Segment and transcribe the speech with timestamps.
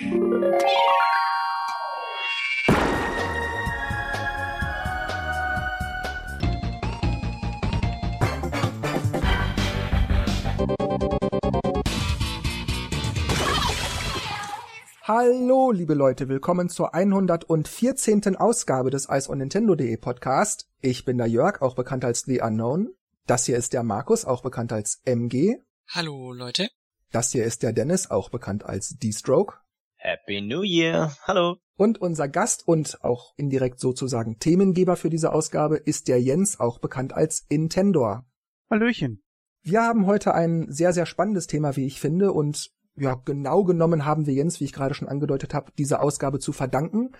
[0.00, 0.12] Hallo,
[15.72, 18.36] liebe Leute, willkommen zur 114.
[18.36, 20.66] Ausgabe des Ice on Nintendo.de Podcast.
[20.80, 22.88] Ich bin der Jörg, auch bekannt als The Unknown.
[23.26, 25.58] Das hier ist der Markus, auch bekannt als MG.
[25.88, 26.70] Hallo, Leute.
[27.12, 29.58] Das hier ist der Dennis, auch bekannt als D-Stroke.
[30.02, 31.14] Happy New Year.
[31.26, 31.58] Hallo.
[31.76, 36.78] Und unser Gast und auch indirekt sozusagen Themengeber für diese Ausgabe ist der Jens, auch
[36.78, 38.24] bekannt als Intendor.
[38.70, 39.22] Hallöchen.
[39.62, 44.06] Wir haben heute ein sehr, sehr spannendes Thema, wie ich finde, und ja, genau genommen
[44.06, 47.10] haben wir Jens, wie ich gerade schon angedeutet habe, diese Ausgabe zu verdanken.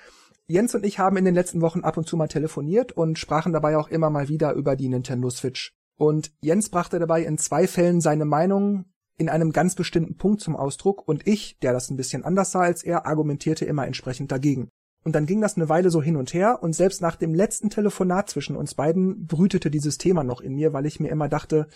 [0.46, 3.52] Jens und ich haben in den letzten Wochen ab und zu mal telefoniert und sprachen
[3.52, 5.74] dabei auch immer mal wieder über die Nintendo Switch.
[5.96, 8.86] Und Jens brachte dabei in zwei Fällen seine Meinung
[9.20, 12.60] in einem ganz bestimmten Punkt zum Ausdruck und ich, der das ein bisschen anders sah
[12.60, 14.70] als er, argumentierte immer entsprechend dagegen.
[15.04, 17.68] Und dann ging das eine Weile so hin und her und selbst nach dem letzten
[17.68, 21.68] Telefonat zwischen uns beiden brütete dieses Thema noch in mir, weil ich mir immer dachte,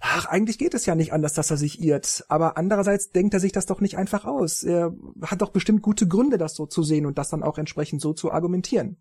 [0.00, 2.24] ach, eigentlich geht es ja nicht anders, dass er sich irrt.
[2.28, 4.62] Aber andererseits denkt er sich das doch nicht einfach aus.
[4.62, 4.92] Er
[5.22, 8.12] hat doch bestimmt gute Gründe, das so zu sehen und das dann auch entsprechend so
[8.12, 8.98] zu argumentieren.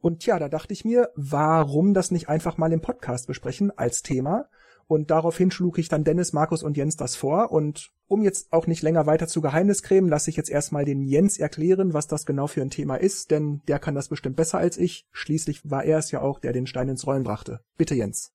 [0.00, 4.02] Und tja, da dachte ich mir, warum das nicht einfach mal im Podcast besprechen als
[4.02, 4.46] Thema?
[4.86, 7.50] Und daraufhin schlug ich dann Dennis, Markus und Jens das vor.
[7.52, 11.38] Und um jetzt auch nicht länger weiter zu Geheimniskrämen, lasse ich jetzt erstmal den Jens
[11.38, 14.76] erklären, was das genau für ein Thema ist, denn der kann das bestimmt besser als
[14.76, 15.06] ich.
[15.12, 17.60] Schließlich war er es ja auch, der den Stein ins Rollen brachte.
[17.76, 18.32] Bitte, Jens.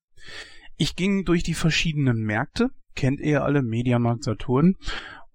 [0.78, 4.76] Ich ging durch die verschiedenen Märkte, kennt ihr alle, Mediamarkt Saturn,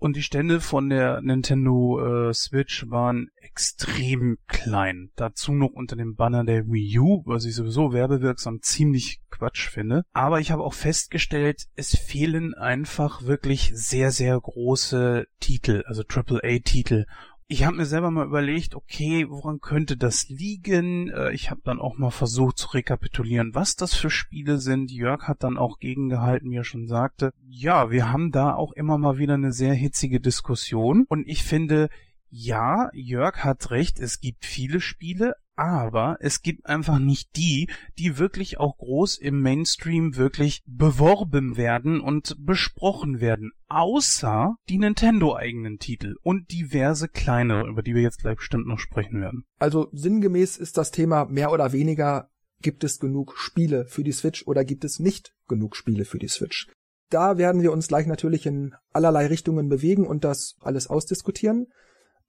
[0.02, 5.12] und die Stände von der Nintendo äh, Switch waren extrem klein.
[5.14, 10.02] Dazu noch unter dem Banner der Wii U, was ich sowieso werbewirksam ziemlich Quatsch finde.
[10.12, 17.06] Aber ich habe auch festgestellt, es fehlen einfach wirklich sehr, sehr große Titel, also AAA-Titel
[17.52, 21.10] ich habe mir selber mal überlegt, okay, woran könnte das liegen?
[21.10, 24.90] Äh, ich habe dann auch mal versucht zu rekapitulieren, was das für Spiele sind.
[24.90, 27.34] Jörg hat dann auch gegengehalten, wie er schon sagte.
[27.46, 31.90] Ja, wir haben da auch immer mal wieder eine sehr hitzige Diskussion und ich finde,
[32.30, 38.18] ja, Jörg hat recht, es gibt viele Spiele, aber es gibt einfach nicht die, die
[38.18, 46.16] wirklich auch groß im Mainstream wirklich beworben werden und besprochen werden, außer die Nintendo-eigenen Titel
[46.22, 49.44] und diverse kleinere, über die wir jetzt gleich bestimmt noch sprechen werden.
[49.60, 52.28] Also sinngemäß ist das Thema mehr oder weniger,
[52.60, 56.28] gibt es genug Spiele für die Switch oder gibt es nicht genug Spiele für die
[56.28, 56.66] Switch?
[57.08, 61.68] Da werden wir uns gleich natürlich in allerlei Richtungen bewegen und das alles ausdiskutieren.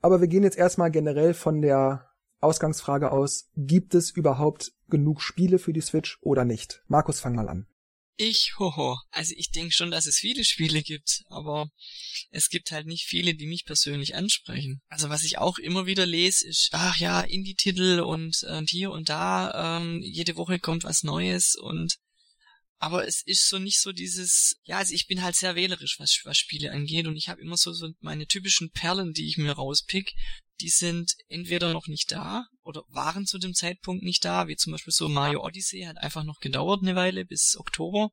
[0.02, 2.13] Aber wir gehen jetzt erstmal generell von der
[2.44, 6.84] Ausgangsfrage aus, gibt es überhaupt genug Spiele für die Switch oder nicht?
[6.88, 7.68] Markus, fang mal an.
[8.16, 9.00] Ich, hoho.
[9.10, 11.70] Also ich denke schon, dass es viele Spiele gibt, aber
[12.30, 14.82] es gibt halt nicht viele, die mich persönlich ansprechen.
[14.88, 19.10] Also was ich auch immer wieder lese, ist, ach ja, Indie-Titel und, und hier und
[19.10, 21.98] da, ähm, jede Woche kommt was Neues und
[22.84, 26.20] aber es ist so nicht so dieses, ja, also ich bin halt sehr wählerisch, was,
[26.26, 29.54] was Spiele angeht und ich habe immer so, so meine typischen Perlen, die ich mir
[29.54, 30.14] rauspick,
[30.60, 34.74] die sind entweder noch nicht da oder waren zu dem Zeitpunkt nicht da, wie zum
[34.74, 38.12] Beispiel so Mario Odyssey hat einfach noch gedauert eine Weile bis Oktober.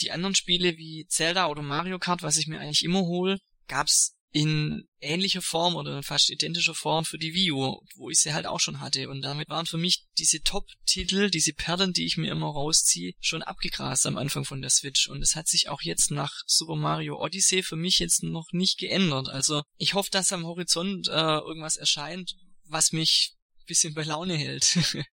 [0.00, 4.17] Die anderen Spiele wie Zelda oder Mario Kart, was ich mir eigentlich immer hole, gab's
[4.30, 8.46] in ähnlicher Form oder fast identischer Form für die Wii U, wo ich sie halt
[8.46, 9.08] auch schon hatte.
[9.08, 13.42] Und damit waren für mich diese Top-Titel, diese Perlen, die ich mir immer rausziehe, schon
[13.42, 15.08] abgegrast am Anfang von der Switch.
[15.08, 18.78] Und es hat sich auch jetzt nach Super Mario Odyssey für mich jetzt noch nicht
[18.78, 19.28] geändert.
[19.28, 22.34] Also ich hoffe, dass am Horizont äh, irgendwas erscheint,
[22.64, 23.34] was mich
[23.68, 24.78] bisschen bei Laune hält.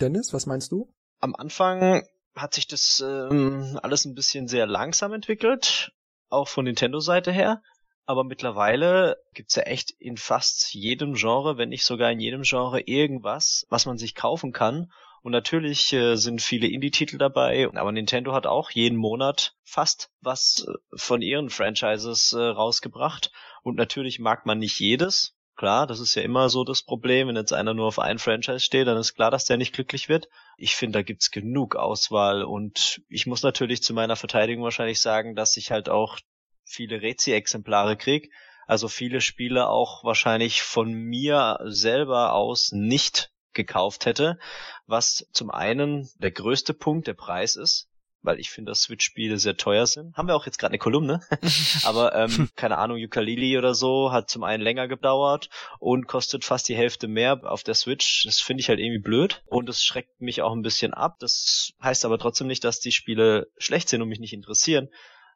[0.00, 0.94] Dennis, was meinst du?
[1.20, 5.92] Am Anfang hat sich das ähm, alles ein bisschen sehr langsam entwickelt,
[6.28, 7.62] auch von Nintendo-Seite her
[8.06, 12.80] aber mittlerweile gibt's ja echt in fast jedem Genre, wenn nicht sogar in jedem Genre
[12.80, 14.90] irgendwas, was man sich kaufen kann.
[15.22, 20.64] Und natürlich äh, sind viele Indie-Titel dabei, aber Nintendo hat auch jeden Monat fast was
[20.68, 23.32] äh, von ihren Franchises äh, rausgebracht.
[23.62, 25.34] Und natürlich mag man nicht jedes.
[25.56, 27.26] Klar, das ist ja immer so das Problem.
[27.26, 30.08] Wenn jetzt einer nur auf ein Franchise steht, dann ist klar, dass der nicht glücklich
[30.08, 30.28] wird.
[30.58, 35.34] Ich finde, da gibt's genug Auswahl und ich muss natürlich zu meiner Verteidigung wahrscheinlich sagen,
[35.34, 36.18] dass ich halt auch
[36.66, 38.30] viele Rezi-Exemplare krieg.
[38.66, 44.38] Also viele Spiele auch wahrscheinlich von mir selber aus nicht gekauft hätte,
[44.86, 47.88] was zum einen der größte Punkt der Preis ist,
[48.22, 50.16] weil ich finde, dass Switch-Spiele sehr teuer sind.
[50.16, 51.20] Haben wir auch jetzt gerade eine Kolumne,
[51.84, 55.48] aber ähm, keine Ahnung, Ukulele oder so hat zum einen länger gedauert
[55.78, 58.24] und kostet fast die Hälfte mehr auf der Switch.
[58.24, 61.16] Das finde ich halt irgendwie blöd und es schreckt mich auch ein bisschen ab.
[61.20, 64.88] Das heißt aber trotzdem nicht, dass die Spiele schlecht sind und mich nicht interessieren,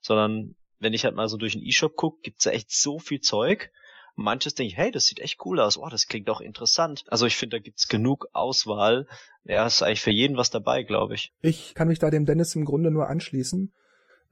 [0.02, 3.20] sondern wenn ich halt mal so durch den E-Shop gucke, gibt's da echt so viel
[3.20, 3.70] Zeug.
[4.16, 7.04] manches denke ich, hey, das sieht echt cool aus, oh, das klingt doch interessant.
[7.08, 9.06] Also ich finde, da gibt's genug Auswahl.
[9.44, 11.32] Ja, ist eigentlich für jeden was dabei, glaube ich.
[11.40, 13.72] Ich kann mich da dem Dennis im Grunde nur anschließen.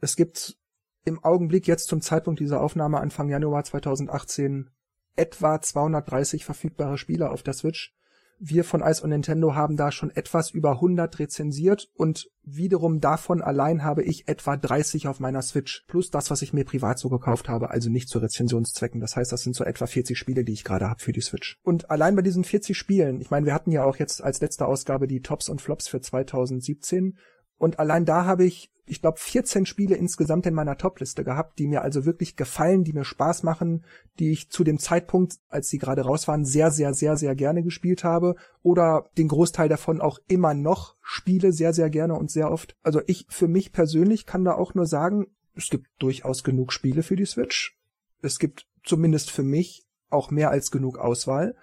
[0.00, 0.56] Es gibt
[1.04, 4.70] im Augenblick jetzt zum Zeitpunkt dieser Aufnahme Anfang Januar 2018
[5.16, 7.94] etwa 230 verfügbare Spiele auf der Switch
[8.40, 13.42] wir von Ice und Nintendo haben da schon etwas über 100 rezensiert und wiederum davon
[13.42, 17.08] allein habe ich etwa 30 auf meiner Switch plus das, was ich mir privat so
[17.08, 19.00] gekauft habe, also nicht zu Rezensionszwecken.
[19.00, 21.58] Das heißt, das sind so etwa 40 Spiele, die ich gerade habe für die Switch.
[21.62, 24.66] Und allein bei diesen 40 Spielen, ich meine, wir hatten ja auch jetzt als letzte
[24.66, 27.18] Ausgabe die Tops und Flops für 2017
[27.56, 31.66] und allein da habe ich ich glaube, 14 Spiele insgesamt in meiner Topliste gehabt, die
[31.66, 33.84] mir also wirklich gefallen, die mir Spaß machen,
[34.18, 37.62] die ich zu dem Zeitpunkt, als sie gerade raus waren, sehr, sehr, sehr, sehr gerne
[37.62, 42.50] gespielt habe oder den Großteil davon auch immer noch spiele, sehr, sehr gerne und sehr
[42.50, 42.76] oft.
[42.82, 47.02] Also ich für mich persönlich kann da auch nur sagen, es gibt durchaus genug Spiele
[47.02, 47.76] für die Switch.
[48.22, 51.54] Es gibt zumindest für mich auch mehr als genug Auswahl.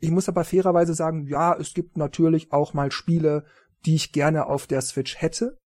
[0.00, 3.44] Ich muss aber fairerweise sagen, ja, es gibt natürlich auch mal Spiele,
[3.84, 5.58] die ich gerne auf der Switch hätte,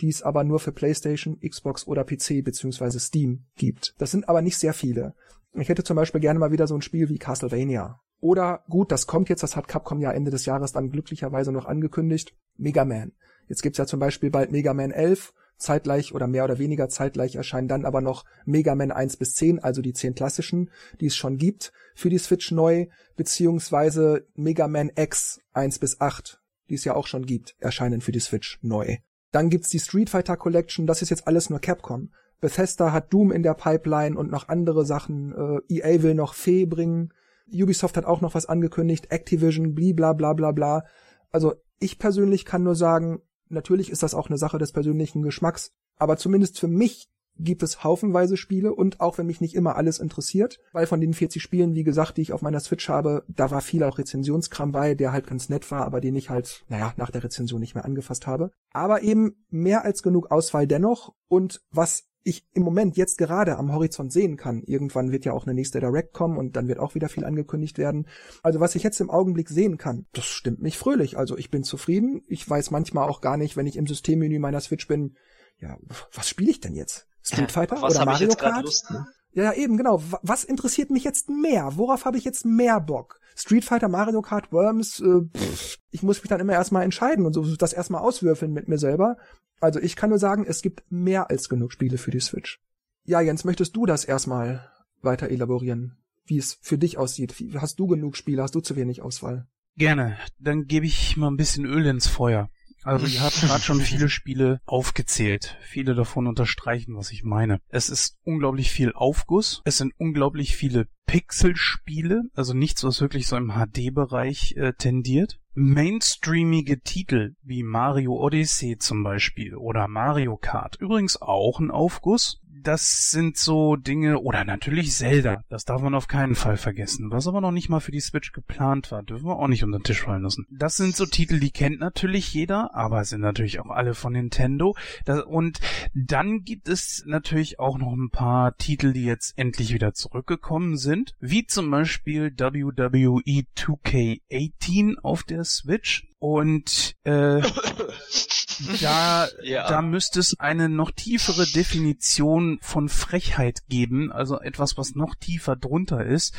[0.00, 3.94] die es aber nur für PlayStation, Xbox oder PC beziehungsweise Steam gibt.
[3.98, 5.14] Das sind aber nicht sehr viele.
[5.54, 8.00] Ich hätte zum Beispiel gerne mal wieder so ein Spiel wie Castlevania.
[8.20, 11.66] Oder gut, das kommt jetzt, das hat Capcom ja Ende des Jahres dann glücklicherweise noch
[11.66, 13.12] angekündigt, Mega Man.
[13.48, 17.36] Jetzt gibt's ja zum Beispiel bald Mega Man 11, zeitgleich oder mehr oder weniger zeitgleich
[17.36, 20.70] erscheinen dann aber noch Mega Man 1 bis 10, also die 10 klassischen,
[21.00, 26.40] die es schon gibt, für die Switch neu, beziehungsweise Mega Man X 1 bis 8,
[26.68, 28.96] die es ja auch schon gibt, erscheinen für die Switch neu.
[29.36, 32.08] Dann gibt's die Street Fighter Collection, das ist jetzt alles nur Capcom.
[32.40, 35.60] Bethesda hat Doom in der Pipeline und noch andere Sachen.
[35.68, 37.12] Äh, EA will noch Fee bringen.
[37.52, 39.10] Ubisoft hat auch noch was angekündigt.
[39.10, 40.84] Activision, bla bla bla bla.
[41.32, 45.74] Also ich persönlich kann nur sagen, natürlich ist das auch eine Sache des persönlichen Geschmacks,
[45.96, 49.98] aber zumindest für mich gibt es haufenweise Spiele und auch wenn mich nicht immer alles
[49.98, 53.50] interessiert, weil von den 40 Spielen, wie gesagt, die ich auf meiner Switch habe, da
[53.50, 56.94] war viel auch Rezensionskram bei, der halt ganz nett war, aber den ich halt, naja,
[56.96, 58.50] nach der Rezension nicht mehr angefasst habe.
[58.72, 63.72] Aber eben mehr als genug Auswahl dennoch und was ich im Moment jetzt gerade am
[63.72, 64.64] Horizont sehen kann.
[64.64, 67.78] Irgendwann wird ja auch eine nächste Direct kommen und dann wird auch wieder viel angekündigt
[67.78, 68.08] werden.
[68.42, 71.16] Also was ich jetzt im Augenblick sehen kann, das stimmt mich fröhlich.
[71.16, 72.22] Also ich bin zufrieden.
[72.26, 75.14] Ich weiß manchmal auch gar nicht, wenn ich im Systemmenü meiner Switch bin,
[75.60, 75.78] ja,
[76.12, 77.06] was spiele ich denn jetzt?
[77.26, 78.64] Street Fighter Was oder hab ich Mario Kart?
[78.64, 79.06] Lust, ne?
[79.32, 80.02] Ja, ja, eben, genau.
[80.22, 81.72] Was interessiert mich jetzt mehr?
[81.76, 83.20] Worauf habe ich jetzt mehr Bock?
[83.36, 87.34] Street Fighter, Mario Kart, Worms, äh, pff, ich muss mich dann immer erstmal entscheiden und
[87.34, 89.18] so das erstmal auswürfeln mit mir selber.
[89.60, 92.60] Also ich kann nur sagen, es gibt mehr als genug Spiele für die Switch.
[93.04, 94.70] Ja, Jens, möchtest du das erstmal
[95.02, 95.98] weiter elaborieren?
[96.24, 97.34] Wie es für dich aussieht?
[97.56, 98.42] Hast du genug Spiele?
[98.42, 99.46] Hast du zu wenig Auswahl?
[99.76, 100.16] Gerne.
[100.38, 102.48] Dann gebe ich mal ein bisschen Öl ins Feuer.
[102.86, 105.56] Also ihr habt gerade schon viele Spiele aufgezählt.
[105.60, 107.60] Viele davon unterstreichen, was ich meine.
[107.68, 109.60] Es ist unglaublich viel Aufguss.
[109.64, 115.38] Es sind unglaublich viele Pixelspiele, also nichts, was wirklich so im HD-Bereich äh, tendiert.
[115.54, 120.76] Mainstreamige Titel wie Mario Odyssey zum Beispiel oder Mario Kart.
[120.78, 122.40] Übrigens auch ein Aufguss.
[122.62, 127.28] Das sind so Dinge, oder natürlich Zelda, das darf man auf keinen Fall vergessen, was
[127.28, 129.84] aber noch nicht mal für die Switch geplant war, dürfen wir auch nicht unter den
[129.84, 130.46] Tisch fallen lassen.
[130.50, 134.74] Das sind so Titel, die kennt natürlich jeder, aber sind natürlich auch alle von Nintendo.
[135.04, 135.60] Das, und
[135.94, 140.95] dann gibt es natürlich auch noch ein paar Titel, die jetzt endlich wieder zurückgekommen sind,
[141.20, 147.42] wie zum Beispiel WWE 2K18 auf der Switch und äh,
[148.80, 149.68] da, Ja.
[149.68, 155.56] da müsste es eine noch tiefere Definition von Frechheit geben, also etwas, was noch tiefer
[155.56, 156.34] drunter ist.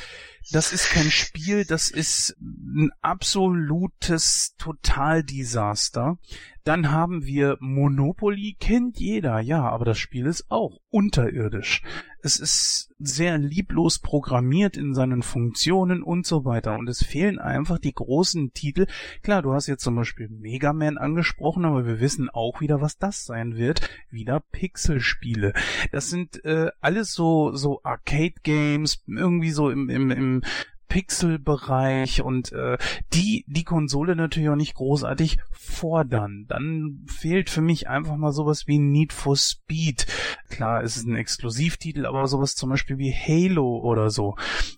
[0.52, 6.18] Das ist kein Spiel, das ist ein absolutes Totaldesaster.
[6.64, 11.82] Dann haben wir Monopoly, kennt jeder, ja, aber das Spiel ist auch unterirdisch.
[12.22, 16.78] Es ist sehr lieblos programmiert in seinen Funktionen und so weiter.
[16.78, 18.88] Und es fehlen einfach die großen Titel.
[19.22, 22.98] Klar, du hast jetzt zum Beispiel Mega Man angesprochen, aber wir wissen auch wieder, was
[22.98, 23.90] das sein wird.
[24.10, 25.54] Wieder Pixelspiele.
[25.92, 30.42] Das sind äh, alles so so Arcade-Games, irgendwie so im, im, im
[30.88, 32.78] Pixelbereich und äh,
[33.14, 36.46] die die Konsole natürlich auch nicht großartig fordern.
[36.48, 40.06] Dann fehlt für mich einfach mal sowas wie Need for Speed.
[40.50, 44.36] Klar, es ist ein Exklusivtitel, aber sowas zum Beispiel wie Halo oder so.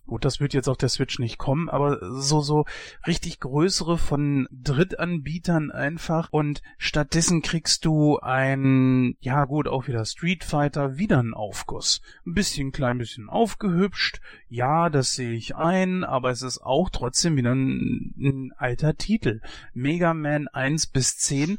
[0.07, 2.65] Gut, das wird jetzt auf der Switch nicht kommen, aber so so
[3.05, 10.43] richtig größere von Drittanbietern einfach und stattdessen kriegst du ein ja gut auch wieder Street
[10.43, 12.01] Fighter wieder einen Aufguss.
[12.25, 14.19] Ein bisschen klein bisschen aufgehübscht.
[14.47, 19.41] Ja, das sehe ich ein, aber es ist auch trotzdem wieder ein, ein alter Titel.
[19.73, 21.57] Mega Man 1 bis 10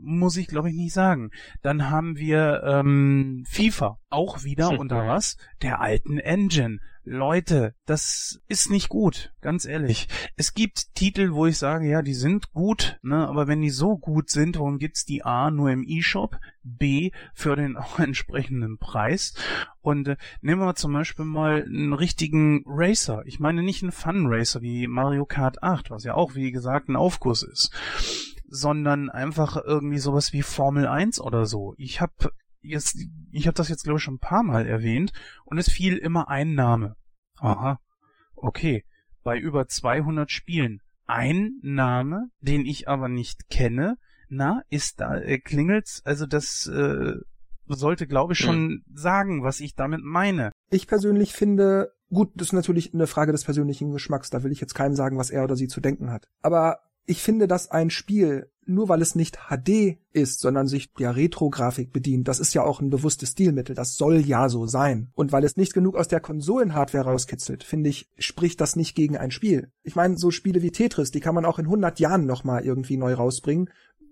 [0.00, 1.30] muss ich glaube ich nicht sagen.
[1.62, 5.36] Dann haben wir ähm, FIFA auch wieder unter was?
[5.62, 6.78] Der alten Engine.
[7.10, 10.08] Leute, das ist nicht gut, ganz ehrlich.
[10.36, 13.96] Es gibt Titel, wo ich sage, ja, die sind gut, ne, aber wenn die so
[13.96, 19.34] gut sind, warum gibt's die A nur im E-Shop, B für den auch entsprechenden Preis?
[19.80, 23.22] Und äh, nehmen wir zum Beispiel mal einen richtigen Racer.
[23.24, 26.88] Ich meine nicht einen Fun Racer wie Mario Kart 8, was ja auch, wie gesagt,
[26.88, 27.72] ein Aufguss ist
[28.50, 31.74] sondern einfach irgendwie sowas wie Formel 1 oder so.
[31.76, 32.98] Ich habe jetzt,
[33.30, 35.12] ich habe das jetzt glaube ich schon ein paar Mal erwähnt
[35.44, 36.96] und es fiel immer ein Name.
[37.38, 37.80] Aha,
[38.34, 38.84] okay.
[39.22, 43.96] Bei über 200 Spielen ein Name, den ich aber nicht kenne.
[44.28, 46.02] Na, ist da äh, klingelt's?
[46.04, 47.14] Also das äh,
[47.66, 48.84] sollte, glaube ich, schon hm.
[48.94, 50.52] sagen, was ich damit meine.
[50.70, 54.30] Ich persönlich finde, gut, das ist natürlich eine Frage des persönlichen Geschmacks.
[54.30, 56.28] Da will ich jetzt keinem sagen, was er oder sie zu denken hat.
[56.42, 61.16] Aber ich finde, dass ein Spiel, nur weil es nicht HD ist, sondern sich der
[61.16, 65.10] Retro-Grafik bedient, das ist ja auch ein bewusstes Stilmittel, das soll ja so sein.
[65.14, 69.16] Und weil es nicht genug aus der Konsolenhardware rauskitzelt, finde ich, spricht das nicht gegen
[69.16, 69.72] ein Spiel.
[69.84, 72.98] Ich meine, so Spiele wie Tetris, die kann man auch in 100 Jahren nochmal irgendwie
[72.98, 73.70] neu rausbringen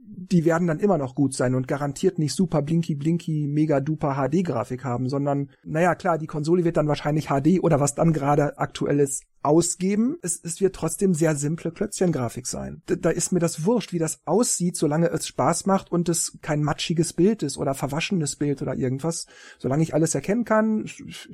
[0.09, 4.15] die werden dann immer noch gut sein und garantiert nicht super blinky blinky mega duper
[4.15, 8.13] HD Grafik haben, sondern naja klar, die Konsole wird dann wahrscheinlich HD oder was dann
[8.13, 10.17] gerade aktuell ist ausgeben.
[10.23, 12.83] Es, es wird trotzdem sehr simple Klötzchen-Grafik sein.
[12.87, 16.39] Da, da ist mir das wurscht, wie das aussieht, solange es Spaß macht und es
[16.43, 19.27] kein matschiges Bild ist oder verwaschenes Bild oder irgendwas.
[19.59, 20.85] Solange ich alles erkennen kann,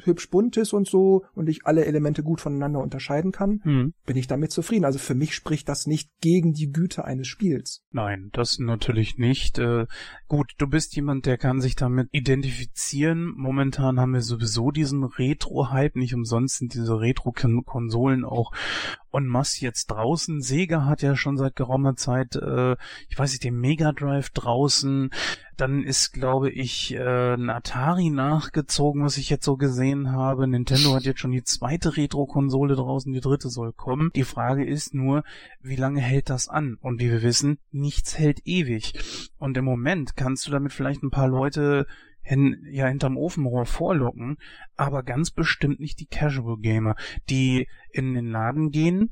[0.04, 3.95] hübsch bunt ist und so und ich alle Elemente gut voneinander unterscheiden kann, hm.
[4.04, 4.85] bin ich damit zufrieden.
[4.85, 7.83] Also für mich spricht das nicht gegen die Güte eines Spiels.
[7.90, 9.59] Nein, das natürlich nicht.
[9.59, 9.87] Äh,
[10.28, 13.33] gut, du bist jemand, der kann sich damit identifizieren.
[13.37, 18.52] Momentan haben wir sowieso diesen Retro-Hype, nicht umsonst sind diese Retro-Konsolen auch
[19.12, 20.40] en masse jetzt draußen.
[20.40, 22.76] Sega hat ja schon seit geraumer Zeit, äh,
[23.09, 25.11] ich weiß nicht, den Mega Drive draußen.
[25.56, 30.49] Dann ist, glaube ich, äh, ein Atari nachgezogen, was ich jetzt so gesehen habe.
[30.49, 34.11] Nintendo hat jetzt schon die zweite Retro-Konsole draußen, die dritte soll kommen.
[34.16, 35.25] Die Frage ist nur,
[35.61, 36.78] wie lange hält das an?
[36.80, 38.94] Und wie wir wissen, nichts hält ewig.
[39.38, 41.87] Und im Moment kannst du damit vielleicht ein paar Leute
[42.23, 44.38] hin, ja hinterm Ofenrohr vorlocken,
[44.76, 46.95] aber ganz bestimmt nicht die Casual Gamer,
[47.29, 49.11] die in den Laden gehen,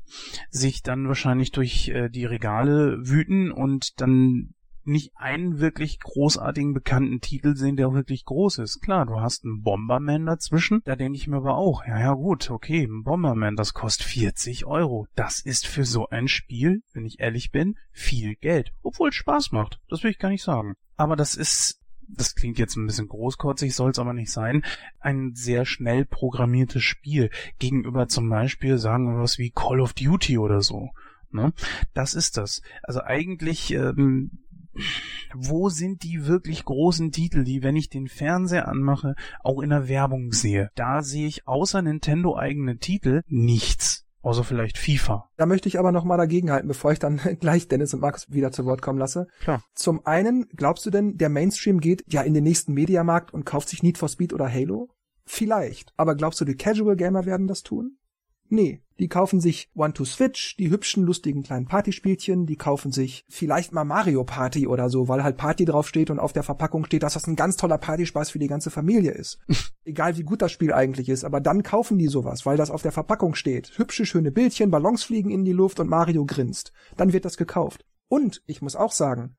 [0.49, 4.53] sich dann wahrscheinlich durch äh, die Regale wüten und dann
[4.83, 8.81] nicht einen wirklich großartigen bekannten Titel sehen, der auch wirklich groß ist.
[8.81, 12.49] Klar, du hast einen Bomberman dazwischen, da denke ich mir aber auch, ja, ja gut,
[12.49, 15.07] okay, ein Bomberman, das kostet 40 Euro.
[15.15, 18.71] Das ist für so ein Spiel, wenn ich ehrlich bin, viel Geld.
[18.81, 20.75] Obwohl es Spaß macht, das will ich gar nicht sagen.
[20.97, 21.80] Aber das ist
[22.15, 24.63] das klingt jetzt ein bisschen großkotzig, soll es aber nicht sein,
[24.99, 30.37] ein sehr schnell programmiertes Spiel gegenüber zum Beispiel, sagen wir was wie Call of Duty
[30.37, 30.89] oder so.
[31.31, 31.53] Ne?
[31.93, 32.61] Das ist das.
[32.83, 34.31] Also eigentlich, ähm,
[35.33, 39.87] wo sind die wirklich großen Titel, die, wenn ich den Fernseher anmache, auch in der
[39.87, 40.71] Werbung sehe?
[40.75, 44.00] Da sehe ich außer Nintendo eigene Titel nichts.
[44.23, 45.29] Außer vielleicht FIFA.
[45.37, 48.51] Da möchte ich aber noch mal dagegenhalten, bevor ich dann gleich Dennis und Markus wieder
[48.51, 49.27] zu Wort kommen lasse.
[49.41, 49.63] Klar.
[49.73, 53.69] Zum einen, glaubst du denn, der Mainstream geht ja in den nächsten Mediamarkt und kauft
[53.69, 54.89] sich Need for Speed oder Halo?
[55.25, 55.93] Vielleicht.
[55.97, 57.97] Aber glaubst du, die Casual Gamer werden das tun?
[58.51, 63.85] Nee, die kaufen sich One-to-Switch, die hübschen, lustigen kleinen Partyspielchen, die kaufen sich vielleicht mal
[63.85, 67.27] Mario Party oder so, weil halt Party draufsteht und auf der Verpackung steht, dass das
[67.27, 69.39] ein ganz toller Partyspaß für die ganze Familie ist.
[69.85, 72.81] Egal wie gut das Spiel eigentlich ist, aber dann kaufen die sowas, weil das auf
[72.81, 73.71] der Verpackung steht.
[73.77, 76.73] Hübsche, schöne Bildchen, Ballons fliegen in die Luft und Mario grinst.
[76.97, 77.85] Dann wird das gekauft.
[78.09, 79.37] Und ich muss auch sagen,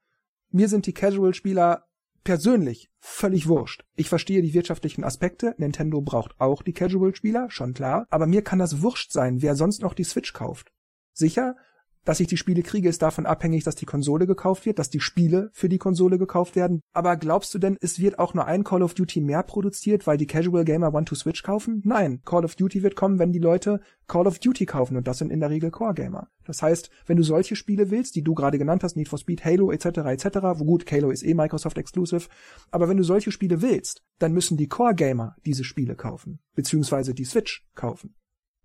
[0.51, 1.85] mir sind die Casual-Spieler
[2.25, 3.85] persönlich völlig wurscht.
[3.95, 5.55] Ich verstehe die wirtschaftlichen Aspekte.
[5.59, 8.07] Nintendo braucht auch die Casual-Spieler, schon klar.
[8.11, 10.73] Aber mir kann das wurscht sein, wer sonst noch die Switch kauft.
[11.13, 11.57] Sicher,
[12.05, 15.01] dass ich die Spiele kriege, ist davon abhängig, dass die Konsole gekauft wird, dass die
[15.01, 16.81] Spiele für die Konsole gekauft werden.
[16.93, 20.17] Aber glaubst du denn, es wird auch nur ein Call of Duty mehr produziert, weil
[20.17, 21.83] die Casual Gamer Want to Switch kaufen?
[21.85, 25.19] Nein, Call of Duty wird kommen, wenn die Leute Call of Duty kaufen und das
[25.19, 26.29] sind in der Regel Core Gamer.
[26.45, 29.45] Das heißt, wenn du solche Spiele willst, die du gerade genannt hast, Need for Speed,
[29.45, 29.87] Halo etc.
[29.87, 32.29] etc., wo gut, Halo ist eh Microsoft Exclusive,
[32.71, 37.15] aber wenn du solche Spiele willst, dann müssen die Core Gamer diese Spiele kaufen, beziehungsweise
[37.15, 38.15] die Switch kaufen.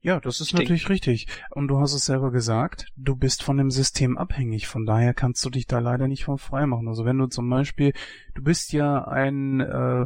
[0.08, 1.28] Ja, das ist ich natürlich richtig.
[1.50, 4.66] Und du hast es selber gesagt, du bist von dem System abhängig.
[4.66, 6.88] Von daher kannst du dich da leider nicht von frei machen.
[6.88, 7.92] Also wenn du zum Beispiel,
[8.34, 10.06] du bist ja ein, äh,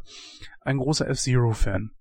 [0.62, 1.92] ein großer F-Zero-Fan.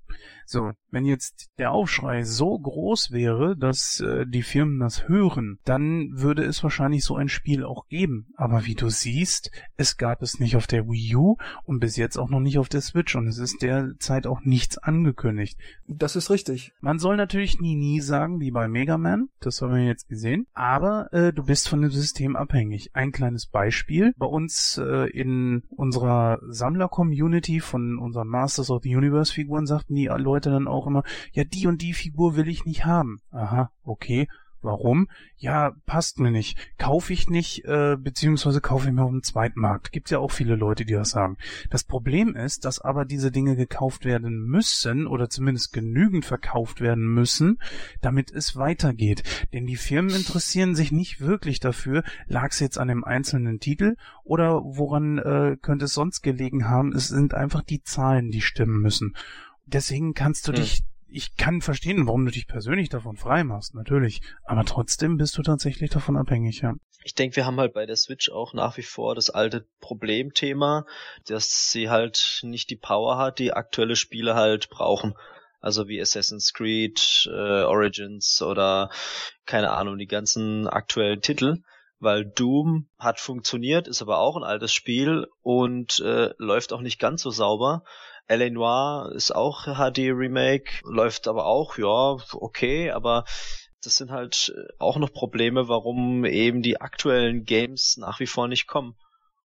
[0.50, 6.08] So, wenn jetzt der Aufschrei so groß wäre, dass äh, die Firmen das hören, dann
[6.10, 8.26] würde es wahrscheinlich so ein Spiel auch geben.
[8.34, 12.18] Aber wie du siehst, es gab es nicht auf der Wii U und bis jetzt
[12.18, 15.56] auch noch nicht auf der Switch und es ist derzeit auch nichts angekündigt.
[15.86, 16.72] Das ist richtig.
[16.80, 20.48] Man soll natürlich nie nie sagen, wie bei Mega Man, das haben wir jetzt gesehen,
[20.52, 22.90] aber äh, du bist von dem System abhängig.
[22.92, 29.32] Ein kleines Beispiel, bei uns äh, in unserer Sammler-Community von unseren Masters of the Universe
[29.32, 32.64] Figuren sagten die Leute, Leute dann auch immer, ja, die und die Figur will ich
[32.64, 33.20] nicht haben.
[33.30, 34.26] Aha, okay.
[34.62, 35.08] Warum?
[35.38, 36.58] Ja, passt mir nicht.
[36.76, 39.90] Kaufe ich nicht, äh, beziehungsweise kaufe ich mir auf dem zweiten Markt.
[39.90, 41.38] Gibt ja auch viele Leute, die das sagen.
[41.70, 47.06] Das Problem ist, dass aber diese Dinge gekauft werden müssen oder zumindest genügend verkauft werden
[47.06, 47.58] müssen,
[48.02, 49.22] damit es weitergeht.
[49.54, 53.96] Denn die Firmen interessieren sich nicht wirklich dafür, lag es jetzt an dem einzelnen Titel
[54.24, 56.92] oder woran äh, könnte es sonst gelegen haben.
[56.92, 59.14] Es sind einfach die Zahlen, die stimmen müssen.
[59.72, 60.60] Deswegen kannst du hm.
[60.60, 64.20] dich ich kann verstehen, warum du dich persönlich davon frei machst, natürlich.
[64.44, 66.74] Aber trotzdem bist du tatsächlich davon abhängig, ja.
[67.02, 70.86] Ich denke, wir haben halt bei der Switch auch nach wie vor das alte Problemthema,
[71.26, 75.14] dass sie halt nicht die Power hat, die aktuelle Spiele halt brauchen.
[75.60, 78.90] Also wie Assassin's Creed, äh, Origins oder
[79.46, 81.62] keine Ahnung, die ganzen aktuellen Titel
[82.00, 86.98] weil Doom hat funktioniert, ist aber auch ein altes Spiel und äh, läuft auch nicht
[86.98, 87.84] ganz so sauber.
[88.30, 88.48] L.A.
[88.48, 93.24] Noir ist auch HD Remake, läuft aber auch, ja, okay, aber
[93.82, 98.46] das sind halt äh, auch noch Probleme, warum eben die aktuellen Games nach wie vor
[98.46, 98.96] nicht kommen.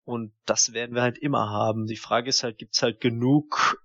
[0.03, 1.85] Und das werden wir halt immer haben.
[1.85, 3.77] Die Frage ist halt, gibt's halt genug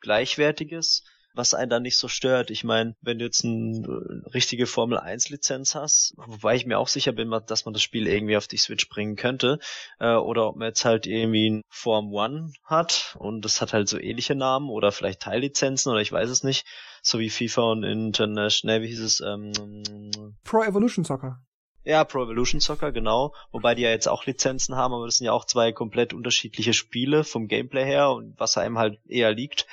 [0.00, 1.02] Gleichwertiges?
[1.34, 2.50] Was einen da nicht so stört.
[2.50, 6.78] Ich meine, wenn du jetzt eine äh, richtige Formel 1 Lizenz hast, wobei ich mir
[6.78, 9.58] auch sicher bin, dass man das Spiel irgendwie auf die Switch bringen könnte,
[9.98, 13.88] äh, oder ob man jetzt halt irgendwie ein Form 1 hat und das hat halt
[13.88, 16.66] so ähnliche Namen oder vielleicht Teillizenzen oder ich weiß es nicht,
[17.02, 19.20] so wie FIFA und International, wie hieß es?
[19.20, 21.40] Ähm, Pro Evolution Soccer.
[21.84, 23.34] Ja, Pro Evolution Soccer, genau.
[23.52, 26.72] Wobei die ja jetzt auch Lizenzen haben, aber das sind ja auch zwei komplett unterschiedliche
[26.72, 29.66] Spiele vom Gameplay her und was einem halt eher liegt,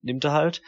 [0.00, 0.60] nimmt er halt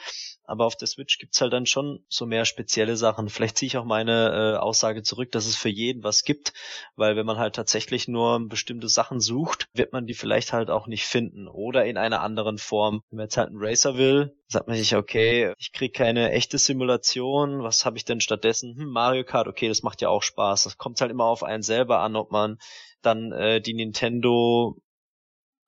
[0.45, 3.29] aber auf der Switch gibt's halt dann schon so mehr spezielle Sachen.
[3.29, 6.53] Vielleicht ziehe ich auch meine äh, Aussage zurück, dass es für jeden was gibt,
[6.97, 10.87] weil wenn man halt tatsächlich nur bestimmte Sachen sucht, wird man die vielleicht halt auch
[10.87, 13.03] nicht finden oder in einer anderen Form.
[13.11, 16.59] Wenn man jetzt halt einen Racer will, sagt man sich, okay, ich krieg keine echte
[16.59, 18.77] Simulation, was habe ich denn stattdessen?
[18.77, 20.65] Hm, Mario Kart, okay, das macht ja auch Spaß.
[20.65, 22.59] Das kommt halt immer auf einen selber an, ob man
[23.03, 24.77] dann äh, die Nintendo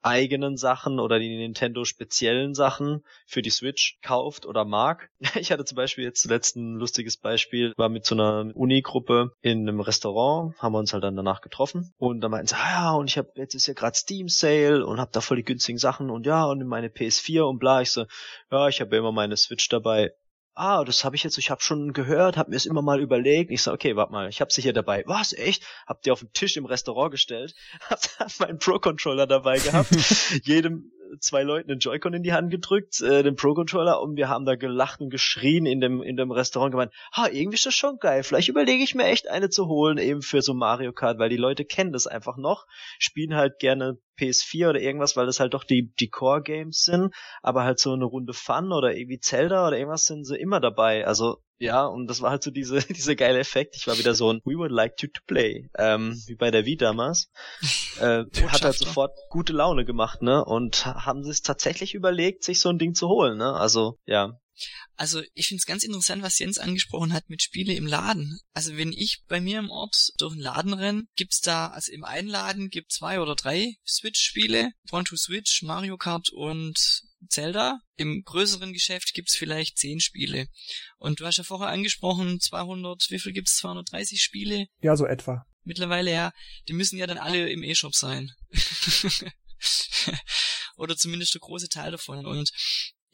[0.07, 5.11] eigenen Sachen oder die Nintendo speziellen Sachen für die Switch kauft oder mag.
[5.47, 9.69] Ich hatte zum Beispiel jetzt zuletzt ein lustiges Beispiel, war mit so einer Uni-Gruppe in
[9.69, 12.93] einem Restaurant, haben wir uns halt dann danach getroffen und dann meinten sie, ah ja,
[12.95, 15.79] und ich habe jetzt ist ja gerade Steam Sale und hab da voll die günstigen
[15.79, 17.83] Sachen und ja, und meine PS4 und bla.
[17.83, 18.07] Ich so,
[18.51, 20.13] ja, ich habe ja immer meine Switch dabei
[20.57, 23.51] ah, das habe ich jetzt, ich habe schon gehört, habe mir es immer mal überlegt.
[23.51, 25.05] Ich so, okay, warte mal, ich habe sie hier dabei.
[25.07, 25.63] Was, echt?
[25.87, 27.55] Habt ihr auf den Tisch im Restaurant gestellt?
[27.91, 29.91] Habt meinen Pro-Controller dabei gehabt?
[30.45, 30.91] Jedem
[31.21, 34.57] zwei Leuten den Joy-Con in die Hand gedrückt, äh, den Pro-Controller, und wir haben da
[34.57, 38.23] gelacht und geschrien in dem, in dem Restaurant gemeint, ha, irgendwie ist das schon geil.
[38.23, 41.37] Vielleicht überlege ich mir echt eine zu holen, eben für so Mario Kart, weil die
[41.37, 42.67] Leute kennen das einfach noch,
[42.99, 47.65] spielen halt gerne PS4 oder irgendwas, weil das halt doch die, die Core-Games sind, aber
[47.65, 51.07] halt so eine Runde Fun oder irgendwie Zelda oder irgendwas sind sie immer dabei.
[51.07, 53.77] Also ja, und das war halt so diese, diese geile Effekt.
[53.77, 56.65] Ich war wieder so ein We would like you to play, ähm, wie bei der
[56.65, 57.31] Wii damals.
[57.97, 60.45] Äh, hat halt sofort gute Laune gemacht, ne?
[60.45, 63.55] Und haben sich tatsächlich überlegt, sich so ein Ding zu holen, ne?
[63.55, 64.39] Also, ja.
[64.97, 68.39] Also ich finde es ganz interessant, was Jens angesprochen hat mit Spiele im Laden.
[68.53, 72.05] Also wenn ich bei mir im Ort durch den Laden renne, gibt's da, also im
[72.05, 77.81] einen Laden gibt zwei oder drei Switch-Spiele, One to Switch, Mario Kart und Zelda.
[77.97, 80.47] Im größeren Geschäft gibt's vielleicht zehn Spiele.
[80.99, 83.57] Und du hast ja vorher angesprochen, 200, wie viel gibt's?
[83.57, 84.67] 230 Spiele?
[84.81, 85.47] Ja, so etwa.
[85.65, 86.33] Mittlerweile ja.
[86.69, 88.31] Die müssen ja dann alle im E-Shop sein.
[90.77, 92.27] Oder zumindest der große Teil davon.
[92.27, 92.51] Und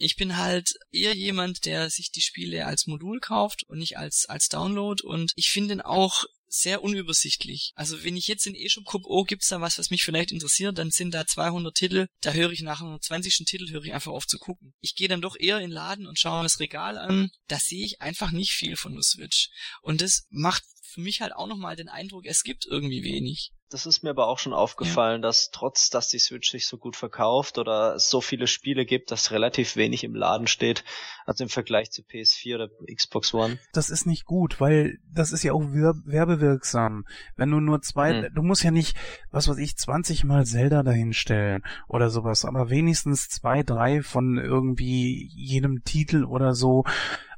[0.02, 4.26] ich bin halt eher jemand, der sich die Spiele als Modul kauft und nicht als,
[4.26, 7.72] als Download und ich finde ihn auch sehr unübersichtlich.
[7.76, 10.76] Also wenn ich jetzt in E-Shop gucke, oh, gibt's da was, was mich vielleicht interessiert,
[10.76, 13.44] dann sind da 200 Titel, da höre ich nach einem 20.
[13.46, 14.74] Titel, höre ich einfach auf zu gucken.
[14.80, 17.58] Ich gehe dann doch eher in den Laden und schaue mir das Regal an, da
[17.58, 19.50] sehe ich einfach nicht viel von der Switch.
[19.82, 23.52] Und das macht für mich halt auch nochmal den Eindruck, es gibt irgendwie wenig.
[23.72, 25.28] Das ist mir aber auch schon aufgefallen, ja.
[25.28, 29.10] dass trotz, dass die Switch sich so gut verkauft oder es so viele Spiele gibt,
[29.10, 30.84] dass relativ wenig im Laden steht,
[31.24, 33.58] also im Vergleich zu PS4 oder Xbox One.
[33.72, 37.06] Das ist nicht gut, weil das ist ja auch werbewirksam.
[37.36, 38.34] Wenn du nur zwei, hm.
[38.34, 38.96] du musst ja nicht,
[39.30, 45.30] was weiß ich, 20 mal Zelda dahinstellen oder sowas, aber wenigstens zwei, drei von irgendwie
[45.34, 46.84] jedem Titel oder so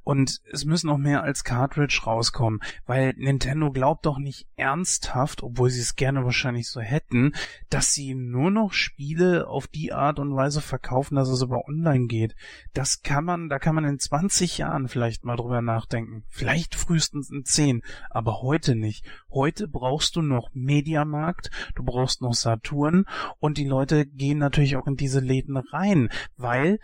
[0.05, 5.71] und es müssen noch mehr als Cartridge rauskommen, weil Nintendo glaubt doch nicht ernsthaft, obwohl
[5.71, 7.33] sie es gerne wahrscheinlich so hätten,
[7.71, 12.07] dass sie nur noch Spiele auf die Art und Weise verkaufen, dass es über online
[12.07, 12.37] geht.
[12.75, 16.25] Das kann man, da kann man in 20 Jahren vielleicht mal drüber nachdenken.
[16.29, 19.07] Vielleicht frühestens in 10, aber heute nicht.
[19.31, 23.07] Heute brauchst du noch Mediamarkt, du brauchst noch Saturn
[23.39, 26.79] und die Leute gehen natürlich auch in diese Läden rein, weil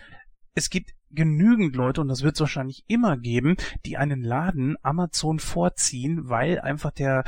[0.55, 5.39] es gibt genügend Leute, und das wird es wahrscheinlich immer geben, die einen Laden Amazon
[5.39, 7.25] vorziehen, weil einfach der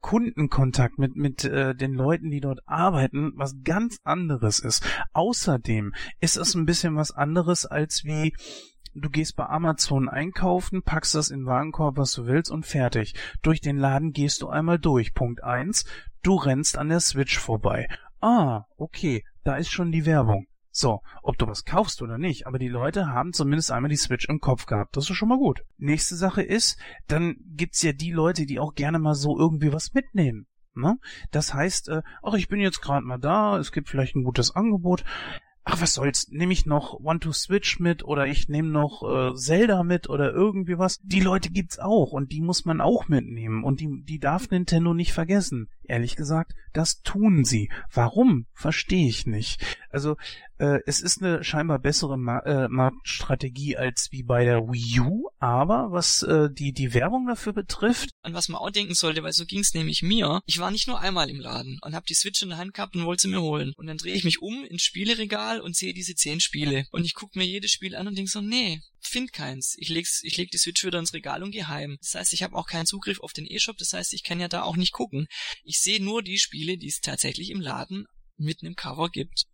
[0.00, 4.84] Kundenkontakt mit mit äh, den Leuten, die dort arbeiten, was ganz anderes ist.
[5.12, 8.32] Außerdem ist es ein bisschen was anderes als wie
[8.94, 13.14] du gehst bei Amazon einkaufen, packst das in den Warenkorb, was du willst und fertig.
[13.42, 15.14] Durch den Laden gehst du einmal durch.
[15.14, 15.84] Punkt eins,
[16.22, 17.88] du rennst an der Switch vorbei.
[18.20, 20.47] Ah, okay, da ist schon die Werbung.
[20.80, 24.28] So, ob du was kaufst oder nicht, aber die Leute haben zumindest einmal die Switch
[24.28, 24.96] im Kopf gehabt.
[24.96, 25.64] Das ist schon mal gut.
[25.76, 29.92] Nächste Sache ist, dann gibt's ja die Leute, die auch gerne mal so irgendwie was
[29.92, 30.46] mitnehmen.
[30.76, 30.96] Ne?
[31.32, 34.54] Das heißt, äh, ach, ich bin jetzt gerade mal da, es gibt vielleicht ein gutes
[34.54, 35.02] Angebot
[35.68, 39.34] ach was soll's, nehme ich noch One to Switch mit oder ich nehme noch äh,
[39.34, 40.98] Zelda mit oder irgendwie was.
[41.02, 44.94] Die Leute gibt's auch und die muss man auch mitnehmen und die, die darf Nintendo
[44.94, 45.68] nicht vergessen.
[45.88, 47.70] Ehrlich gesagt, das tun sie.
[47.92, 48.46] Warum?
[48.52, 49.60] Verstehe ich nicht.
[49.90, 50.16] Also
[50.58, 55.28] äh, es ist eine scheinbar bessere Ma äh, Marktstrategie als wie bei der Wii U,
[55.38, 59.32] aber was äh, die die Werbung dafür betrifft, an was man auch denken sollte, weil
[59.32, 60.40] so ging's nämlich mir.
[60.46, 62.94] Ich war nicht nur einmal im Laden und habe die Switch in der Hand gehabt
[62.96, 65.94] und wollte sie mir holen und dann drehe ich mich um ins Spieleregal und sehe
[65.94, 69.32] diese zehn Spiele und ich gucke mir jedes Spiel an und denk so, nee, find
[69.32, 69.74] keins.
[69.78, 71.96] Ich leg's, ich leg die Switch wieder ins Regal und geh heim.
[72.00, 74.48] Das heißt, ich habe auch keinen Zugriff auf den E-Shop, das heißt, ich kann ja
[74.48, 75.26] da auch nicht gucken.
[75.62, 79.44] Ich sehe nur die Spiele, die es tatsächlich im Laden mit einem Cover gibt.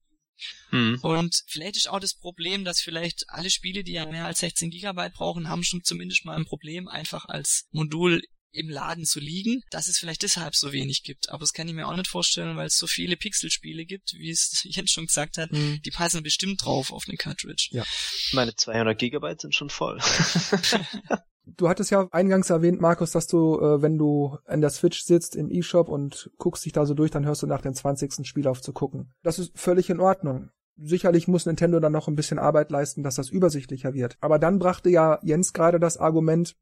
[0.70, 0.98] Hm.
[1.02, 4.70] Und vielleicht ist auch das Problem, dass vielleicht alle Spiele, die ja mehr als 16
[4.70, 8.22] Gigabyte brauchen, haben schon zumindest mal ein Problem, einfach als Modul
[8.54, 11.28] im Laden zu liegen, dass es vielleicht deshalb so wenig gibt.
[11.28, 14.30] Aber das kann ich mir auch nicht vorstellen, weil es so viele Pixelspiele gibt, wie
[14.30, 15.82] es Jens schon gesagt hat, mhm.
[15.82, 17.68] die passen bestimmt drauf auf eine Cartridge.
[17.72, 17.84] Ja.
[18.32, 20.00] Meine 200 Gigabyte sind schon voll.
[21.46, 25.36] Du hattest ja eingangs erwähnt, Markus, dass du, äh, wenn du an der Switch sitzt
[25.36, 28.26] im E-Shop und guckst dich da so durch, dann hörst du nach dem 20.
[28.26, 29.12] Spiel auf zu gucken.
[29.22, 30.50] Das ist völlig in Ordnung.
[30.76, 34.16] Sicherlich muss Nintendo dann noch ein bisschen Arbeit leisten, dass das übersichtlicher wird.
[34.20, 36.56] Aber dann brachte ja Jens gerade das Argument,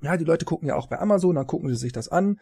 [0.00, 2.40] ja, die Leute gucken ja auch bei Amazon, dann gucken sie sich das an.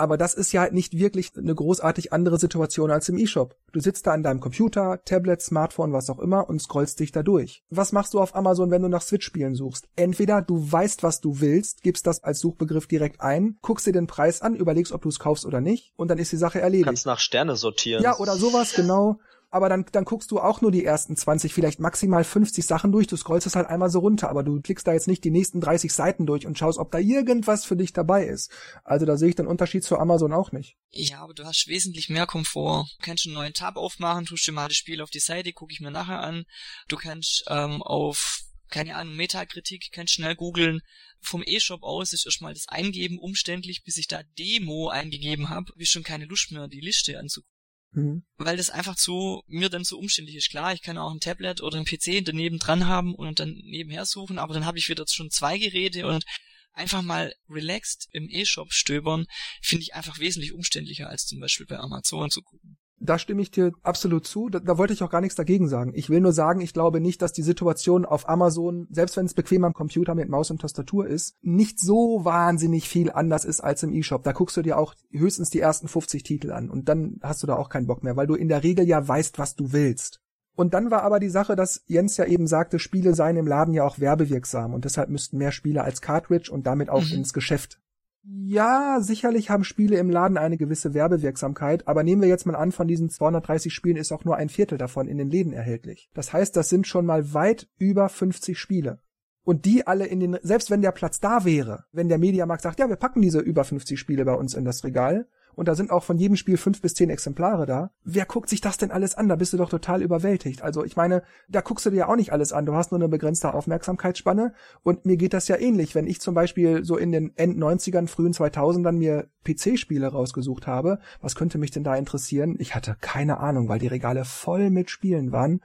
[0.00, 3.54] Aber das ist ja nicht wirklich eine großartig andere Situation als im E-Shop.
[3.70, 7.22] Du sitzt da an deinem Computer, Tablet, Smartphone, was auch immer und scrollst dich da
[7.22, 7.62] durch.
[7.68, 9.88] Was machst du auf Amazon, wenn du nach Switch-Spielen suchst?
[9.96, 14.06] Entweder du weißt, was du willst, gibst das als Suchbegriff direkt ein, guckst dir den
[14.06, 16.86] Preis an, überlegst, ob du es kaufst oder nicht und dann ist die Sache erledigt.
[16.86, 18.02] Kannst nach Sterne sortieren.
[18.02, 21.80] Ja, oder sowas, genau aber dann, dann guckst du auch nur die ersten 20, vielleicht
[21.80, 23.08] maximal 50 Sachen durch.
[23.08, 25.60] Du scrollst es halt einmal so runter, aber du klickst da jetzt nicht die nächsten
[25.60, 28.50] 30 Seiten durch und schaust, ob da irgendwas für dich dabei ist.
[28.84, 30.76] Also da sehe ich den Unterschied zu Amazon auch nicht.
[30.90, 32.86] Ja, aber du hast wesentlich mehr Komfort.
[32.98, 35.72] Du kannst einen neuen Tab aufmachen, tust dir mal das Spiel auf die Seite, gucke
[35.72, 36.44] ich mir nachher an.
[36.88, 40.80] Du kannst ähm, auf keine Ahnung, Metakritik, kannst schnell googeln.
[41.20, 45.82] Vom E-Shop aus ist erstmal das Eingeben umständlich, bis ich da Demo eingegeben habe, habe
[45.82, 47.59] ich schon keine Lust mehr, die Liste anzugucken.
[47.92, 48.22] Mhm.
[48.36, 50.50] Weil das einfach zu, mir dann so umständlich ist.
[50.50, 54.06] Klar, ich kann auch ein Tablet oder ein PC daneben dran haben und dann nebenher
[54.06, 56.24] suchen, aber dann habe ich wieder schon zwei Geräte und
[56.72, 59.26] einfach mal relaxed im E-Shop stöbern,
[59.60, 63.50] finde ich einfach wesentlich umständlicher als zum Beispiel bei Amazon zu gucken da stimme ich
[63.50, 64.50] dir absolut zu.
[64.50, 65.92] Da, da, wollte ich auch gar nichts dagegen sagen.
[65.94, 69.34] Ich will nur sagen, ich glaube nicht, dass die Situation auf Amazon, selbst wenn es
[69.34, 73.82] bequem am Computer mit Maus und Tastatur ist, nicht so wahnsinnig viel anders ist als
[73.82, 74.22] im E-Shop.
[74.22, 77.46] Da guckst du dir auch höchstens die ersten 50 Titel an und dann hast du
[77.46, 80.20] da auch keinen Bock mehr, weil du in der Regel ja weißt, was du willst.
[80.54, 83.72] Und dann war aber die Sache, dass Jens ja eben sagte, Spiele seien im Laden
[83.72, 87.14] ja auch werbewirksam und deshalb müssten mehr Spiele als Cartridge und damit auch mhm.
[87.14, 87.80] ins Geschäft
[88.22, 92.70] ja, sicherlich haben Spiele im Laden eine gewisse Werbewirksamkeit, aber nehmen wir jetzt mal an,
[92.70, 96.10] von diesen 230 Spielen ist auch nur ein Viertel davon in den Läden erhältlich.
[96.12, 99.00] Das heißt, das sind schon mal weit über 50 Spiele.
[99.42, 102.78] Und die alle in den, selbst wenn der Platz da wäre, wenn der Mediamarkt sagt,
[102.78, 105.90] ja, wir packen diese über 50 Spiele bei uns in das Regal, und da sind
[105.90, 107.90] auch von jedem Spiel fünf bis zehn Exemplare da.
[108.04, 109.28] Wer guckt sich das denn alles an?
[109.28, 110.62] Da bist du doch total überwältigt.
[110.62, 112.66] Also ich meine, da guckst du dir ja auch nicht alles an.
[112.66, 115.94] Du hast nur eine begrenzte Aufmerksamkeitsspanne und mir geht das ja ähnlich.
[115.94, 120.98] Wenn ich zum Beispiel so in den End 90ern, frühen 2000ern mir PC-Spiele rausgesucht habe,
[121.20, 122.56] was könnte mich denn da interessieren?
[122.58, 125.60] Ich hatte keine Ahnung, weil die Regale voll mit Spielen waren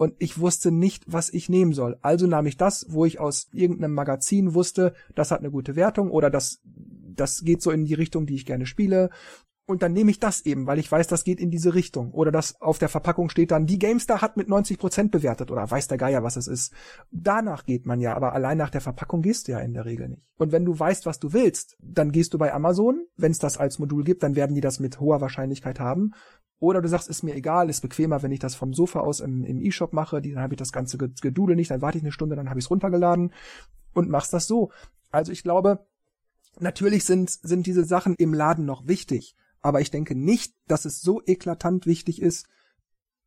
[0.00, 1.98] und ich wusste nicht, was ich nehmen soll.
[2.00, 6.10] Also nahm ich das, wo ich aus irgendeinem Magazin wusste, das hat eine gute Wertung
[6.10, 6.62] oder das
[7.14, 9.10] das geht so in die Richtung, die ich gerne spiele.
[9.70, 12.10] Und dann nehme ich das eben, weil ich weiß, das geht in diese Richtung.
[12.10, 15.86] Oder das auf der Verpackung steht dann, die GameStar hat mit 90% bewertet oder weiß
[15.86, 16.72] der Geier, was es ist.
[17.12, 20.08] Danach geht man ja, aber allein nach der Verpackung gehst du ja in der Regel
[20.08, 20.22] nicht.
[20.38, 23.06] Und wenn du weißt, was du willst, dann gehst du bei Amazon.
[23.16, 26.14] Wenn es das als Modul gibt, dann werden die das mit hoher Wahrscheinlichkeit haben.
[26.58, 29.44] Oder du sagst, ist mir egal, ist bequemer, wenn ich das vom Sofa aus im,
[29.44, 32.34] im E-Shop mache, dann habe ich das ganze Gedudel nicht, dann warte ich eine Stunde,
[32.34, 33.32] dann habe ich es runtergeladen
[33.94, 34.70] und machst das so.
[35.10, 35.86] Also ich glaube,
[36.58, 41.00] Natürlich sind, sind diese Sachen im Laden noch wichtig, aber ich denke nicht, dass es
[41.00, 42.46] so eklatant wichtig ist,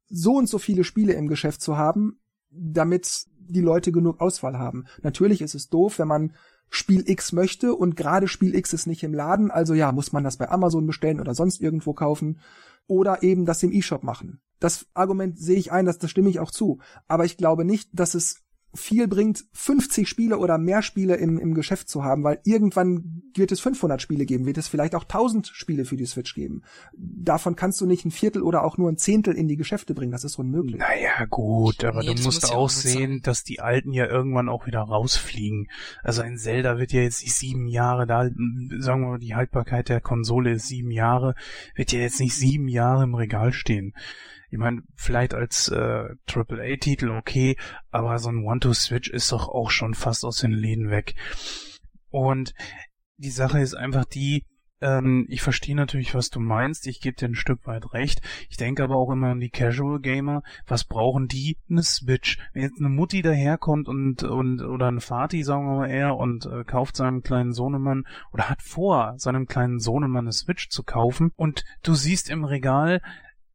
[0.09, 4.85] so und so viele Spiele im Geschäft zu haben, damit die Leute genug Auswahl haben.
[5.01, 6.33] Natürlich ist es doof, wenn man
[6.69, 10.23] Spiel X möchte und gerade Spiel X ist nicht im Laden, also ja, muss man
[10.23, 12.39] das bei Amazon bestellen oder sonst irgendwo kaufen
[12.87, 14.41] oder eben das im E-Shop machen.
[14.59, 16.79] Das Argument sehe ich ein, das, das stimme ich auch zu.
[17.07, 18.42] Aber ich glaube nicht, dass es
[18.75, 23.51] viel bringt, 50 Spiele oder mehr Spiele im, im Geschäft zu haben, weil irgendwann wird
[23.51, 26.63] es 500 Spiele geben, wird es vielleicht auch 1000 Spiele für die Switch geben.
[26.93, 30.11] Davon kannst du nicht ein Viertel oder auch nur ein Zehntel in die Geschäfte bringen,
[30.11, 30.79] das ist unmöglich.
[30.79, 34.81] Naja, gut, aber nee, du musst auch sehen, dass die Alten ja irgendwann auch wieder
[34.81, 35.69] rausfliegen.
[36.01, 39.89] Also ein Zelda wird ja jetzt nicht sieben Jahre da, sagen wir mal, die Haltbarkeit
[39.89, 41.35] der Konsole ist sieben Jahre,
[41.75, 43.93] wird ja jetzt nicht sieben Jahre im Regal stehen.
[44.53, 47.57] Ich meine, vielleicht als äh, AAA-Titel okay,
[47.89, 51.15] aber so ein One-to-Switch ist doch auch schon fast aus den Läden weg.
[52.11, 52.53] Und
[53.17, 54.45] die Sache ist einfach die,
[54.79, 56.85] ähm, ich verstehe natürlich, was du meinst.
[56.85, 58.21] Ich gebe dir ein Stück weit recht.
[58.47, 60.43] Ich denke aber auch immer an die Casual Gamer.
[60.67, 61.57] Was brauchen die?
[61.67, 62.37] Eine Switch.
[62.53, 66.45] Wenn jetzt eine Mutti daherkommt und, und, oder ein Vati, sagen wir mal eher, und
[66.45, 71.31] äh, kauft seinem kleinen Sohnemann oder hat vor, seinem kleinen Sohnemann eine Switch zu kaufen
[71.35, 73.01] und du siehst im Regal,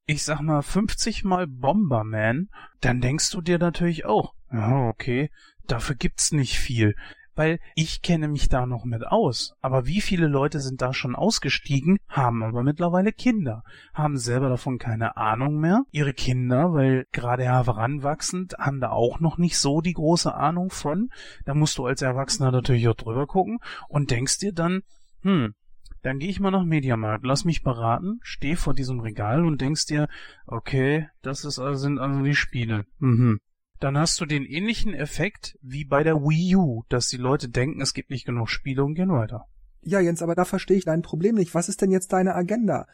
[0.08, 2.48] ich sag mal 50 mal Bomberman,
[2.80, 5.30] dann denkst du dir natürlich auch, ja, okay,
[5.66, 6.96] dafür gibt's nicht viel.
[7.34, 9.54] Weil ich kenne mich da noch mit aus.
[9.60, 14.78] Aber wie viele Leute sind da schon ausgestiegen, haben aber mittlerweile Kinder, haben selber davon
[14.78, 15.82] keine Ahnung mehr.
[15.92, 21.10] Ihre Kinder, weil gerade heranwachsend, haben da auch noch nicht so die große Ahnung von.
[21.44, 24.80] Da musst du als Erwachsener natürlich auch drüber gucken und denkst dir dann,
[25.20, 25.54] hm,
[26.02, 29.86] dann gehe ich mal nach Mediamarkt, lass mich beraten, steh vor diesem Regal und denkst
[29.86, 30.08] dir,
[30.46, 32.84] okay, das ist, also, sind also die Spiele.
[32.98, 33.40] Mhm.
[33.80, 37.80] Dann hast du den ähnlichen Effekt wie bei der Wii U, dass die Leute denken,
[37.80, 39.44] es gibt nicht genug Spiele und gehen weiter.
[39.82, 41.54] Ja, Jens, aber da verstehe ich dein Problem nicht.
[41.54, 42.86] Was ist denn jetzt deine Agenda?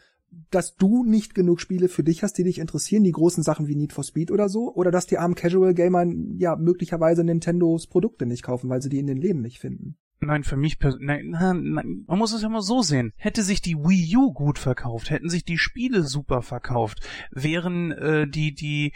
[0.51, 3.75] Dass du nicht genug Spiele für dich hast, die dich interessieren, die großen Sachen wie
[3.75, 6.05] Need for Speed oder so, oder dass die armen Casual Gamer
[6.37, 9.97] ja möglicherweise Nintendos Produkte nicht kaufen, weil sie die in den Läden nicht finden.
[10.21, 13.11] Nein, für mich persönlich, nein, nein, man muss es ja mal so sehen.
[13.17, 17.01] Hätte sich die Wii U gut verkauft, hätten sich die Spiele super verkauft,
[17.31, 18.93] wären äh, die die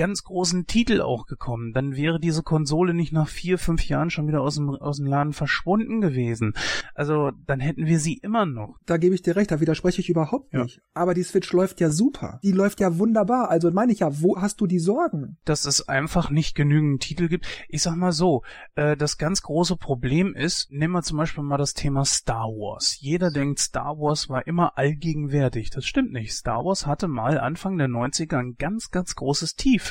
[0.00, 4.26] ganz großen Titel auch gekommen, dann wäre diese Konsole nicht nach vier, fünf Jahren schon
[4.28, 6.54] wieder aus dem, aus dem Laden verschwunden gewesen.
[6.94, 8.78] Also dann hätten wir sie immer noch.
[8.86, 10.76] Da gebe ich dir recht, da widerspreche ich überhaupt nicht.
[10.76, 10.82] Ja.
[10.94, 12.40] Aber die Switch läuft ja super.
[12.42, 13.50] Die läuft ja wunderbar.
[13.50, 15.36] Also meine ich ja, wo hast du die Sorgen?
[15.44, 17.46] Dass es einfach nicht genügend Titel gibt.
[17.68, 18.42] Ich sag mal so,
[18.76, 22.96] äh, das ganz große Problem ist, nehmen wir zum Beispiel mal das Thema Star Wars.
[23.00, 25.68] Jeder denkt, Star Wars war immer allgegenwärtig.
[25.68, 26.32] Das stimmt nicht.
[26.32, 29.89] Star Wars hatte mal Anfang der 90er ein ganz, ganz großes Tief.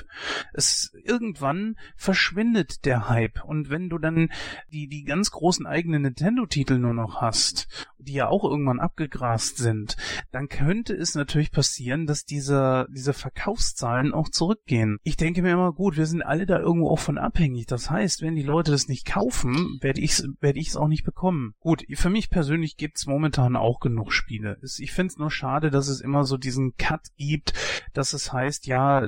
[0.54, 4.30] Es irgendwann verschwindet der Hype und wenn du dann
[4.72, 9.98] die die ganz großen eigenen Nintendo-Titel nur noch hast, die ja auch irgendwann abgegrast sind,
[10.32, 14.98] dann könnte es natürlich passieren, dass diese diese Verkaufszahlen auch zurückgehen.
[15.04, 17.66] Ich denke mir immer, gut, wir sind alle da irgendwo auch von abhängig.
[17.66, 21.04] Das heißt, wenn die Leute das nicht kaufen, werde ich werde ich es auch nicht
[21.04, 21.54] bekommen.
[21.60, 24.58] Gut, für mich persönlich gibt's momentan auch genug Spiele.
[24.80, 27.54] Ich finde es nur schade, dass es immer so diesen Cut gibt,
[27.94, 29.08] dass es heißt, ja,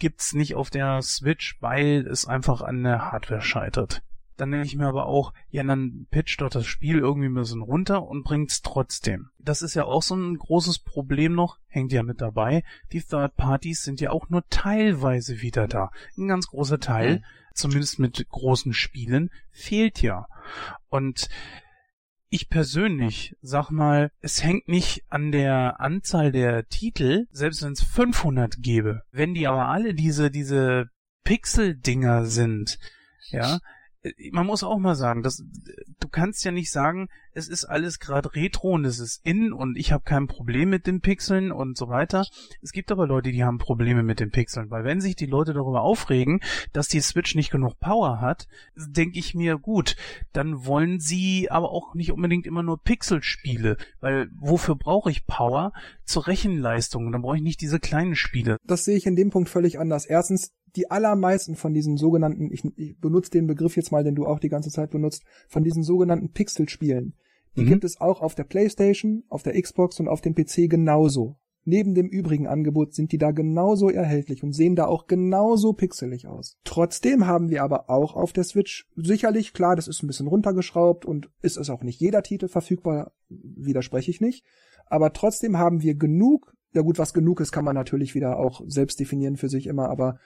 [0.00, 4.02] gibt's nicht auf der Switch, weil es einfach an der Hardware scheitert.
[4.36, 7.60] Dann denke ich mir aber auch, ja, dann pitcht doch das Spiel irgendwie ein bisschen
[7.60, 9.28] runter und bringt's trotzdem.
[9.38, 12.64] Das ist ja auch so ein großes Problem noch, hängt ja mit dabei.
[12.90, 15.90] Die Third Parties sind ja auch nur teilweise wieder da.
[16.16, 17.24] Ein ganz großer Teil, mhm.
[17.52, 20.26] zumindest mit großen Spielen, fehlt ja.
[20.88, 21.28] Und
[22.30, 27.82] ich persönlich sag mal, es hängt nicht an der Anzahl der Titel, selbst wenn es
[27.82, 29.02] 500 gäbe.
[29.10, 30.88] Wenn die aber alle diese, diese
[31.24, 32.78] Pixel-Dinger sind,
[33.30, 33.58] ja,
[34.32, 35.42] man muss auch mal sagen, dass
[36.00, 39.76] du kannst ja nicht sagen, es ist alles gerade retro und es ist in und
[39.76, 42.26] ich habe kein Problem mit den Pixeln und so weiter.
[42.62, 45.52] Es gibt aber Leute, die haben Probleme mit den Pixeln, weil wenn sich die Leute
[45.52, 46.40] darüber aufregen,
[46.72, 49.96] dass die Switch nicht genug Power hat, denke ich mir, gut,
[50.32, 55.72] dann wollen sie aber auch nicht unbedingt immer nur Pixelspiele, weil wofür brauche ich Power?
[56.04, 58.56] Zur Rechenleistung, dann brauche ich nicht diese kleinen Spiele.
[58.64, 60.06] Das sehe ich in dem Punkt völlig anders.
[60.06, 64.26] Erstens, die allermeisten von diesen sogenannten, ich, ich benutze den Begriff jetzt mal, den du
[64.26, 67.14] auch die ganze Zeit benutzt, von diesen sogenannten Pixel-Spielen.
[67.56, 67.68] Die mhm.
[67.68, 71.36] gibt es auch auf der PlayStation, auf der Xbox und auf dem PC genauso.
[71.64, 76.26] Neben dem übrigen Angebot sind die da genauso erhältlich und sehen da auch genauso pixelig
[76.26, 76.56] aus.
[76.64, 81.04] Trotzdem haben wir aber auch auf der Switch sicherlich, klar, das ist ein bisschen runtergeschraubt
[81.04, 84.44] und ist es auch nicht jeder Titel verfügbar, widerspreche ich nicht.
[84.86, 88.62] Aber trotzdem haben wir genug, ja gut, was genug ist, kann man natürlich wieder auch
[88.66, 90.18] selbst definieren für sich immer, aber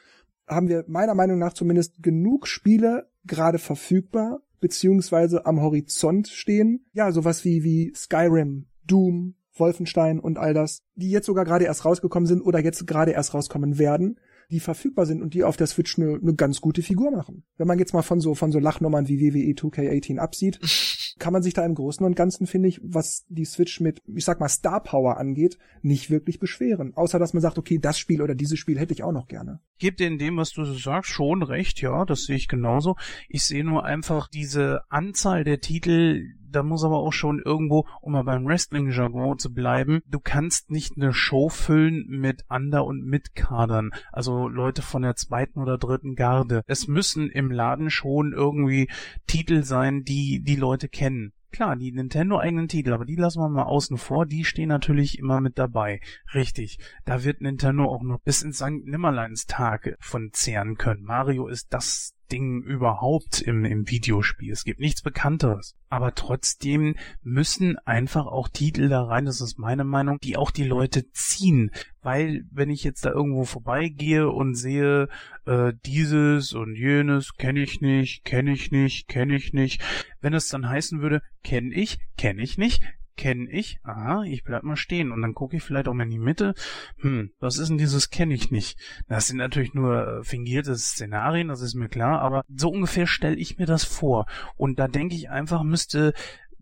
[0.47, 6.87] haben wir meiner Meinung nach zumindest genug Spiele gerade verfügbar, beziehungsweise am Horizont stehen.
[6.93, 11.85] Ja, sowas wie, wie Skyrim, Doom, Wolfenstein und all das, die jetzt sogar gerade erst
[11.85, 14.19] rausgekommen sind oder jetzt gerade erst rauskommen werden,
[14.51, 17.45] die verfügbar sind und die auf der Switch eine, eine ganz gute Figur machen.
[17.57, 20.61] Wenn man jetzt mal von so, von so Lachnummern wie WWE 2K18 absieht,
[21.19, 24.25] kann man sich da im Großen und Ganzen, finde ich, was die Switch mit, ich
[24.25, 26.95] sag mal, Star Power angeht, nicht wirklich beschweren.
[26.95, 29.61] Außer, dass man sagt, okay, das Spiel oder dieses Spiel hätte ich auch noch gerne.
[29.79, 32.97] Gib dir in dem, was du sagst, schon recht, ja, das sehe ich genauso.
[33.29, 38.13] Ich sehe nur einfach diese Anzahl der Titel, da muss aber auch schon irgendwo, um
[38.13, 43.91] mal beim Wrestling-Jargon zu bleiben, du kannst nicht eine Show füllen mit Under- und Mitkadern,
[44.13, 46.63] also Leute von der zweiten oder dritten Garde.
[46.67, 48.89] Es müssen im Laden schon irgendwie
[49.27, 51.33] Titel sein, die die Leute kennen.
[51.55, 55.41] Klar, die Nintendo-eigenen Titel, aber die lassen wir mal außen vor, die stehen natürlich immer
[55.41, 56.01] mit dabei.
[56.35, 56.79] Richtig.
[57.05, 58.85] Da wird Nintendo auch noch bis ins St.
[58.85, 61.05] Nimmerleins Tag von zehren können.
[61.05, 64.53] Mario ist das Ding überhaupt im, im Videospiel.
[64.53, 65.77] Es gibt nichts Bekannteres.
[65.89, 70.65] Aber trotzdem müssen einfach auch Titel da rein, das ist meine Meinung, die auch die
[70.65, 71.71] Leute ziehen.
[72.03, 75.09] Weil wenn ich jetzt da irgendwo vorbeigehe und sehe,
[75.47, 79.83] äh, dieses und jenes kenne ich nicht, kenne ich nicht, kenne ich nicht,
[80.21, 82.83] wenn es dann heißen würde, kenne ich, kenne ich nicht,
[83.17, 86.11] kenne ich, aha, ich bleib mal stehen und dann gucke ich vielleicht auch mal in
[86.11, 86.55] die Mitte,
[86.99, 88.79] hm, was ist denn dieses kenne ich nicht?
[89.09, 93.37] Das sind natürlich nur äh, fingierte Szenarien, das ist mir klar, aber so ungefähr stelle
[93.37, 96.15] ich mir das vor und da denke ich einfach, müsste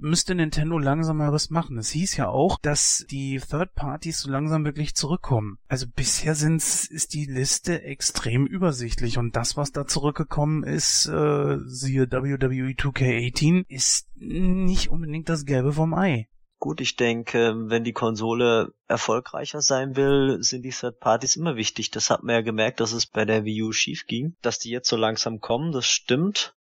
[0.03, 1.79] müsste Nintendo langsam mal was machen.
[1.79, 5.59] Es hieß ja auch, dass die Third Parties so langsam wirklich zurückkommen.
[5.69, 11.59] Also bisher sind's, ist die Liste extrem übersichtlich und das, was da zurückgekommen ist, äh,
[11.67, 16.29] siehe WWE 2K18, ist nicht unbedingt das Gelbe vom Ei.
[16.62, 21.90] Gut, ich denke, wenn die Konsole erfolgreicher sein will, sind die Third Parties immer wichtig.
[21.90, 24.37] Das hat man ja gemerkt, dass es bei der Wii U schief ging.
[24.42, 26.55] Dass die jetzt so langsam kommen, das stimmt.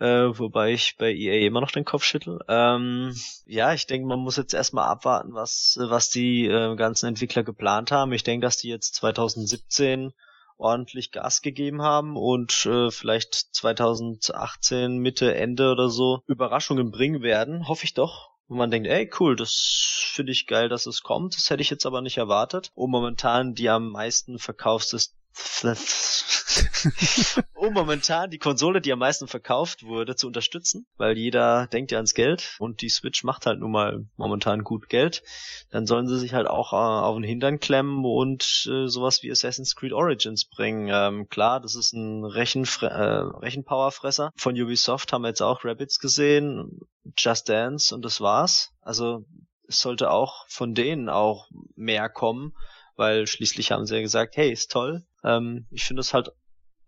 [0.00, 2.40] Äh, wobei ich bei EA immer noch den Kopf schüttel.
[2.48, 3.14] Ähm,
[3.46, 7.92] ja, ich denke, man muss jetzt erstmal abwarten, was, was die äh, ganzen Entwickler geplant
[7.92, 8.12] haben.
[8.12, 10.12] Ich denke, dass die jetzt 2017
[10.56, 17.68] ordentlich Gas gegeben haben und äh, vielleicht 2018 Mitte Ende oder so Überraschungen bringen werden,
[17.68, 21.34] hoffe ich doch wo man denkt, ey, cool, das finde ich geil, dass es kommt.
[21.36, 22.70] Das hätte ich jetzt aber nicht erwartet.
[22.76, 25.16] Und momentan die am meisten verkauftes
[27.54, 31.98] um momentan die Konsole, die am meisten verkauft wurde, zu unterstützen, weil jeder denkt ja
[31.98, 35.22] ans Geld und die Switch macht halt nun mal momentan gut Geld,
[35.70, 39.30] dann sollen sie sich halt auch äh, auf den Hintern klemmen und äh, sowas wie
[39.30, 40.88] Assassin's Creed Origins bringen.
[40.92, 44.30] Ähm, klar, das ist ein Rechenfre äh, Rechenpowerfresser.
[44.36, 46.80] Von Ubisoft haben wir jetzt auch Rabbits gesehen,
[47.16, 48.72] Just Dance und das war's.
[48.82, 49.24] Also
[49.66, 52.52] es sollte auch von denen auch mehr kommen
[52.96, 55.04] weil schließlich haben sie ja gesagt, hey, ist toll.
[55.24, 56.32] Ähm, ich finde es halt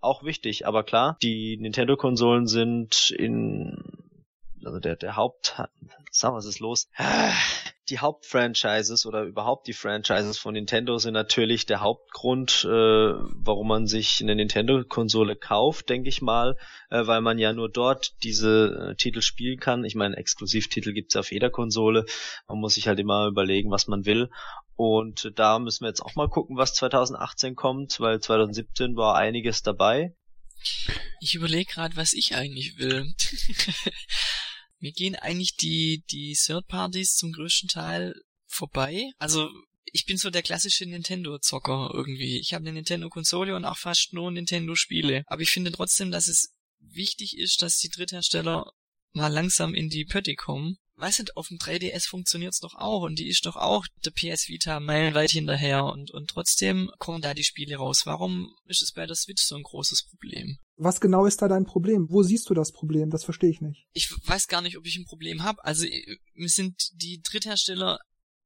[0.01, 3.96] auch wichtig, aber klar, die Nintendo-Konsolen sind in
[4.64, 5.62] also der, der Haupt,
[6.11, 6.88] sag was ist los?
[7.88, 13.87] Die Hauptfranchises oder überhaupt die Franchises von Nintendo sind natürlich der Hauptgrund, äh, warum man
[13.87, 16.57] sich eine Nintendo-Konsole kauft, denke ich mal,
[16.90, 19.85] äh, weil man ja nur dort diese äh, Titel spielen kann.
[19.85, 22.05] Ich meine, Exklusivtitel gibt's auf jeder Konsole.
[22.49, 24.31] Man muss sich halt immer überlegen, was man will.
[24.75, 29.62] Und da müssen wir jetzt auch mal gucken, was 2018 kommt, weil 2017 war einiges
[29.62, 30.14] dabei.
[31.20, 33.12] Ich überlege gerade, was ich eigentlich will.
[34.78, 38.14] Mir gehen eigentlich die, die Third Parties zum größten Teil
[38.46, 39.10] vorbei.
[39.18, 39.48] Also
[39.84, 42.38] ich bin so der klassische Nintendo-Zocker irgendwie.
[42.38, 45.22] Ich habe eine Nintendo-Konsole und auch fast nur Nintendo-Spiele.
[45.26, 48.72] Aber ich finde trotzdem, dass es wichtig ist, dass die Dritthersteller
[49.12, 53.18] mal langsam in die Pötte kommen weiß nicht, auf dem 3DS funktioniert's doch auch und
[53.18, 57.44] die ist doch auch der PS Vita meilenweit hinterher und, und trotzdem kommen da die
[57.44, 58.02] Spiele raus.
[58.04, 60.58] Warum ist es bei der Switch so ein großes Problem?
[60.76, 62.06] Was genau ist da dein Problem?
[62.10, 63.10] Wo siehst du das Problem?
[63.10, 63.86] Das verstehe ich nicht.
[63.92, 65.64] Ich weiß gar nicht, ob ich ein Problem habe.
[65.64, 65.86] Also
[66.34, 67.98] mir sind die Dritthersteller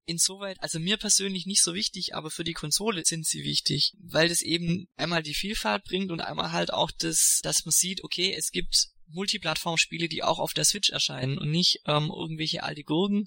[0.07, 4.29] insoweit, also mir persönlich nicht so wichtig, aber für die Konsole sind sie wichtig, weil
[4.29, 8.35] das eben einmal die Vielfalt bringt und einmal halt auch das, dass man sieht, okay,
[8.37, 13.27] es gibt Multiplattform-Spiele, die auch auf der Switch erscheinen und nicht ähm, irgendwelche alte Gurken.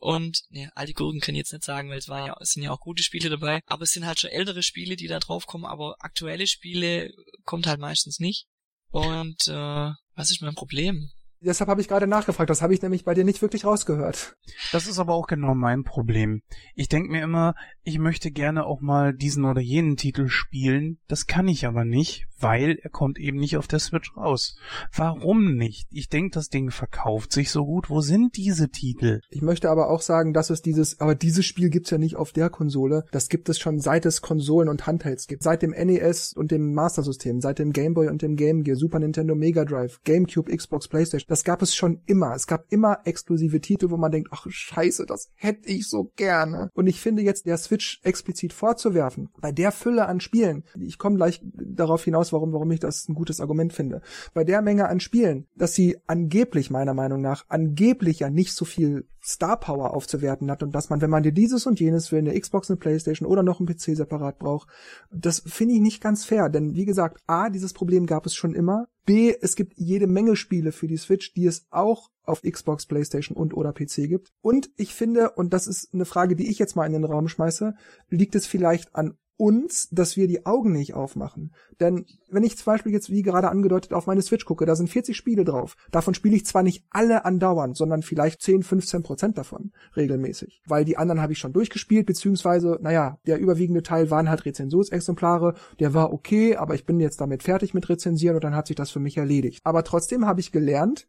[0.00, 2.70] Und, ne, alte Gurken ich jetzt nicht sagen, weil es war ja, es sind ja
[2.70, 5.64] auch gute Spiele dabei, aber es sind halt schon ältere Spiele, die da drauf kommen,
[5.64, 7.12] aber aktuelle Spiele
[7.44, 8.46] kommt halt meistens nicht.
[8.90, 11.10] Und äh, was ist mein Problem?
[11.40, 14.36] Deshalb habe ich gerade nachgefragt, das habe ich nämlich bei dir nicht wirklich rausgehört.
[14.72, 16.42] Das ist aber auch genau mein Problem.
[16.74, 21.26] Ich denke mir immer, ich möchte gerne auch mal diesen oder jenen Titel spielen, das
[21.26, 24.56] kann ich aber nicht, weil er kommt eben nicht auf der Switch raus.
[24.94, 25.86] Warum nicht?
[25.90, 27.90] Ich denke, das Ding verkauft sich so gut.
[27.90, 29.20] Wo sind diese Titel?
[29.30, 32.32] Ich möchte aber auch sagen, dass es dieses, aber dieses Spiel gibt's ja nicht auf
[32.32, 33.04] der Konsole.
[33.12, 35.42] Das gibt es schon seit es Konsolen und Handhelds gibt.
[35.42, 38.76] Seit dem NES und dem Master System, seit dem Game Boy und dem Game Gear,
[38.76, 42.34] Super Nintendo, Mega Drive, GameCube, Xbox, Playstation Das gab es schon immer.
[42.34, 46.70] Es gab immer exklusive Titel, wo man denkt, ach scheiße, das hätte ich so gerne.
[46.74, 51.16] Und ich finde jetzt der Switch explizit vorzuwerfen, bei der Fülle an Spielen, ich komme
[51.16, 54.02] gleich darauf hinaus, warum, warum ich das ein gutes Argument finde,
[54.34, 58.64] bei der Menge an Spielen, dass sie angeblich, meiner Meinung nach, angeblich ja nicht so
[58.64, 62.20] viel Star Power aufzuwerten hat und dass man, wenn man dir dieses und jenes will,
[62.20, 64.68] eine Xbox, eine Playstation oder noch ein PC separat braucht,
[65.10, 68.54] das finde ich nicht ganz fair, denn wie gesagt, A, dieses Problem gab es schon
[68.54, 72.86] immer, B, es gibt jede Menge Spiele für die Switch, die es auch auf Xbox,
[72.86, 74.32] Playstation und oder PC gibt.
[74.42, 77.28] Und ich finde, und das ist eine Frage, die ich jetzt mal in den Raum
[77.28, 77.74] schmeiße,
[78.10, 81.52] liegt es vielleicht an uns, dass wir die Augen nicht aufmachen.
[81.80, 84.88] Denn wenn ich zum Beispiel jetzt, wie gerade angedeutet, auf meine Switch gucke, da sind
[84.88, 85.76] 40 Spiele drauf.
[85.90, 90.62] Davon spiele ich zwar nicht alle andauernd, sondern vielleicht 10, 15 Prozent davon regelmäßig.
[90.66, 95.54] Weil die anderen habe ich schon durchgespielt, beziehungsweise, naja, der überwiegende Teil waren halt Rezensionsexemplare.
[95.80, 98.76] Der war okay, aber ich bin jetzt damit fertig mit Rezensieren und dann hat sich
[98.76, 99.60] das für mich erledigt.
[99.64, 101.08] Aber trotzdem habe ich gelernt,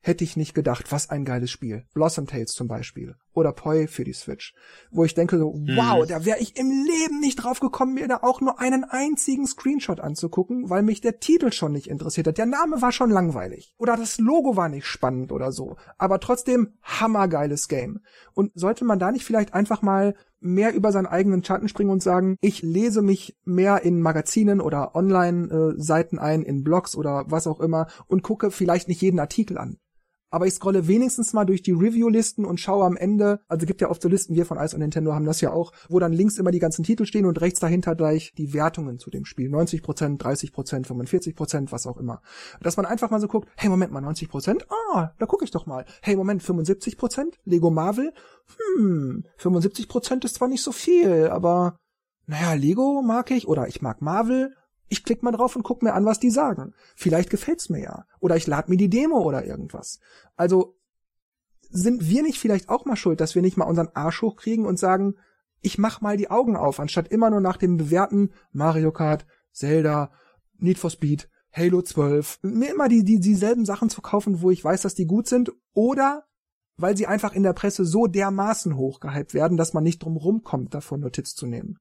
[0.00, 1.84] hätte ich nicht gedacht, was ein geiles Spiel.
[1.92, 3.16] Blossom Tales zum Beispiel.
[3.32, 4.54] Oder Poi für die Switch.
[4.90, 5.76] Wo ich denke so, hm.
[5.76, 9.46] wow, da wäre ich im Leben nicht drauf gekommen, mir da auch nur einen einzigen
[9.46, 12.38] Screenshot anzugucken, weil mich der Titel schon nicht interessiert hat.
[12.38, 13.74] Der Name war schon langweilig.
[13.78, 15.76] Oder das Logo war nicht spannend oder so.
[15.98, 18.00] Aber trotzdem hammergeiles Game.
[18.34, 22.02] Und sollte man da nicht vielleicht einfach mal mehr über seinen eigenen Schatten springen und
[22.02, 27.58] sagen, ich lese mich mehr in Magazinen oder Online-Seiten ein, in Blogs oder was auch
[27.58, 29.78] immer und gucke vielleicht nicht jeden Artikel an
[30.30, 33.90] aber ich scrolle wenigstens mal durch die Review-Listen und schaue am Ende, also gibt ja
[33.90, 36.38] oft so Listen, wir von Ice und Nintendo haben das ja auch, wo dann links
[36.38, 39.50] immer die ganzen Titel stehen und rechts dahinter gleich die Wertungen zu dem Spiel.
[39.50, 42.20] 90%, 30%, 45%, was auch immer.
[42.60, 44.64] Dass man einfach mal so guckt, hey, Moment mal, 90%?
[44.92, 45.84] Ah, da gucke ich doch mal.
[46.02, 47.34] Hey, Moment, 75%?
[47.44, 48.12] Lego Marvel?
[48.76, 51.76] Hm, 75% ist zwar nicht so viel, aber
[52.26, 54.54] naja, Lego mag ich oder ich mag Marvel
[54.88, 56.74] ich klicke mal drauf und guck mir an, was die sagen.
[56.96, 58.06] Vielleicht gefällt's mir ja.
[58.20, 60.00] Oder ich lade mir die Demo oder irgendwas.
[60.36, 60.76] Also
[61.70, 64.78] sind wir nicht vielleicht auch mal schuld, dass wir nicht mal unseren Arsch hochkriegen und
[64.78, 65.14] sagen,
[65.60, 70.10] ich mach mal die Augen auf, anstatt immer nur nach dem bewährten Mario Kart, Zelda,
[70.58, 74.62] Need for Speed, Halo 12, mir immer die, die, dieselben Sachen zu kaufen, wo ich
[74.62, 76.24] weiß, dass die gut sind, oder
[76.76, 80.74] weil sie einfach in der Presse so dermaßen hochgehypt werden, dass man nicht drum rumkommt,
[80.74, 81.78] davon Notiz zu nehmen.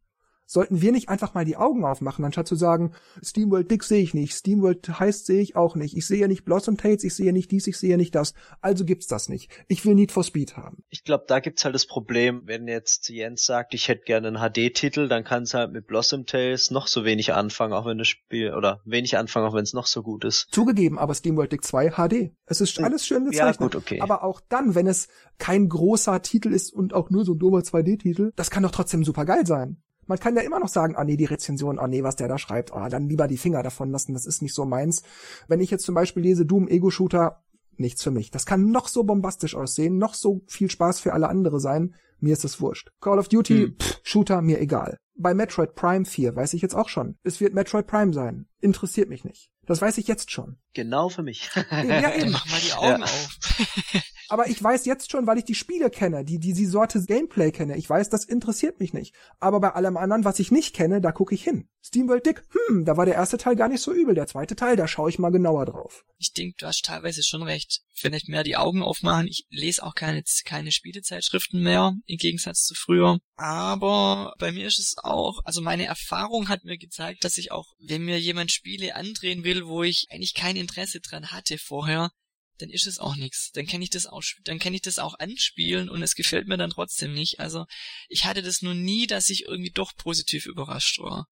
[0.50, 4.14] Sollten wir nicht einfach mal die Augen aufmachen, anstatt zu sagen, SteamWorld Dick sehe ich
[4.14, 7.34] nicht, SteamWorld heißt sehe ich auch nicht, ich sehe ja nicht Blossom Tales, ich sehe
[7.34, 9.52] nicht dies, ich sehe nicht das, also gibt's das nicht.
[9.68, 10.84] Ich will Need for Speed haben.
[10.90, 14.38] Ich glaube, da gibt's halt das Problem, wenn jetzt Jens sagt, ich hätte gerne einen
[14.38, 18.08] HD-Titel, dann kann es halt mit Blossom Tales noch so wenig anfangen, auch wenn das
[18.08, 20.48] Spiel, oder wenig anfangen, auch wenn es noch so gut ist.
[20.52, 22.32] Zugegeben, aber SteamWorld Dick 2 HD.
[22.46, 23.60] Es ist alles schön gezeichnet.
[23.60, 24.00] Ja, gut, okay.
[24.00, 27.60] Aber auch dann, wenn es kein großer Titel ist und auch nur so ein dummer
[27.60, 29.82] 2D-Titel, das kann doch trotzdem super geil sein.
[30.08, 32.38] Man kann ja immer noch sagen, ah nee, die Rezension, ah nee, was der da
[32.38, 35.04] schreibt, ah, dann lieber die Finger davon lassen, das ist nicht so meins.
[35.48, 37.44] Wenn ich jetzt zum Beispiel lese Doom Ego Shooter,
[37.76, 38.32] nichts für mich.
[38.32, 42.34] Das kann noch so bombastisch aussehen, noch so viel Spaß für alle andere sein, mir
[42.34, 42.90] ist es wurscht.
[43.00, 43.76] Call of Duty, hm.
[43.80, 44.98] pff, Shooter, mir egal.
[45.16, 47.18] Bei Metroid Prime 4 weiß ich jetzt auch schon.
[47.24, 48.48] Es wird Metroid Prime sein.
[48.60, 49.52] Interessiert mich nicht.
[49.66, 50.58] Das weiß ich jetzt schon.
[50.74, 51.50] Genau für mich.
[51.72, 52.32] ja, eben.
[52.32, 53.04] Mach mal die Augen ja.
[53.04, 53.40] auf.
[54.30, 57.52] Aber ich weiß jetzt schon, weil ich die Spiele kenne, die, die, die Sorte Gameplay
[57.52, 57.78] kenne.
[57.78, 59.16] Ich weiß, das interessiert mich nicht.
[59.40, 61.70] Aber bei allem anderen, was ich nicht kenne, da gucke ich hin.
[61.84, 64.14] Steamworld Dick, hm, da war der erste Teil gar nicht so übel.
[64.14, 66.04] Der zweite Teil, da schaue ich mal genauer drauf.
[66.18, 67.82] Ich denke, du hast teilweise schon recht.
[67.94, 69.28] Vielleicht mehr die Augen aufmachen.
[69.28, 73.20] Ich lese auch keine, keine Spielezeitschriften mehr, im Gegensatz zu früher.
[73.36, 77.74] Aber bei mir ist es auch, also meine Erfahrung hat mir gezeigt, dass ich auch,
[77.80, 82.12] wenn mir jemand Spiele andrehen will, wo ich eigentlich kein Interesse dran hatte vorher,
[82.58, 83.52] dann ist es auch nichts.
[83.52, 86.58] Dann kann ich das auch, dann kann ich das auch anspielen und es gefällt mir
[86.58, 87.40] dann trotzdem nicht.
[87.40, 87.66] Also
[88.10, 91.28] ich hatte das nur nie, dass ich irgendwie doch positiv überrascht war.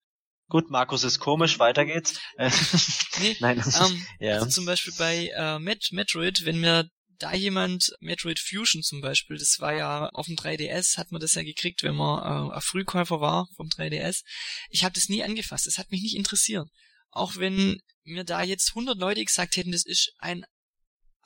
[0.48, 2.20] Gut, Markus ist komisch, weiter geht's.
[3.20, 4.34] nee, Nein, ähm, ja.
[4.34, 9.38] also zum Beispiel bei äh, Met Metroid, wenn mir da jemand Metroid Fusion zum Beispiel,
[9.38, 12.60] das war ja auf dem 3DS, hat man das ja gekriegt, wenn man äh, ein
[12.60, 14.22] Frühkäufer war vom 3DS.
[14.70, 16.68] Ich habe das nie angefasst, das hat mich nicht interessiert.
[17.10, 20.44] Auch wenn mir da jetzt 100 Leute gesagt hätten, das ist ein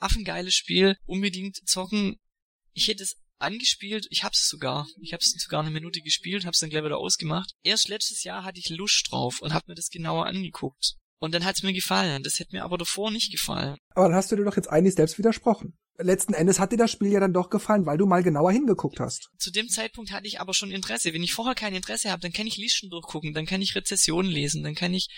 [0.01, 2.17] affengeiles Spiel, unbedingt zocken.
[2.73, 6.69] Ich hätte es angespielt, ich hab's sogar, ich hab's sogar eine Minute gespielt, hab's dann
[6.69, 7.53] gleich wieder ausgemacht.
[7.63, 10.95] Erst letztes Jahr hatte ich Lust drauf und hab mir das genauer angeguckt.
[11.19, 12.23] Und dann hat's mir gefallen.
[12.23, 13.77] Das hätte mir aber davor nicht gefallen.
[13.93, 15.77] Aber dann hast du dir doch jetzt eigentlich selbst widersprochen.
[15.99, 18.99] Letzten Endes hat dir das Spiel ja dann doch gefallen, weil du mal genauer hingeguckt
[18.99, 19.29] hast.
[19.37, 21.13] Zu dem Zeitpunkt hatte ich aber schon Interesse.
[21.13, 24.31] Wenn ich vorher kein Interesse habe, dann kann ich Listen durchgucken, dann kann ich Rezessionen
[24.31, 25.09] lesen, dann kann ich,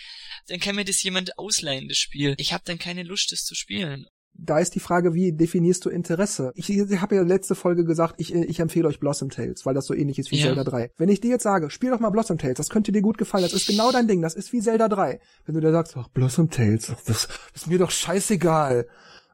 [0.47, 2.35] dann kann mir das jemand ausleihen, das Spiel.
[2.37, 4.05] Ich habe dann keine Lust, das zu spielen
[4.35, 6.51] da ist die Frage, wie definierst du Interesse?
[6.55, 9.85] Ich, ich habe ja letzte Folge gesagt, ich, ich empfehle euch Blossom Tales, weil das
[9.85, 10.47] so ähnlich ist wie ja.
[10.47, 10.91] Zelda 3.
[10.97, 13.43] Wenn ich dir jetzt sage, spiel doch mal Blossom Tales, das könnte dir gut gefallen,
[13.43, 15.19] das ist genau dein Ding, das ist wie Zelda 3.
[15.45, 18.87] Wenn du dir sagst, ach, Blossom Tales, das ist mir doch scheißegal.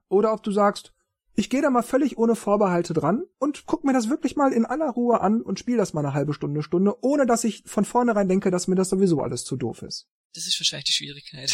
[0.09, 0.93] oder ob du sagst,
[1.39, 4.65] ich gehe da mal völlig ohne Vorbehalte dran und guck mir das wirklich mal in
[4.65, 7.85] aller Ruhe an und spiele das mal eine halbe Stunde, Stunde, ohne dass ich von
[7.85, 10.09] vornherein denke, dass mir das sowieso alles zu doof ist.
[10.35, 11.51] Das ist wahrscheinlich die Schwierigkeit.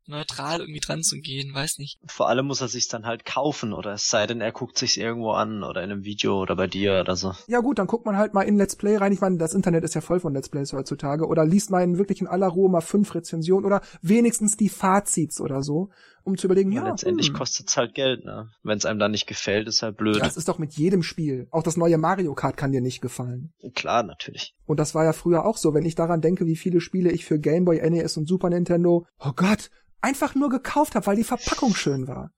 [0.06, 2.00] Neutral irgendwie dran zu gehen, weiß nicht.
[2.06, 4.96] Vor allem muss er sich's dann halt kaufen oder es sei denn, er guckt sich's
[4.96, 7.34] irgendwo an oder in einem Video oder bei dir oder so.
[7.46, 9.12] Ja gut, dann guckt man halt mal in Let's Play rein.
[9.12, 11.26] Ich meine, das Internet ist ja voll von Let's Plays heutzutage.
[11.26, 15.40] Oder liest mal in wirklich in aller Ruhe mal fünf Rezensionen oder wenigstens die Fazits
[15.40, 15.90] oder so
[16.24, 16.82] um zu überlegen, ja.
[16.82, 17.34] ja letztendlich hm.
[17.34, 18.50] kostet's halt Geld, ne?
[18.62, 20.20] Wenn es einem dann nicht gefällt, ist halt blöd.
[20.20, 21.48] Das ist doch mit jedem Spiel.
[21.50, 23.52] Auch das neue Mario Kart kann dir nicht gefallen.
[23.74, 24.54] Klar, natürlich.
[24.66, 27.24] Und das war ja früher auch so, wenn ich daran denke, wie viele Spiele ich
[27.24, 31.24] für Game Boy, NES und Super Nintendo, oh Gott, einfach nur gekauft habe, weil die
[31.24, 32.30] Verpackung schön war.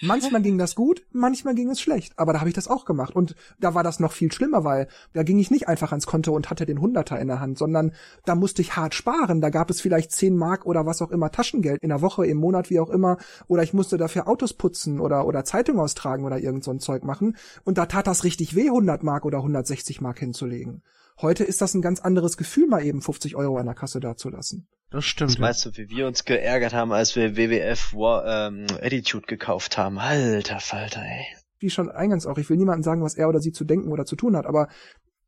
[0.00, 2.12] Manchmal ging das gut, manchmal ging es schlecht.
[2.16, 3.14] Aber da habe ich das auch gemacht.
[3.14, 6.34] Und da war das noch viel schlimmer, weil da ging ich nicht einfach ans Konto
[6.34, 7.92] und hatte den Hunderter in der Hand, sondern
[8.24, 9.40] da musste ich hart sparen.
[9.40, 12.38] Da gab es vielleicht zehn Mark oder was auch immer Taschengeld in der Woche, im
[12.38, 13.18] Monat, wie auch immer.
[13.48, 17.04] Oder ich musste dafür Autos putzen oder, oder Zeitung austragen oder irgend so ein Zeug
[17.04, 17.36] machen.
[17.64, 20.82] Und da tat das richtig weh, 100 Mark oder 160 Mark hinzulegen.
[21.20, 24.68] Heute ist das ein ganz anderes Gefühl, mal eben 50 Euro an der Kasse dazulassen.
[24.90, 25.32] Das stimmt.
[25.32, 29.76] Das meinst du, wie wir uns geärgert haben, als wir WWF War, ähm, Attitude gekauft
[29.76, 29.98] haben?
[29.98, 31.26] Alter Falter, ey.
[31.58, 34.06] Wie schon eingangs auch, ich will niemandem sagen, was er oder sie zu denken oder
[34.06, 34.68] zu tun hat, aber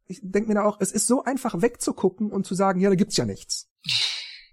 [0.06, 2.94] ich denke mir da auch, es ist so einfach wegzugucken und zu sagen, ja, da
[2.94, 3.68] gibt's ja nichts.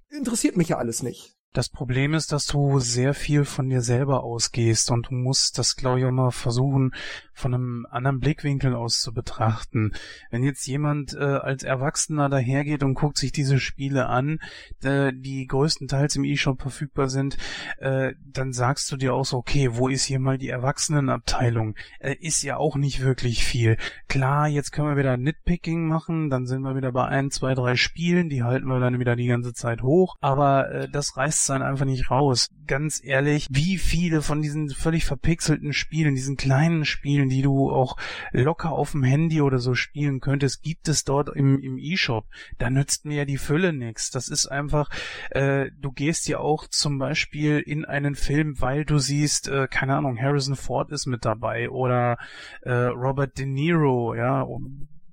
[0.09, 1.36] Interessiert mich ja alles nicht.
[1.57, 5.75] Das Problem ist, dass du sehr viel von dir selber ausgehst und du musst das,
[5.75, 6.93] glaube ich, auch mal versuchen,
[7.33, 9.93] von einem anderen Blickwinkel aus zu betrachten.
[10.29, 14.39] Wenn jetzt jemand äh, als Erwachsener dahergeht und guckt sich diese Spiele an,
[14.83, 17.37] äh, die größtenteils im E-Shop verfügbar sind,
[17.77, 21.75] äh, dann sagst du dir auch so, okay, wo ist hier mal die Erwachsenenabteilung?
[21.99, 23.77] Äh, ist ja auch nicht wirklich viel.
[24.07, 27.75] Klar, jetzt können wir wieder Nitpicking machen, dann sind wir wieder bei ein, zwei, drei
[27.75, 31.61] Spielen, die halten wir dann wieder die ganze Zeit hoch, aber äh, das reißt dann
[31.61, 32.49] einfach nicht raus.
[32.67, 37.97] Ganz ehrlich, wie viele von diesen völlig verpixelten Spielen, diesen kleinen Spielen, die du auch
[38.31, 42.25] locker auf dem Handy oder so spielen könntest, gibt es dort im, im E-Shop.
[42.57, 44.11] Da nützt mir ja die Fülle nichts.
[44.11, 44.89] Das ist einfach,
[45.31, 49.95] äh, du gehst ja auch zum Beispiel in einen Film, weil du siehst, äh, keine
[49.95, 52.17] Ahnung, Harrison Ford ist mit dabei oder
[52.61, 54.41] äh, Robert De Niro, ja,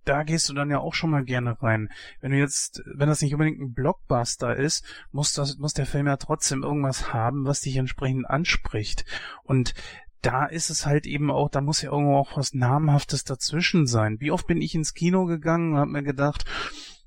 [0.05, 1.89] da gehst du dann ja auch schon mal gerne rein.
[2.21, 6.07] Wenn du jetzt, wenn das nicht unbedingt ein Blockbuster ist, muss das, muss der Film
[6.07, 9.05] ja trotzdem irgendwas haben, was dich entsprechend anspricht.
[9.43, 9.75] Und
[10.23, 14.21] da ist es halt eben auch, da muss ja irgendwo auch was Namhaftes dazwischen sein.
[14.21, 16.45] Wie oft bin ich ins Kino gegangen und hab mir gedacht,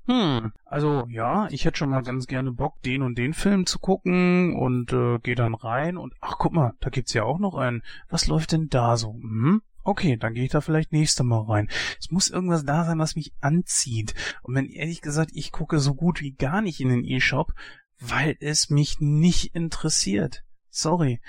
[0.06, 3.78] hm, also ja, ich hätte schon mal ganz gerne Bock, den und den Film zu
[3.78, 7.54] gucken und äh, gehe dann rein und ach guck mal, da gibt's ja auch noch
[7.54, 7.82] einen.
[8.08, 9.12] Was läuft denn da so?
[9.12, 9.60] Hm?
[9.88, 11.68] Okay, dann gehe ich da vielleicht nächste Mal rein.
[11.98, 14.14] Es muss irgendwas da sein, was mich anzieht.
[14.42, 17.52] Und wenn ehrlich gesagt, ich gucke so gut wie gar nicht in den E-Shop,
[17.98, 20.44] weil es mich nicht interessiert.
[20.70, 21.20] Sorry.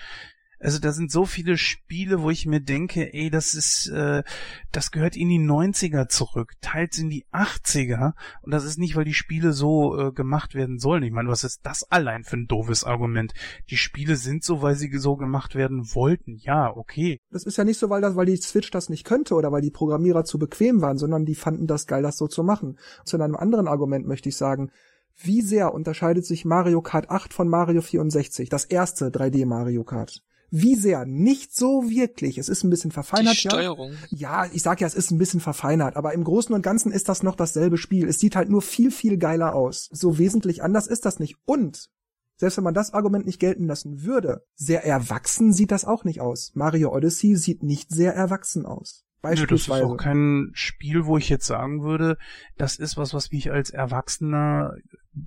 [0.59, 4.23] Also da sind so viele Spiele, wo ich mir denke, ey, das ist, äh,
[4.71, 8.13] das gehört in die 90er zurück, teils in die 80er.
[8.41, 11.03] Und das ist nicht, weil die Spiele so äh, gemacht werden sollen.
[11.03, 13.33] Ich meine, was ist das allein für ein doofes Argument?
[13.69, 16.35] Die Spiele sind so, weil sie so gemacht werden wollten.
[16.35, 17.19] Ja, okay.
[17.31, 19.61] Das ist ja nicht so, weil das, weil die Switch das nicht könnte oder weil
[19.61, 22.77] die Programmierer zu bequem waren, sondern die fanden das geil, das so zu machen.
[23.05, 24.71] Zu einem anderen Argument möchte ich sagen,
[25.21, 30.23] wie sehr unterscheidet sich Mario Kart 8 von Mario 64, das erste 3D Mario Kart?
[30.51, 31.05] Wie sehr?
[31.05, 32.37] Nicht so wirklich.
[32.37, 33.33] Es ist ein bisschen verfeinert.
[33.33, 33.93] Die Steuerung.
[34.09, 34.45] Ja.
[34.45, 37.09] ja, ich sag ja, es ist ein bisschen verfeinert, aber im Großen und Ganzen ist
[37.09, 38.07] das noch dasselbe Spiel.
[38.07, 39.89] Es sieht halt nur viel, viel geiler aus.
[39.91, 41.37] So wesentlich anders ist das nicht.
[41.45, 41.89] Und
[42.37, 46.21] selbst wenn man das Argument nicht gelten lassen würde, sehr erwachsen sieht das auch nicht
[46.21, 46.51] aus.
[46.55, 49.03] Mario Odyssey sieht nicht sehr erwachsen aus.
[49.21, 49.81] Beispielsweise.
[49.81, 52.17] Nö, das ist auch kein Spiel, wo ich jetzt sagen würde,
[52.57, 54.75] das ist was, was mich als Erwachsener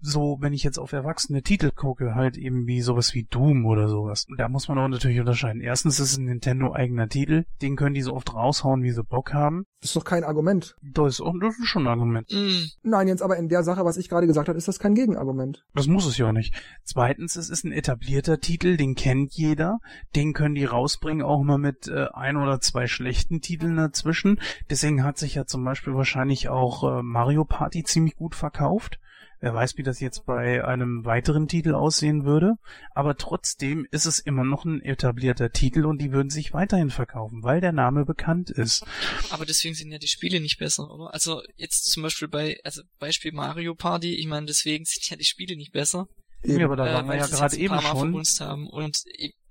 [0.00, 3.88] so, wenn ich jetzt auf erwachsene Titel gucke, halt eben wie sowas wie Doom oder
[3.88, 4.26] sowas.
[4.36, 5.60] Da muss man auch natürlich unterscheiden.
[5.60, 9.02] Erstens ist es ein Nintendo eigener Titel, den können die so oft raushauen, wie sie
[9.02, 9.66] Bock haben.
[9.80, 10.76] Das ist doch kein Argument.
[10.80, 12.30] Das ist, auch, das ist schon ein Argument.
[12.30, 12.88] Mm.
[12.88, 15.64] Nein, jetzt aber in der Sache, was ich gerade gesagt habe, ist das kein Gegenargument.
[15.74, 16.54] Das muss es ja auch nicht.
[16.84, 19.80] Zweitens, es ist ein etablierter Titel, den kennt jeder.
[20.14, 24.38] Den können die rausbringen, auch mal mit äh, ein oder zwei schlechten Titeln dazwischen.
[24.70, 29.00] Deswegen hat sich ja zum Beispiel wahrscheinlich auch äh, Mario Party ziemlich gut verkauft.
[29.42, 32.54] Wer weiß, wie das jetzt bei einem weiteren Titel aussehen würde.
[32.94, 37.42] Aber trotzdem ist es immer noch ein etablierter Titel und die würden sich weiterhin verkaufen,
[37.42, 38.86] weil der Name bekannt ist.
[39.30, 41.12] Aber deswegen sind ja die Spiele nicht besser, oder?
[41.12, 45.24] Also jetzt zum Beispiel bei, also Beispiel Mario Party, ich meine, deswegen sind ja die
[45.24, 46.06] Spiele nicht besser.
[46.44, 48.14] Ja, aber da äh, waren wir ja gerade eben schon.
[48.38, 48.68] Haben.
[48.68, 49.02] Und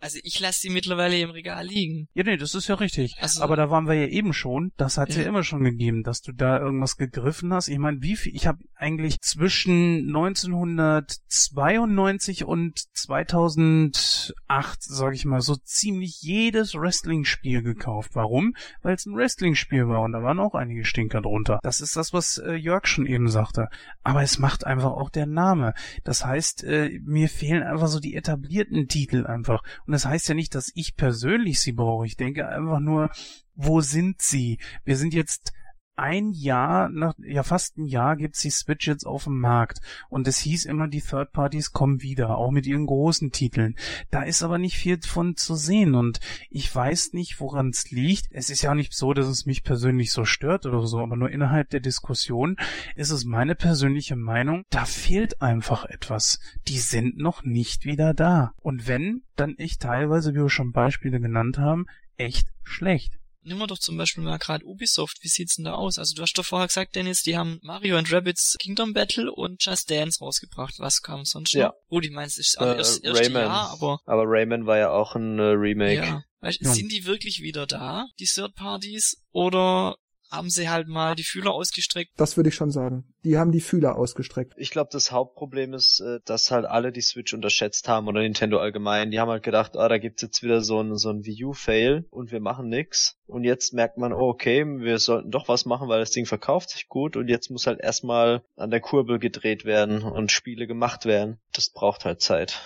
[0.02, 2.08] Also ich lasse sie mittlerweile im Regal liegen.
[2.16, 3.16] Ja, nee, das ist ja richtig.
[3.22, 4.72] Also- Aber da waren wir ja eben schon.
[4.76, 5.22] Das hat's ja.
[5.22, 5.28] Ja.
[5.30, 7.68] immer schon gegeben, dass du da irgendwas gegriffen hast.
[7.68, 8.36] Ich meine, wie viel?
[8.36, 18.12] Ich habe eigentlich zwischen 1992 und 2008, sage ich mal, so ziemlich jedes Wrestling-Spiel gekauft.
[18.14, 18.56] Warum?
[18.82, 21.60] Weil es ein Wrestling-Spiel war und da waren auch einige Stinker drunter.
[21.64, 23.68] Das ist das, was äh, Jörg schon eben sagte.
[24.04, 25.74] Aber es macht einfach auch der Name.
[26.04, 29.62] Das heißt, äh, mir fehlen einfach so die etablierten Titel einfach.
[29.86, 32.06] Und das heißt ja nicht, dass ich persönlich sie brauche.
[32.06, 33.10] Ich denke einfach nur,
[33.56, 34.60] wo sind sie?
[34.84, 35.54] Wir sind jetzt
[36.02, 39.80] ein Jahr, nach, ja fast ein Jahr gibt's die Switch jetzt auf dem Markt.
[40.10, 43.76] Und es hieß immer, die Third Parties kommen wieder, auch mit ihren großen Titeln.
[44.10, 48.28] Da ist aber nicht viel von zu sehen und ich weiß nicht, woran es liegt.
[48.32, 51.30] Es ist ja nicht so, dass es mich persönlich so stört oder so, aber nur
[51.30, 52.58] innerhalb der Diskussion
[52.95, 56.39] ist es meine persönliche Meinung, da fehlt einfach etwas.
[56.68, 58.54] Die sind noch nicht wieder da.
[58.58, 61.86] Und wenn, dann echt teilweise, wie wir schon Beispiele genannt haben,
[62.18, 63.20] echt schlecht.
[63.44, 65.18] Nimm mal doch zum Beispiel mal gerade Ubisoft.
[65.22, 65.98] Wie sieht's denn da aus?
[65.98, 69.64] Also du hast doch vorher gesagt, Dennis, die haben Mario and Rabbids Kingdom Battle und
[69.64, 70.76] Just Dance rausgebracht.
[70.78, 71.60] Was kam sonst noch?
[71.62, 71.74] Ja.
[71.89, 73.42] Gut, ich meine, es ist auch Äh, erst erste Rayman.
[73.44, 75.96] Jahr, aber Aber Rayman war ja auch ein äh, Remake.
[75.96, 76.24] ja.
[76.42, 76.74] Weißt, Ja.
[76.74, 79.18] Sind die wirklich wieder da, die Third Parties?
[79.32, 79.96] Oder
[80.32, 82.12] haben sie halt mal die Fühler ausgestreckt?
[82.18, 83.04] Das würde ich schon sagen.
[83.24, 84.54] Die haben die Fühler ausgestreckt.
[84.58, 88.58] Ich glaube, das Hauptproblem ist, äh, dass halt alle die Switch unterschätzt haben oder Nintendo
[88.60, 89.12] allgemein.
[89.12, 92.06] Die haben halt gedacht, ah, da gibt's jetzt wieder so ein so ein Wii U-Fail
[92.10, 93.18] und wir machen nix.
[93.28, 96.72] Und jetzt merkt man, oh, okay, wir sollten doch was machen, weil das Ding verkauft
[96.72, 101.06] sich gut und jetzt muss halt erstmal an der Kurbel gedreht werden und Spiele gemacht
[101.06, 101.40] werden.
[101.54, 102.62] Das braucht halt Zeit.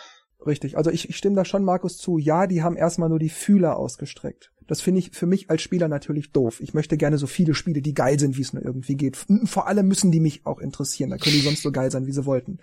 [0.45, 0.77] Richtig.
[0.77, 2.17] Also ich, ich stimme da schon Markus zu.
[2.17, 4.51] Ja, die haben erstmal nur die Fühler ausgestreckt.
[4.67, 6.59] Das finde ich für mich als Spieler natürlich doof.
[6.59, 9.17] Ich möchte gerne so viele Spiele, die geil sind, wie es nur irgendwie geht.
[9.45, 11.11] Vor allem müssen die mich auch interessieren.
[11.11, 12.59] Da können die sonst so geil sein, wie sie wollten.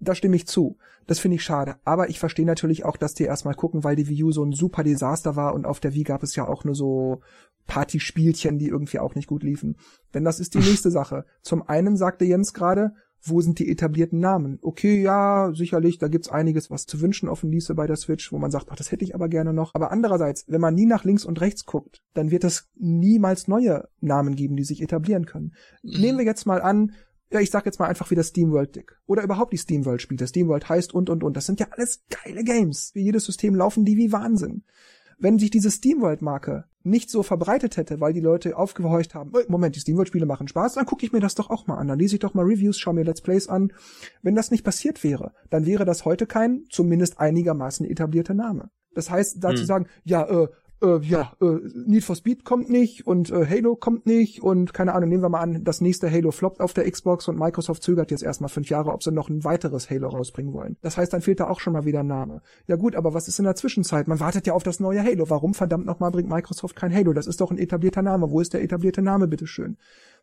[0.00, 0.76] Da stimme ich zu.
[1.06, 1.76] Das finde ich schade.
[1.84, 4.52] Aber ich verstehe natürlich auch, dass die erstmal gucken, weil die Wii U so ein
[4.52, 7.20] super Desaster war und auf der Wii gab es ja auch nur so
[7.66, 9.76] Partyspielchen, die irgendwie auch nicht gut liefen.
[10.12, 11.24] Denn das ist die nächste Sache.
[11.42, 12.92] Zum einen sagte Jens gerade,
[13.26, 14.58] wo sind die etablierten Namen?
[14.62, 18.38] Okay, ja, sicherlich, da gibt's einiges, was zu wünschen offen ließe bei der Switch, wo
[18.38, 19.74] man sagt, ach, das hätte ich aber gerne noch.
[19.74, 23.88] Aber andererseits, wenn man nie nach links und rechts guckt, dann wird es niemals neue
[24.00, 25.54] Namen geben, die sich etablieren können.
[25.82, 26.00] Mhm.
[26.00, 26.92] Nehmen wir jetzt mal an,
[27.30, 29.00] ja, ich sag jetzt mal einfach wie das SteamWorld Dick.
[29.06, 30.26] Oder überhaupt die SteamWorld Spiele.
[30.26, 31.36] SteamWorld heißt und und und.
[31.36, 32.90] Das sind ja alles geile Games.
[32.92, 34.64] Für jedes System laufen die wie Wahnsinn.
[35.18, 39.74] Wenn sich diese SteamWorld-Marke nicht so verbreitet hätte, weil die Leute aufgehorcht haben, "Äh, Moment,
[39.74, 41.88] die SteamWorld-Spiele machen Spaß, dann gucke ich mir das doch auch mal an.
[41.88, 43.72] Dann lese ich doch mal Reviews, schaue mir Let's Plays an.
[44.22, 48.70] Wenn das nicht passiert wäre, dann wäre das heute kein zumindest einigermaßen etablierter Name.
[48.94, 49.66] Das heißt, dazu Hm.
[49.66, 50.48] sagen, ja, äh,
[50.82, 54.94] äh, ja, äh, Need for Speed kommt nicht und äh, Halo kommt nicht und keine
[54.94, 58.10] Ahnung, nehmen wir mal an, das nächste Halo floppt auf der Xbox und Microsoft zögert
[58.10, 60.76] jetzt erstmal fünf Jahre, ob sie noch ein weiteres Halo rausbringen wollen.
[60.82, 62.42] Das heißt, dann fehlt da auch schon mal wieder ein Name.
[62.66, 64.08] Ja gut, aber was ist in der Zwischenzeit?
[64.08, 65.30] Man wartet ja auf das neue Halo.
[65.30, 67.12] Warum verdammt nochmal bringt Microsoft kein Halo?
[67.12, 68.30] Das ist doch ein etablierter Name.
[68.30, 69.76] Wo ist der etablierte Name, bitteschön?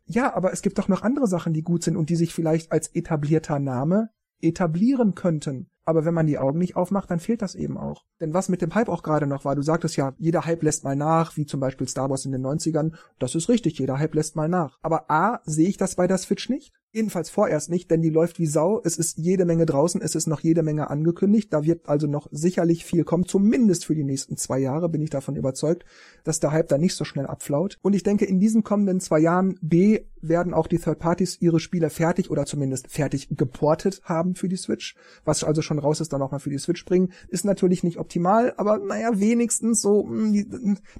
[0.06, 2.72] Ja, aber es gibt doch noch andere Sachen, die gut sind und die sich vielleicht
[2.72, 5.68] als etablierter Name etablieren könnten.
[5.84, 8.04] Aber wenn man die Augen nicht aufmacht, dann fehlt das eben auch.
[8.20, 10.84] Denn was mit dem Hype auch gerade noch war, du sagtest ja, jeder Hype lässt
[10.84, 12.94] mal nach, wie zum Beispiel Star Wars in den 90ern.
[13.18, 14.78] Das ist richtig, jeder Hype lässt mal nach.
[14.82, 16.72] Aber A, sehe ich das bei der Switch nicht?
[16.94, 18.82] Jedenfalls vorerst nicht, denn die läuft wie Sau.
[18.84, 21.50] Es ist jede Menge draußen, es ist noch jede Menge angekündigt.
[21.50, 25.08] Da wird also noch sicherlich viel kommen, zumindest für die nächsten zwei Jahre bin ich
[25.08, 25.86] davon überzeugt,
[26.22, 27.78] dass der Hype da nicht so schnell abflaut.
[27.80, 31.58] Und ich denke, in diesen kommenden zwei Jahren B werden auch die Third Parties ihre
[31.60, 34.94] Spiele fertig oder zumindest fertig geportet haben für die Switch.
[35.24, 37.10] Was also schon raus ist, dann auch mal für die Switch bringen.
[37.28, 40.46] Ist natürlich nicht optimal, aber naja, wenigstens so, die-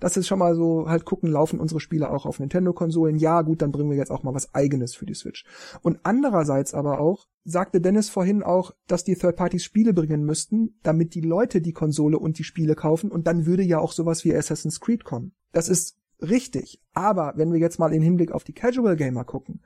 [0.00, 3.16] das ist schon mal so halt gucken, laufen unsere Spiele auch auf Nintendo-Konsolen.
[3.18, 5.44] Ja, gut, dann bringen wir jetzt auch mal was eigenes für die Switch.
[5.82, 10.78] Und andererseits aber auch, sagte Dennis vorhin auch, dass die Third Parties Spiele bringen müssten,
[10.82, 14.24] damit die Leute die Konsole und die Spiele kaufen und dann würde ja auch sowas
[14.24, 15.32] wie Assassin's Creed kommen.
[15.50, 16.80] Das ist richtig.
[16.92, 19.62] Aber wenn wir jetzt mal in Hinblick auf die Casual Gamer gucken,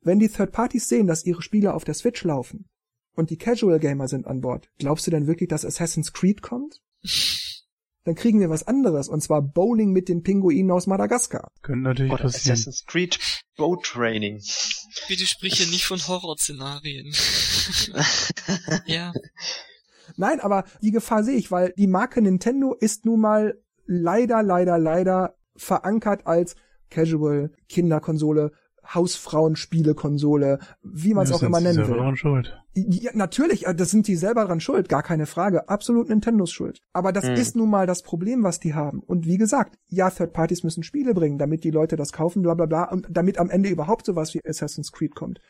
[0.00, 2.68] wenn die Third Parties sehen, dass ihre Spiele auf der Switch laufen
[3.14, 6.80] und die Casual Gamer sind an Bord, glaubst du denn wirklich, dass Assassin's Creed kommt?
[8.04, 11.50] Dann kriegen wir was anderes, und zwar Bowling mit den Pinguinen aus Madagaskar.
[11.62, 12.52] Könnte natürlich Oder passieren.
[12.52, 13.18] Assassin's Creed
[13.56, 14.40] Boat Training.
[15.08, 17.14] Bitte sprich hier nicht von Horrorszenarien.
[18.86, 19.12] ja.
[20.16, 24.78] Nein, aber die Gefahr sehe ich, weil die Marke Nintendo ist nun mal leider, leider,
[24.78, 26.54] leider verankert als
[26.90, 28.52] Casual, Kinderkonsole,
[28.94, 31.98] Hausfrauenspielekonsole, wie man es Ja, auch immer nennen selber will.
[31.98, 32.56] dran schuld.
[32.74, 35.68] Ja, natürlich, äh, das sind die selber dran schuld, gar keine Frage.
[35.68, 36.80] Absolut Nintendos Schuld.
[36.92, 37.34] Aber das Hm.
[37.34, 39.00] ist nun mal das Problem, was die haben.
[39.00, 42.54] Und wie gesagt, ja, Third Parties müssen Spiele bringen, damit die Leute das kaufen, bla
[42.54, 45.40] bla bla, und damit am Ende überhaupt sowas wie Assassin's Creed kommt.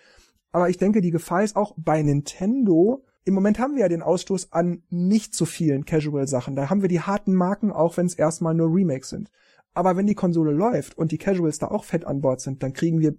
[0.53, 4.03] Aber ich denke, die Gefahr ist auch bei Nintendo im Moment haben wir ja den
[4.03, 6.55] Ausstoß an nicht so vielen Casual-Sachen.
[6.55, 9.33] Da haben wir die harten Marken, auch wenn es erstmal nur Remakes sind.
[9.77, 12.73] Aber wenn die Konsole läuft und die Casuals da auch fett an Bord sind, dann
[12.73, 13.15] kriegen wir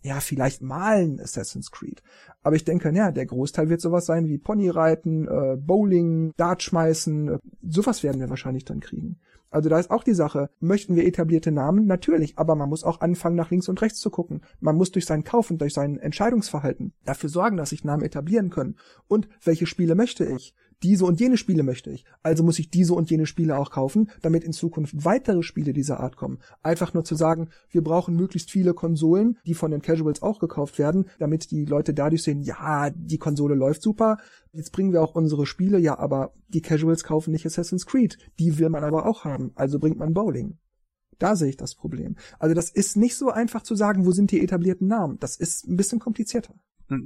[0.00, 2.02] ja vielleicht mal ein Assassin's Creed.
[2.42, 7.28] Aber ich denke, ja, der Großteil wird sowas sein wie Ponyreiten, äh, Bowling, Dart schmeißen.
[7.28, 9.20] Äh, sowas werden wir wahrscheinlich dann kriegen.
[9.50, 11.84] Also da ist auch die Sache, möchten wir etablierte Namen?
[11.84, 14.40] Natürlich, aber man muss auch anfangen, nach links und rechts zu gucken.
[14.60, 18.48] Man muss durch seinen Kauf und durch sein Entscheidungsverhalten dafür sorgen, dass sich Namen etablieren
[18.48, 18.76] können.
[19.08, 20.54] Und welche Spiele möchte ich?
[20.82, 22.04] Diese und jene Spiele möchte ich.
[22.22, 26.00] Also muss ich diese und jene Spiele auch kaufen, damit in Zukunft weitere Spiele dieser
[26.00, 26.38] Art kommen.
[26.62, 30.78] Einfach nur zu sagen, wir brauchen möglichst viele Konsolen, die von den Casuals auch gekauft
[30.78, 34.18] werden, damit die Leute dadurch sehen, ja, die Konsole läuft super,
[34.52, 38.58] jetzt bringen wir auch unsere Spiele, ja, aber die Casuals kaufen nicht Assassin's Creed, die
[38.58, 40.58] will man aber auch haben, also bringt man Bowling.
[41.18, 42.16] Da sehe ich das Problem.
[42.38, 45.18] Also das ist nicht so einfach zu sagen, wo sind die etablierten Namen.
[45.18, 46.54] Das ist ein bisschen komplizierter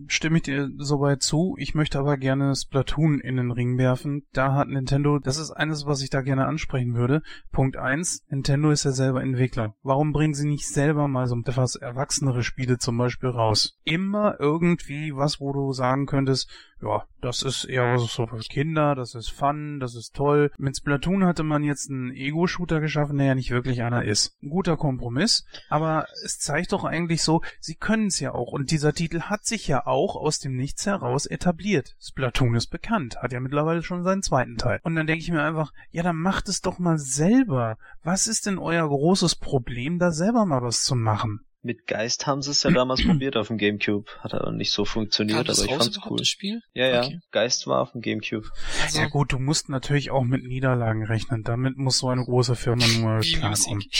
[0.06, 1.54] stimme ich dir soweit zu.
[1.58, 4.24] Ich möchte aber gerne Splatoon in den Ring werfen.
[4.32, 7.22] Da hat Nintendo, das ist eines, was ich da gerne ansprechen würde.
[7.50, 9.74] Punkt eins: Nintendo ist ja selber Entwickler.
[9.82, 13.78] Warum bringen sie nicht selber mal so etwas erwachsenere Spiele zum Beispiel raus?
[13.84, 16.48] Immer irgendwie was, wo du sagen könntest,
[16.82, 20.50] ja, das ist eher so für Kinder, das ist Fun, das ist toll.
[20.58, 24.36] Mit Splatoon hatte man jetzt einen Ego-Shooter geschaffen, der ja nicht wirklich einer ist.
[24.42, 28.52] Ein guter Kompromiss, aber es zeigt doch eigentlich so, sie können es ja auch.
[28.52, 31.94] Und dieser Titel hat sich ja auch aus dem Nichts heraus etabliert.
[32.00, 34.80] Splatoon ist bekannt, hat ja mittlerweile schon seinen zweiten Teil.
[34.82, 37.78] Und dann denke ich mir einfach, ja, dann macht es doch mal selber.
[38.02, 41.44] Was ist denn euer großes Problem, da selber mal was zu machen?
[41.64, 44.10] Mit Geist haben sie es ja damals probiert auf dem Gamecube.
[44.18, 46.18] Hat aber nicht so funktioniert, aber ich fand's cool.
[46.18, 46.60] Das Spiel?
[46.74, 47.04] Ja, ja.
[47.04, 47.20] Okay.
[47.30, 48.48] Geist war auf dem Gamecube.
[48.82, 51.44] Also, ja gut, du musst natürlich auch mit Niederlagen rechnen.
[51.44, 53.84] Damit muss so eine große Firma nur klarkommen.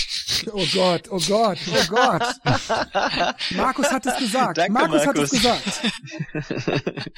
[0.53, 2.23] Oh Gott, oh Gott, oh Gott.
[3.53, 4.59] Markus hat es gesagt.
[4.59, 5.83] Danke, Markus, Markus, hat es
[6.51, 7.11] gesagt.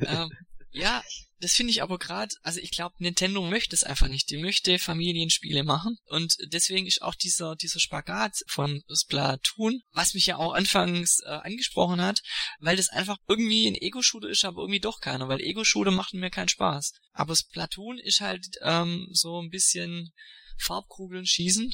[0.00, 0.30] ähm,
[0.72, 1.02] ja,
[1.40, 4.30] das finde ich aber gerade, also ich glaube, Nintendo möchte es einfach nicht.
[4.30, 5.96] Die möchte Familienspiele machen.
[6.06, 11.28] Und deswegen ist auch dieser, dieser Spagat von Splatoon, was mich ja auch anfangs äh,
[11.28, 12.22] angesprochen hat,
[12.58, 16.30] weil das einfach irgendwie ein Ego-Shooter ist, aber irgendwie doch keiner, weil Ego-Shooter machten mir
[16.30, 16.92] keinen Spaß.
[17.12, 20.12] Aber Splatoon ist halt ähm, so ein bisschen
[20.58, 21.72] Farbkugeln schießen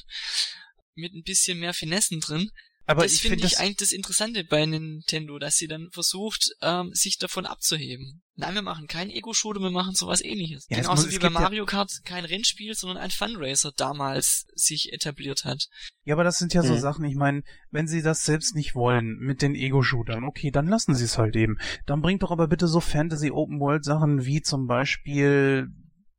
[0.93, 2.51] mit ein bisschen mehr Finessen drin.
[2.85, 6.91] Aber das finde find ich eigentlich das Interessante bei Nintendo, dass sie dann versucht, ähm,
[6.93, 8.21] sich davon abzuheben.
[8.37, 10.65] Nein, wir machen kein Ego-Shooter, wir machen sowas ähnliches.
[10.69, 15.69] Ja, Genauso wie bei Mario Kart kein Rennspiel, sondern ein Fundraiser damals sich etabliert hat.
[16.03, 16.67] Ja, aber das sind ja mhm.
[16.67, 20.67] so Sachen, ich meine, wenn sie das selbst nicht wollen mit den Ego-Shootern, okay, dann
[20.67, 21.57] lassen sie es halt eben.
[21.85, 25.69] Dann bringt doch aber bitte so Fantasy-Open-World-Sachen wie zum Beispiel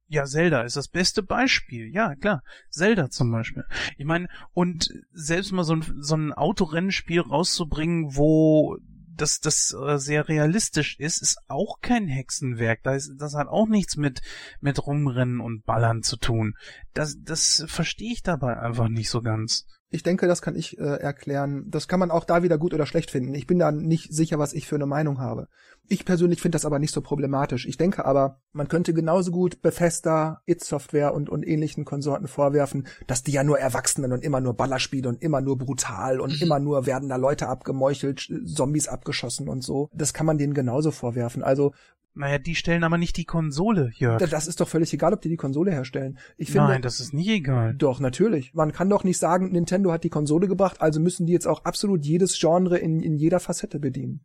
[0.09, 1.92] ja, Zelda ist das beste Beispiel.
[1.92, 2.42] Ja, klar.
[2.70, 3.64] Zelda zum Beispiel.
[3.96, 8.78] Ich meine, und selbst mal so ein, so ein Autorennenspiel rauszubringen, wo
[9.16, 12.82] das, das äh, sehr realistisch ist, ist auch kein Hexenwerk.
[12.82, 14.20] Das, das hat auch nichts mit,
[14.61, 16.54] mit Rumrennen und Ballern zu tun.
[16.92, 19.66] Das, das verstehe ich dabei einfach nicht so ganz.
[19.89, 21.66] Ich denke, das kann ich äh, erklären.
[21.68, 23.34] Das kann man auch da wieder gut oder schlecht finden.
[23.34, 25.49] Ich bin da nicht sicher, was ich für eine Meinung habe.
[25.89, 27.66] Ich persönlich finde das aber nicht so problematisch.
[27.66, 32.89] Ich denke aber, man könnte genauso gut Bethesda, It Software und, und ähnlichen Konsorten vorwerfen,
[33.07, 36.43] dass die ja nur Erwachsenen und immer nur Ballerspiele und immer nur brutal und mhm.
[36.43, 39.89] immer nur werden da Leute abgemeuchelt, Zombies abgeschossen und so.
[39.95, 41.45] Das kann man denen genauso vorwerfen.
[41.45, 41.72] Also
[42.17, 44.17] naja, die stellen aber nicht die Konsole, hier.
[44.17, 46.19] Das ist doch völlig egal, ob die die Konsole herstellen.
[46.39, 47.75] Ich finde, Nein, das ist nicht egal.
[47.75, 48.55] Doch, natürlich.
[48.55, 51.64] Man kann doch nicht sagen, Nintendo hat die Konsole gebracht, also müssen die jetzt auch
[51.64, 54.21] absolut jedes Genre in, in jeder Facette bedienen.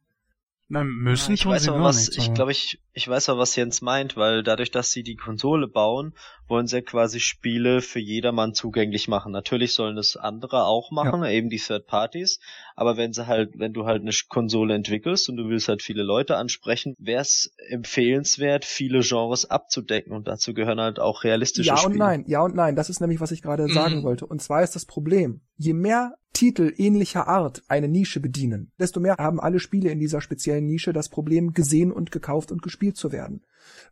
[0.69, 3.27] Nein, müssen ja, ich tun weiß sie aber, was, nicht, Ich glaube, ich, ich weiß
[3.27, 6.13] aber, was Jens meint, weil dadurch, dass sie die Konsole bauen,
[6.47, 9.31] wollen sie quasi Spiele für jedermann zugänglich machen.
[9.31, 11.29] Natürlich sollen es andere auch machen, ja.
[11.29, 12.39] eben die Third Parties.
[12.75, 16.03] Aber wenn sie halt, wenn du halt eine Konsole entwickelst und du willst halt viele
[16.03, 21.77] Leute ansprechen, wäre es empfehlenswert, viele Genres abzudecken und dazu gehören halt auch realistische ja
[21.77, 21.97] Spiele.
[21.97, 22.75] Ja und nein, ja und nein.
[22.75, 23.73] Das ist nämlich, was ich gerade mhm.
[23.73, 24.25] sagen wollte.
[24.25, 29.15] Und zwar ist das Problem, je mehr Titel ähnlicher Art eine Nische bedienen, desto mehr
[29.17, 33.11] haben alle Spiele in dieser speziellen Nische das Problem, gesehen und gekauft und gespielt zu
[33.11, 33.43] werden.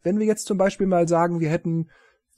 [0.04, 1.90] Wenn wir jetzt zum Beispiel mal sagen, wir hätten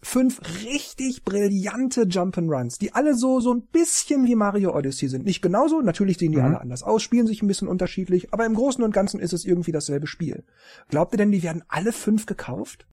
[0.01, 5.25] fünf richtig brillante Jump'n'Runs, die alle so so ein bisschen wie Mario Odyssey sind.
[5.25, 6.45] Nicht genauso, natürlich sehen die mhm.
[6.45, 9.45] alle anders aus, spielen sich ein bisschen unterschiedlich, aber im Großen und Ganzen ist es
[9.45, 10.43] irgendwie dasselbe Spiel.
[10.89, 12.87] Glaubt ihr denn, die werden alle fünf gekauft?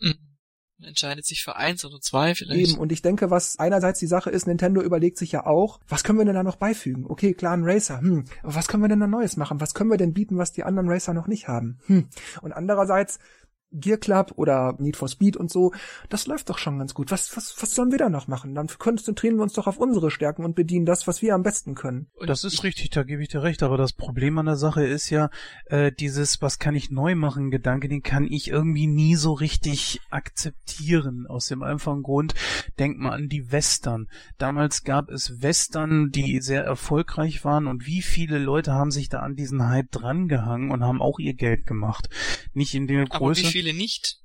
[0.00, 0.32] Mhm
[0.84, 2.72] entscheidet sich für eins oder zwei vielleicht.
[2.72, 6.04] Eben, und ich denke, was einerseits die Sache ist, Nintendo überlegt sich ja auch, was
[6.04, 7.06] können wir denn da noch beifügen?
[7.06, 9.60] Okay, klar, ein Racer, hm, aber was können wir denn da Neues machen?
[9.60, 11.78] Was können wir denn bieten, was die anderen Racer noch nicht haben?
[11.86, 12.08] Hm.
[12.42, 13.18] Und andererseits,
[13.72, 15.72] Gear Club oder Need for Speed und so,
[16.08, 17.10] das läuft doch schon ganz gut.
[17.10, 18.54] Was, was, was sollen wir da noch machen?
[18.54, 21.74] Dann konzentrieren wir uns doch auf unsere Stärken und bedienen das, was wir am besten
[21.74, 22.08] können.
[22.26, 23.62] Das ist richtig, da gebe ich dir recht.
[23.62, 25.30] Aber das Problem an der Sache ist ja,
[25.66, 30.00] äh, dieses, was kann ich neu machen, Gedanke, den kann ich irgendwie nie so richtig
[30.10, 31.26] akzeptieren.
[31.26, 32.34] Aus dem einfachen Grund,
[32.78, 34.08] denk mal an die Western.
[34.38, 39.20] Damals gab es Western, die sehr erfolgreich waren und wie viele Leute haben sich da
[39.20, 42.08] an diesen Hype drangehangen und haben auch ihr Geld gemacht.
[42.52, 44.18] Nicht in der Größe viele nicht.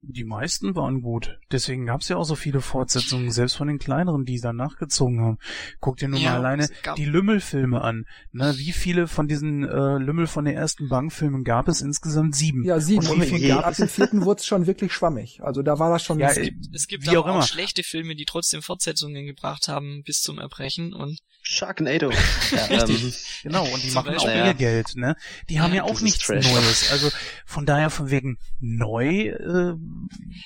[0.00, 1.38] Die meisten waren gut.
[1.50, 5.20] Deswegen gab es ja auch so viele Fortsetzungen, selbst von den kleineren, die da nachgezogen
[5.20, 5.38] haben.
[5.80, 8.04] Guck dir nur ja, mal alleine die Lümmelfilme an.
[8.30, 11.82] Na, wie viele von diesen äh, Lümmel von den ersten Bang-Filmen gab es?
[11.82, 12.64] Insgesamt sieben.
[12.64, 13.06] Ja, sieben.
[13.08, 15.40] Und, und gab ab dem vierten wurde es schon wirklich schwammig.
[15.42, 16.20] Also da war das schon.
[16.20, 20.22] Ja, es gibt, es gibt auch, auch schlechte Filme, die trotzdem Fortsetzungen gebracht haben bis
[20.22, 21.18] zum Erbrechen und
[21.50, 22.10] Sharknado.
[22.50, 25.16] ja, Richtig, ähm, genau, und die machen Beispiel, auch ihr Geld, ne?
[25.48, 26.46] Die haben ja auch nichts Trash.
[26.52, 26.92] Neues.
[26.92, 27.10] Also
[27.46, 29.74] von daher von wegen neu äh,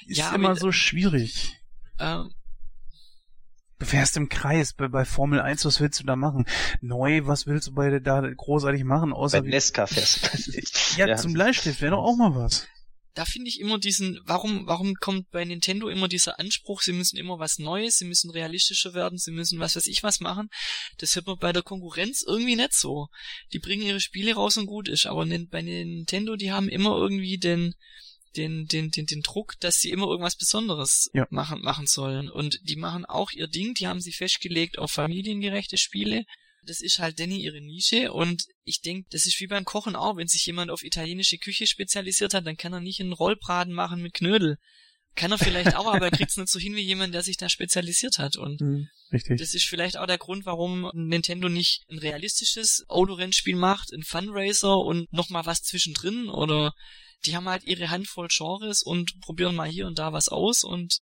[0.07, 1.61] ist ja, immer so schwierig.
[1.99, 2.31] Ähm,
[3.81, 6.47] du fährst im Kreis bei, bei, Formel 1, was willst du da machen?
[6.81, 11.33] Neu, was willst du bei da großartig machen, außer bei Nesca fährst ja, ja, zum
[11.33, 12.69] Bleistift wäre doch auch mal was
[13.15, 17.19] da finde ich immer diesen, warum, warum kommt bei Nintendo immer dieser Anspruch, sie müssen
[17.19, 20.49] immer was Neues, sie müssen realistischer werden, sie müssen was weiß ich was machen.
[20.99, 23.09] Das hört man bei der Konkurrenz irgendwie nicht so.
[23.53, 27.37] Die bringen ihre Spiele raus und gut ist, aber bei Nintendo, die haben immer irgendwie
[27.37, 27.75] den,
[28.37, 31.27] den, den, den, den Druck, dass sie immer irgendwas Besonderes ja.
[31.31, 32.31] machen, machen sollen.
[32.31, 36.25] Und die machen auch ihr Ding, die haben sie festgelegt auf familiengerechte Spiele.
[36.65, 40.17] Das ist halt Danny ihre Nische und ich denke, das ist wie beim Kochen auch.
[40.17, 44.01] Wenn sich jemand auf italienische Küche spezialisiert hat, dann kann er nicht einen Rollbraten machen
[44.01, 44.59] mit Knödel.
[45.15, 47.37] Kann er vielleicht auch, aber er kriegt es nicht so hin wie jemand, der sich
[47.37, 48.37] da spezialisiert hat.
[48.37, 49.39] Und mhm, Richtig.
[49.39, 54.79] das ist vielleicht auch der Grund, warum Nintendo nicht ein realistisches Autorennspiel macht, ein Funracer
[54.79, 56.73] und nochmal was zwischendrin oder
[57.27, 60.99] die haben halt ihre Handvoll Genres und probieren mal hier und da was aus und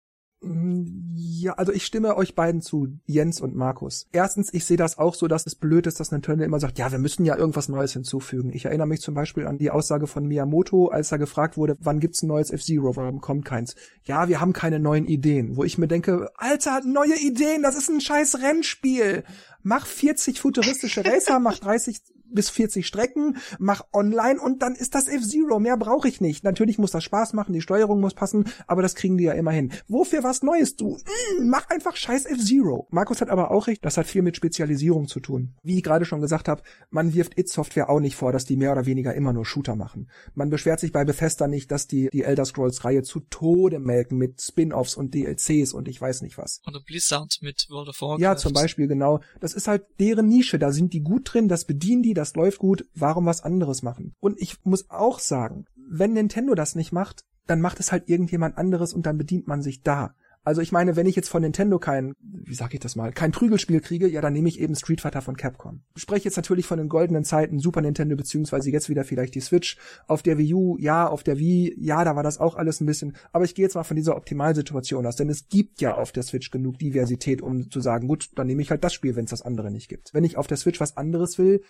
[1.15, 4.07] ja, also ich stimme euch beiden zu, Jens und Markus.
[4.13, 6.91] Erstens, ich sehe das auch so, dass es blöd ist, dass Nintendo immer sagt, ja,
[6.91, 8.53] wir müssen ja irgendwas Neues hinzufügen.
[8.53, 12.01] Ich erinnere mich zum Beispiel an die Aussage von Miyamoto, als er gefragt wurde, wann
[12.01, 13.75] gibt's ein neues F-Zero, warum kommt keins?
[14.05, 15.57] Ja, wir haben keine neuen Ideen.
[15.57, 19.25] Wo ich mir denke, Alter, neue Ideen, das ist ein scheiß Rennspiel.
[19.63, 22.01] Mach 40 futuristische Racer, mach 30
[22.35, 25.61] bis 40 Strecken, mach online und dann ist das F-Zero.
[25.61, 26.45] Mehr brauche ich nicht.
[26.45, 29.53] Natürlich muss das Spaß machen, die Steuerung muss passen, aber das kriegen die ja immer
[29.53, 29.73] hin.
[29.89, 30.97] Wofür was Neues, du?
[31.39, 32.87] Mm, mach einfach scheiß F-Zero.
[32.91, 35.55] Markus hat aber auch recht, das hat viel mit Spezialisierung zu tun.
[35.63, 38.57] Wie ich gerade schon gesagt habe, man wirft It Software auch nicht vor, dass die
[38.57, 40.09] mehr oder weniger immer nur Shooter machen.
[40.35, 44.19] Man beschwert sich bei Bethesda nicht, dass die die Elder Scrolls Reihe zu Tode melken
[44.19, 46.61] mit Spin-offs und DLCs und ich weiß nicht was.
[46.67, 48.21] Oder Blizzard mit World of Warcraft.
[48.21, 49.21] Ja, zum Beispiel genau.
[49.41, 52.59] Das ist halt deren Nische, da sind die gut drin, das bedienen die, das läuft
[52.59, 54.15] gut, warum was anderes machen?
[54.21, 58.57] Und ich muss auch sagen, wenn Nintendo das nicht macht, dann macht es halt irgendjemand
[58.57, 60.15] anderes und dann bedient man sich da.
[60.47, 63.33] Also ich meine, wenn ich jetzt von Nintendo kein, wie sag ich das mal, kein
[63.33, 65.81] Prügelspiel kriege, ja, dann nehme ich eben Street Fighter von Capcom.
[65.97, 69.41] Ich spreche jetzt natürlich von den goldenen Zeiten Super Nintendo beziehungsweise jetzt wieder vielleicht die
[69.41, 69.79] Switch.
[70.07, 72.87] Auf der Wii U, ja, auf der Wii, ja, da war das auch alles ein
[72.87, 73.17] bisschen.
[73.33, 76.23] Aber ich gehe jetzt mal von dieser Optimalsituation aus, denn es gibt ja auf der
[76.23, 79.31] Switch genug Diversität, um zu sagen, gut, dann nehme ich halt das Spiel, wenn es
[79.31, 80.13] das andere nicht gibt.
[80.13, 81.63] Wenn ich auf der Switch was anderes will,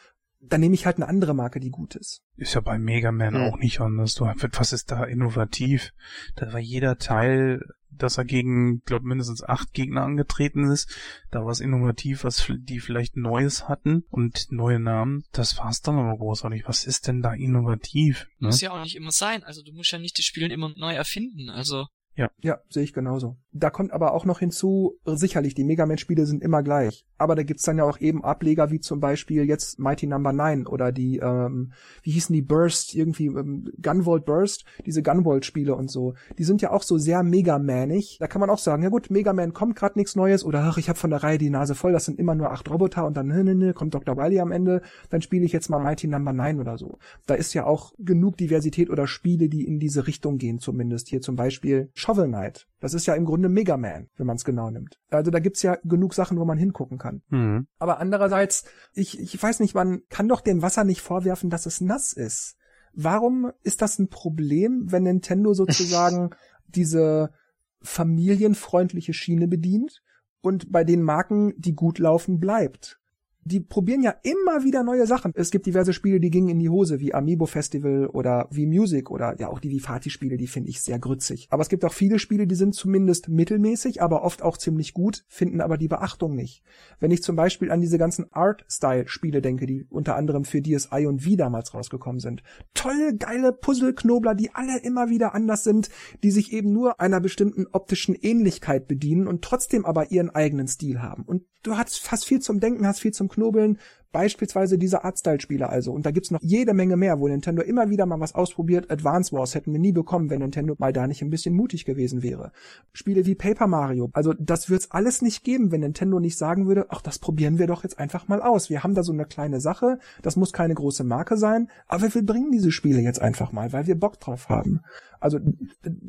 [0.49, 2.22] dann nehme ich halt eine andere Marke, die gut ist.
[2.36, 3.49] Ist ja bei Mega Man ja.
[3.49, 4.14] auch nicht anders.
[4.14, 5.92] Du, was ist da innovativ?
[6.36, 10.95] Da war jeder Teil, dass er gegen, glaube mindestens acht Gegner angetreten ist.
[11.30, 15.24] Da war es innovativ, was die vielleicht Neues hatten und neue Namen.
[15.32, 16.64] Das war's dann aber großartig.
[16.66, 18.26] Was ist denn da innovativ?
[18.38, 18.49] Ne?
[18.49, 19.45] Muss ja auch nicht immer sein.
[19.45, 21.51] Also du musst ja nicht die Spiele immer neu erfinden.
[21.51, 21.86] Also
[22.16, 22.30] ja.
[22.40, 23.36] Ja, sehe ich genauso.
[23.57, 27.07] Da kommt aber auch noch hinzu, sicherlich, die Mega Man-Spiele sind immer gleich.
[27.18, 30.44] Aber da gibt's dann ja auch eben Ableger wie zum Beispiel jetzt Mighty Number no.
[30.44, 35.90] 9 oder die, ähm, wie hießen die Burst, irgendwie ähm, Gunvolt Burst, diese Gunvolt-Spiele und
[35.90, 36.14] so.
[36.38, 38.18] Die sind ja auch so sehr Mega-Manig.
[38.20, 40.76] Da kann man auch sagen, ja gut, Mega Man kommt gerade nichts Neues oder ach,
[40.76, 43.16] ich habe von der Reihe die Nase voll, das sind immer nur acht Roboter und
[43.16, 44.16] dann ne, ne, ne, kommt Dr.
[44.16, 46.42] Wily am Ende, dann spiele ich jetzt mal Mighty Number no.
[46.42, 46.98] 9 oder so.
[47.26, 51.09] Da ist ja auch genug Diversität oder Spiele, die in diese Richtung gehen zumindest.
[51.09, 52.66] Hier zum Beispiel Shovel Knight.
[52.85, 54.99] Das ist ja im Grunde Mega Man, wenn man es genau nimmt.
[55.09, 57.22] Also da gibt's ja genug Sachen, wo man hingucken kann.
[57.30, 57.66] Mhm.
[57.78, 61.80] Aber andererseits, ich, ich weiß nicht, man kann doch dem Wasser nicht vorwerfen, dass es
[61.80, 62.57] nass ist.
[62.93, 66.28] Warum ist das ein Problem, wenn Nintendo sozusagen
[66.66, 67.32] diese
[67.80, 70.03] familienfreundliche Schiene bedient
[70.43, 73.01] und bei den Marken, die gut laufen, bleibt?
[73.45, 75.32] Die probieren ja immer wieder neue Sachen.
[75.34, 79.11] Es gibt diverse Spiele, die gingen in die Hose, wie Amiibo Festival oder wie Music
[79.11, 81.49] oder ja auch die Vifati-Spiele, die finde ich sehr grützig.
[81.51, 85.24] Aber es gibt auch viele Spiele, die sind zumindest mittelmäßig, aber oft auch ziemlich gut,
[85.28, 86.62] finden aber die Beachtung nicht.
[87.01, 91.24] Wenn ich zum Beispiel an diese ganzen Art-Style-Spiele denke, die unter anderem für DSI und
[91.24, 92.42] Wii damals rausgekommen sind.
[92.72, 95.90] Tolle, geile Puzzle-Knobler, die alle immer wieder anders sind,
[96.22, 101.03] die sich eben nur einer bestimmten optischen Ähnlichkeit bedienen und trotzdem aber ihren eigenen Stil
[101.03, 101.24] haben.
[101.24, 103.78] Und du hast fast viel zum Denken, hast viel zum Knobeln,
[104.14, 105.91] Beispielsweise diese Artstyle-Spiele also.
[105.91, 108.89] Und da gibt's noch jede Menge mehr, wo Nintendo immer wieder mal was ausprobiert.
[108.89, 112.22] Advance Wars hätten wir nie bekommen, wenn Nintendo mal da nicht ein bisschen mutig gewesen
[112.22, 112.53] wäre.
[112.93, 114.11] Spiele wie Paper Mario.
[114.12, 117.66] Also das wird's alles nicht geben, wenn Nintendo nicht sagen würde, ach, das probieren wir
[117.66, 118.70] doch jetzt einfach mal aus.
[118.70, 119.99] Wir haben da so eine kleine Sache.
[120.22, 121.68] Das muss keine große Marke sein.
[121.89, 124.82] Aber wir bringen diese Spiele jetzt einfach mal, weil wir Bock drauf haben.
[125.18, 125.41] Also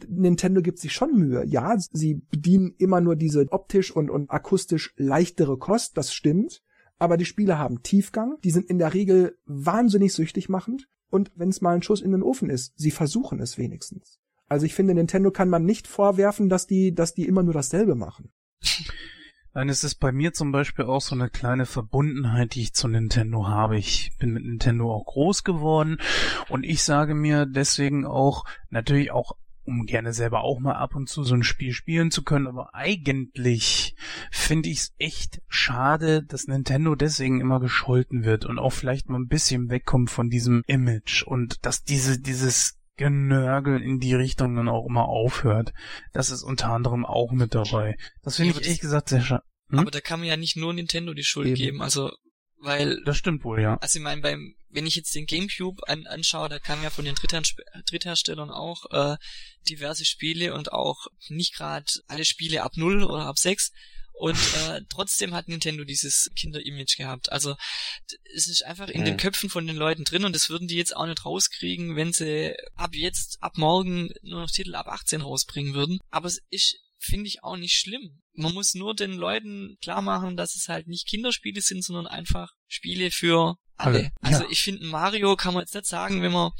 [0.07, 1.43] Nintendo gibt sich schon Mühe.
[1.47, 5.97] Ja, sie bedienen immer nur diese optisch und, und akustisch leichtere Kost.
[5.97, 6.61] Das stimmt
[6.97, 11.49] aber die Spiele haben Tiefgang, die sind in der Regel wahnsinnig süchtig machend und wenn
[11.49, 14.19] es mal ein Schuss in den Ofen ist, sie versuchen es wenigstens.
[14.47, 17.95] Also ich finde, Nintendo kann man nicht vorwerfen, dass die, dass die immer nur dasselbe
[17.95, 18.31] machen.
[19.53, 22.89] Nein, es ist bei mir zum Beispiel auch so eine kleine Verbundenheit, die ich zu
[22.89, 23.77] Nintendo habe.
[23.77, 25.97] Ich bin mit Nintendo auch groß geworden
[26.49, 31.09] und ich sage mir deswegen auch natürlich auch um gerne selber auch mal ab und
[31.09, 33.95] zu so ein Spiel spielen zu können, aber eigentlich
[34.31, 39.19] finde ich es echt schade, dass Nintendo deswegen immer gescholten wird und auch vielleicht mal
[39.19, 44.69] ein bisschen wegkommt von diesem Image und dass diese dieses Genörgel in die Richtung dann
[44.69, 45.73] auch immer aufhört.
[46.13, 47.97] Das ist unter anderem auch mit dabei.
[48.23, 49.43] Das finde ich ehrlich gesagt sehr schade.
[49.69, 49.79] Hm?
[49.79, 51.55] Aber da kann man ja nicht nur Nintendo die Schuld Eben.
[51.55, 51.81] geben.
[51.81, 52.11] Also
[52.65, 53.01] weil.
[53.03, 53.77] Das stimmt wohl, ja.
[53.77, 57.05] Also ich meine, beim, wenn ich jetzt den Gamecube an, anschaue, da kamen ja von
[57.05, 57.41] den Dritther
[57.89, 59.17] Drittherstellern auch äh,
[59.67, 63.71] diverse Spiele und auch nicht gerade alle Spiele ab null oder ab sechs.
[64.17, 67.31] Und äh, trotzdem hat Nintendo dieses Kinder-Image gehabt.
[67.33, 67.55] Also
[68.33, 69.05] es ist einfach in mhm.
[69.05, 72.13] den Köpfen von den Leuten drin und das würden die jetzt auch nicht rauskriegen, wenn
[72.13, 75.99] sie ab jetzt, ab morgen nur noch Titel ab 18 rausbringen würden.
[76.11, 78.21] Aber es ist finde ich auch nicht schlimm.
[78.33, 82.53] Man muss nur den Leuten klar machen, dass es halt nicht Kinderspiele sind, sondern einfach
[82.67, 83.97] Spiele für alle.
[83.97, 84.11] alle.
[84.21, 84.49] Also ja.
[84.49, 86.51] ich finde, Mario kann man jetzt nicht sagen, wenn man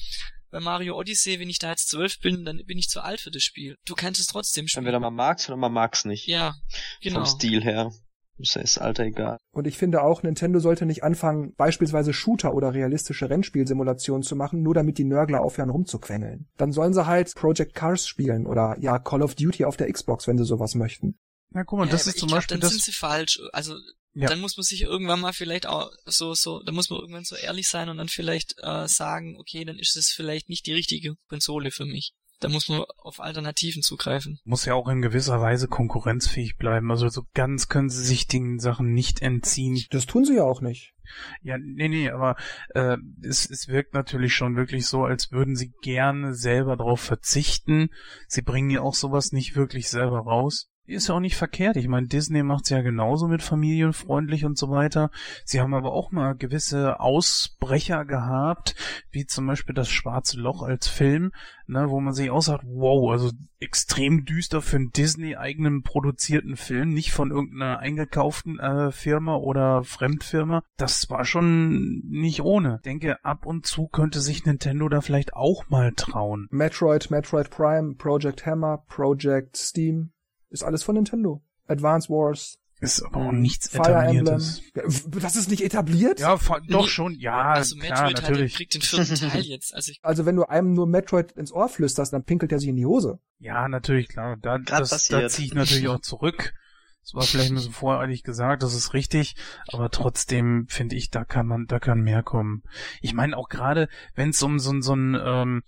[0.52, 3.32] bei Mario Odyssey, wenn ich da jetzt zwölf bin, dann bin ich zu alt für
[3.32, 3.78] das Spiel.
[3.86, 4.86] Du kannst es trotzdem spielen.
[4.86, 6.28] Entweder man mag's oder man mag's nicht.
[6.28, 6.56] Ja,
[7.02, 7.26] genau.
[7.26, 7.92] Vom Stil her.
[8.38, 9.38] Ist das Alter egal.
[9.52, 14.62] Und ich finde auch, Nintendo sollte nicht anfangen, beispielsweise Shooter oder realistische Rennspielsimulationen zu machen,
[14.62, 16.50] nur damit die Nörgler aufhören rumzuquengeln.
[16.58, 20.28] Dann sollen sie halt Project Cars spielen oder ja Call of Duty auf der Xbox,
[20.28, 21.18] wenn sie sowas möchten.
[21.52, 22.72] Na guck mal, das ja, ist zum glaub, Beispiel dann das.
[22.72, 23.40] sind sie falsch.
[23.54, 23.76] Also
[24.16, 24.30] ja.
[24.30, 27.36] dann muss man sich irgendwann mal vielleicht auch so so, da muss man irgendwann so
[27.36, 31.16] ehrlich sein und dann vielleicht äh, sagen, okay, dann ist es vielleicht nicht die richtige
[31.28, 34.40] Konsole für mich da muss man auf Alternativen zugreifen.
[34.44, 36.92] Muss ja auch in gewisser Weise konkurrenzfähig bleiben.
[36.92, 39.82] Also so ganz können sie sich den Sachen nicht entziehen.
[39.92, 40.94] Das tun sie ja auch nicht.
[41.42, 42.36] Ja, nee, nee, aber
[42.74, 47.90] äh, es, es wirkt natürlich schon wirklich so, als würden sie gerne selber darauf verzichten.
[48.28, 51.78] Sie bringen ja auch sowas nicht wirklich selber raus ist ja auch nicht verkehrt.
[51.78, 55.10] Ich meine, Disney macht's ja genauso mit familienfreundlich und so weiter.
[55.44, 58.76] Sie haben aber auch mal gewisse Ausbrecher gehabt,
[59.12, 61.32] wie zum Beispiel das Schwarze Loch als Film,
[61.68, 66.94] ne, wo man sich auch sagt, wow, also extrem düster für einen Disney-eigenen produzierten Film,
[66.94, 70.62] nicht von irgendeiner eingekauften äh, Firma oder Fremdfirma.
[70.78, 72.76] Das war schon nicht ohne.
[72.78, 76.48] Ich denke, ab und zu könnte sich Nintendo da vielleicht auch mal trauen.
[76.52, 80.12] Metroid, Metroid Prime, Project Hammer, Project Steam,
[80.56, 81.44] ist alles von Nintendo.
[81.68, 82.58] Advance Wars.
[82.80, 84.62] Ist aber auch nichts Fire etabliertes.
[84.74, 85.22] Emblem.
[85.22, 86.20] Das ist nicht etabliert?
[86.20, 86.38] Ja,
[86.68, 88.54] doch schon, ja, also klar, Metroid natürlich.
[88.54, 89.74] Hat, kriegt den vierten Teil jetzt.
[89.74, 92.76] Also, also wenn du einem nur Metroid ins Ohr flüsterst, dann pinkelt er sich in
[92.76, 93.20] die Hose.
[93.40, 94.38] Ja, natürlich, klar.
[94.42, 96.54] Da, das, da ziehe ich natürlich auch zurück.
[97.02, 99.36] Das war vielleicht ein bisschen voreilig gesagt, das ist richtig,
[99.68, 102.64] aber trotzdem finde ich, da kann man, da kann mehr kommen.
[103.00, 105.62] Ich meine auch gerade, wenn es um so, so ein ähm,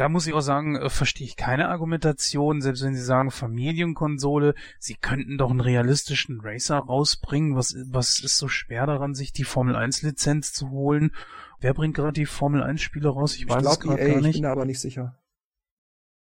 [0.00, 4.54] da muss ich auch sagen, äh, verstehe ich keine Argumentation, selbst wenn Sie sagen Familienkonsole,
[4.78, 7.54] Sie könnten doch einen realistischen Racer rausbringen.
[7.54, 11.12] Was, was ist so schwer daran, sich die Formel 1 Lizenz zu holen?
[11.60, 13.34] Wer bringt gerade die Formel 1 Spiele raus?
[13.34, 14.36] Ich, ich weiß es gerade gar nicht.
[14.36, 15.18] Ich bin aber nicht sicher.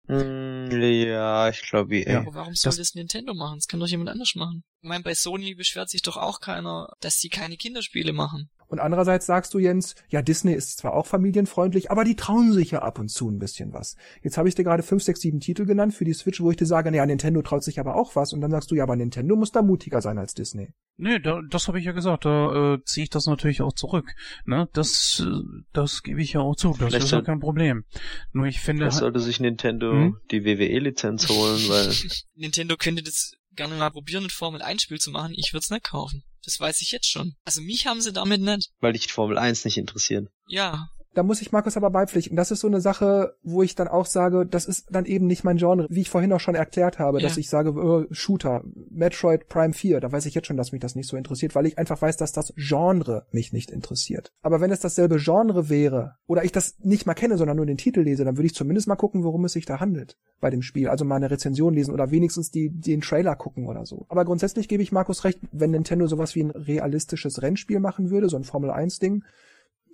[0.07, 2.11] Mm, ja, ich glaube EA.
[2.11, 3.57] Ja, aber warum soll das, das Nintendo machen?
[3.57, 4.63] Das kann doch jemand anders machen.
[4.83, 8.49] Ich meine, bei Sony beschwert sich doch auch keiner, dass sie keine Kinderspiele machen.
[8.67, 12.71] Und andererseits sagst du, Jens, ja, Disney ist zwar auch familienfreundlich, aber die trauen sich
[12.71, 13.95] ja ab und zu ein bisschen was.
[14.23, 16.57] Jetzt habe ich dir gerade fünf, sechs, sieben Titel genannt für die Switch, wo ich
[16.57, 18.33] dir sage, naja, Nintendo traut sich aber auch was.
[18.33, 20.73] Und dann sagst du, ja, aber Nintendo muss da mutiger sein als Disney.
[20.97, 24.11] Nee, da, das habe ich ja gesagt, da äh, ziehe ich das natürlich auch zurück.
[24.43, 24.67] Ne?
[24.73, 27.85] Das, äh, das gebe ich ja auch zu, das Vielleicht ist ja kein Problem.
[28.33, 28.81] Nur ich finde...
[28.81, 30.17] Vielleicht sollte sich Nintendo hm?
[30.29, 31.93] die WWE-Lizenz holen, weil...
[32.35, 35.33] Nintendo könnte das gerne mal probieren, ein Formel 1 Spiel zu machen.
[35.35, 36.23] Ich würde es nicht kaufen.
[36.43, 37.35] Das weiß ich jetzt schon.
[37.45, 38.71] Also mich haben sie damit nicht.
[38.79, 40.29] Weil dich die Formel 1 nicht interessieren.
[40.47, 42.35] Ja, Da muss ich Markus aber beipflichten.
[42.35, 45.43] Das ist so eine Sache, wo ich dann auch sage, das ist dann eben nicht
[45.43, 47.27] mein Genre, wie ich vorhin auch schon erklärt habe, Ja.
[47.27, 50.81] dass ich sage, äh, Shooter, Metroid Prime 4, da weiß ich jetzt schon, dass mich
[50.81, 54.33] das nicht so interessiert, weil ich einfach weiß, dass das Genre mich nicht interessiert.
[54.41, 57.77] Aber wenn es dasselbe Genre wäre, oder ich das nicht mal kenne, sondern nur den
[57.77, 60.61] Titel lese, dann würde ich zumindest mal gucken, worum es sich da handelt bei dem
[60.63, 60.89] Spiel.
[60.89, 64.05] Also mal eine Rezension lesen oder wenigstens die, den Trailer gucken oder so.
[64.09, 68.29] Aber grundsätzlich gebe ich Markus recht, wenn Nintendo sowas wie ein realistisches Rennspiel machen würde,
[68.29, 69.23] so ein Formel 1 Ding,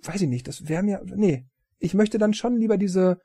[0.02, 1.46] weiß ich nicht, das wäre mir, nee.
[1.78, 3.18] Ich möchte dann schon lieber diese,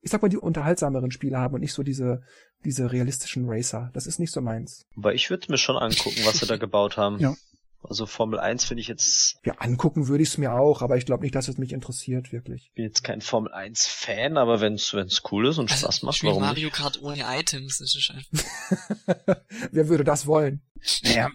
[0.00, 2.22] ich sag mal, die unterhaltsameren Spiele haben und nicht so diese,
[2.64, 3.90] diese realistischen Racer.
[3.94, 4.86] Das ist nicht so meins.
[4.96, 7.18] Aber ich würde mir schon angucken, was sie da gebaut haben.
[7.18, 7.34] Ja.
[7.82, 11.06] Also Formel 1 finde ich jetzt, Ja, angucken würde ich es mir auch, aber ich
[11.06, 12.70] glaube nicht, dass es mich interessiert, wirklich.
[12.74, 16.02] bin jetzt kein Formel 1 Fan, aber wenn's wenn's cool ist und also Spaß ich
[16.02, 16.76] macht, warum Mario nicht?
[16.76, 17.78] Kart ohne Items.
[17.78, 19.36] Das ist einfach.
[19.72, 20.60] Wer würde das wollen?
[21.04, 21.30] Naja,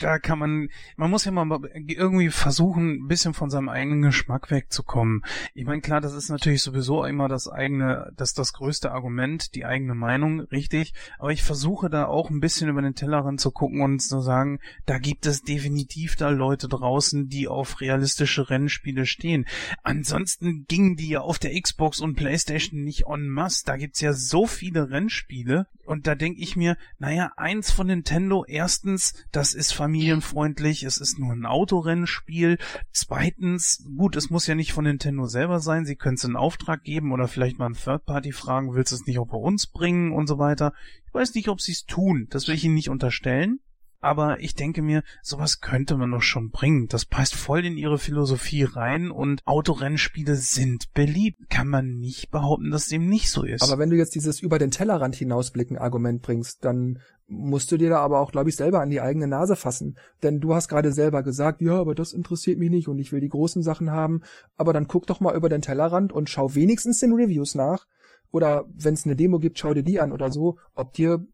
[0.00, 4.50] da kann man, man muss ja mal irgendwie versuchen, ein bisschen von seinem eigenen Geschmack
[4.50, 5.24] wegzukommen.
[5.54, 9.64] Ich meine, klar, das ist natürlich sowieso immer das eigene, das das größte Argument, die
[9.64, 10.94] eigene Meinung, richtig.
[11.18, 14.60] Aber ich versuche da auch ein bisschen über den Tellerrand zu gucken und zu sagen,
[14.86, 19.46] da gibt es definitiv da Leute draußen, die auf realistische Rennspiele stehen.
[19.82, 23.64] Ansonsten gingen die ja auf der Xbox und Playstation nicht en masse.
[23.64, 25.66] Da gibt's ja so viele Rennspiele.
[25.84, 31.18] Und da denke ich mir, naja, eins von Nintendo, erstens, das ist familienfreundlich, es ist
[31.18, 32.58] nur ein Autorennspiel.
[32.92, 36.82] Zweitens, gut, es muss ja nicht von Nintendo selber sein, sie können es in Auftrag
[36.84, 39.66] geben oder vielleicht mal ein Third Party fragen, willst du es nicht auch bei uns
[39.66, 40.74] bringen und so weiter.
[41.06, 43.60] Ich weiß nicht, ob sie es tun, das will ich ihnen nicht unterstellen.
[44.00, 46.86] Aber ich denke mir, sowas könnte man doch schon bringen.
[46.86, 51.50] Das passt voll in ihre Philosophie rein und Autorennspiele sind beliebt.
[51.50, 53.62] Kann man nicht behaupten, dass dem nicht so ist.
[53.62, 57.90] Aber wenn du jetzt dieses über den Tellerrand hinausblicken Argument bringst, dann musst du dir
[57.90, 59.98] da aber auch, glaube ich, selber an die eigene Nase fassen.
[60.22, 63.20] Denn du hast gerade selber gesagt, ja, aber das interessiert mich nicht und ich will
[63.20, 64.22] die großen Sachen haben.
[64.56, 67.86] Aber dann guck doch mal über den Tellerrand und schau wenigstens den Reviews nach.
[68.30, 71.26] Oder wenn es eine Demo gibt, schau dir die an oder so, ob dir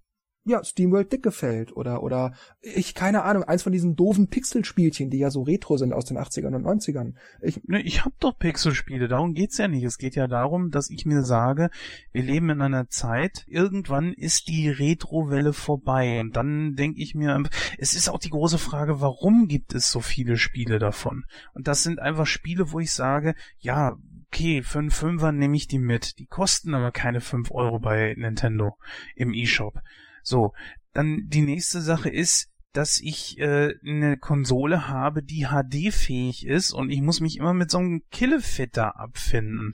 [0.45, 5.19] ja, SteamWorld dick gefällt oder oder ich keine Ahnung, eins von diesen doofen Pixelspielchen, die
[5.19, 7.15] ja so retro sind aus den 80ern und 90ern.
[7.41, 9.85] Ich Ne, ich hab doch Pixelspiele, darum geht's ja nicht.
[9.85, 11.71] Es geht ja darum, dass ich mir sage,
[12.13, 16.21] wir leben in einer Zeit, irgendwann ist die Retro-Welle vorbei.
[16.21, 17.43] Und dann denke ich mir,
[17.79, 21.25] es ist auch die große Frage, warum gibt es so viele Spiele davon?
[21.55, 23.97] Und das sind einfach Spiele, wo ich sage, ja,
[24.29, 26.19] okay, für einen Fünfer nehme ich die mit.
[26.19, 28.77] Die kosten aber keine fünf Euro bei Nintendo
[29.15, 29.81] im eShop.
[30.25, 30.53] So,
[30.95, 36.91] dann die nächste Sache ist, dass ich äh, eine Konsole habe, die HD-fähig ist und
[36.91, 39.73] ich muss mich immer mit so einem Killefitter abfinden.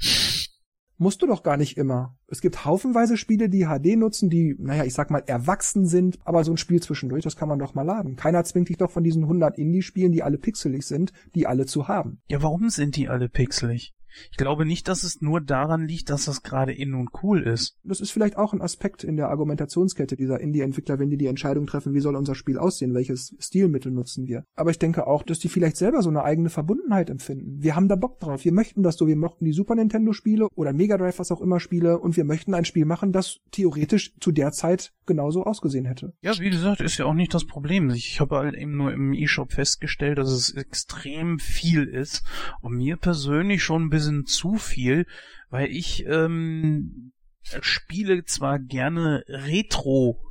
[0.99, 2.19] Musst du doch gar nicht immer.
[2.27, 6.45] Es gibt haufenweise Spiele, die HD nutzen, die, naja, ich sag mal, erwachsen sind, aber
[6.45, 8.17] so ein Spiel zwischendurch, das kann man doch mal laden.
[8.17, 11.89] Keiner zwingt dich doch von diesen 100 Indie-Spielen, die alle pixelig sind, die alle zu
[11.89, 12.21] haben.
[12.29, 13.95] Ja, warum sind die alle pixelig?
[14.31, 17.77] Ich glaube nicht, dass es nur daran liegt, dass das gerade in und cool ist.
[17.85, 21.67] Das ist vielleicht auch ein Aspekt in der Argumentationskette dieser Indie-Entwickler, wenn die die Entscheidung
[21.67, 24.45] treffen, wie soll unser Spiel aussehen, welches Stilmittel nutzen wir.
[24.55, 27.63] Aber ich denke auch, dass die vielleicht selber so eine eigene Verbundenheit empfinden.
[27.63, 30.73] Wir haben da Bock drauf, wir möchten das so, wir mochten die Super Nintendo-Spiele oder
[30.73, 34.33] Mega Drive, was auch immer Spiele, und wir möchten ein Spiel machen, das theoretisch zu
[34.33, 36.15] der Zeit genauso ausgesehen hätte.
[36.23, 37.91] Ja, wie gesagt, ist ja auch nicht das Problem.
[37.91, 42.23] Ich habe halt eben nur im E-Shop festgestellt, dass es extrem viel ist
[42.61, 45.07] und mir persönlich schon ein bisschen zu viel,
[45.49, 50.30] weil ich ähm, spiele zwar gerne Retro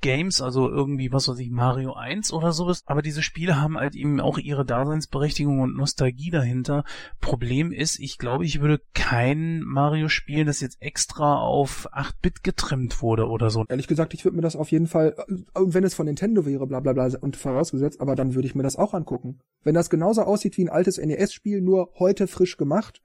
[0.00, 3.94] Games, also irgendwie, was weiß ich, Mario 1 oder sowas, aber diese Spiele haben halt
[3.94, 6.84] eben auch ihre Daseinsberechtigung und Nostalgie dahinter.
[7.20, 13.02] Problem ist, ich glaube, ich würde kein Mario spielen, das jetzt extra auf 8-Bit getrimmt
[13.02, 13.64] wurde oder so.
[13.68, 16.66] Ehrlich gesagt, ich würde mir das auf jeden Fall, äh, wenn es von Nintendo wäre,
[16.66, 19.40] bla bla bla, und vorausgesetzt, aber dann würde ich mir das auch angucken.
[19.62, 23.02] Wenn das genauso aussieht wie ein altes NES-Spiel, nur heute frisch gemacht,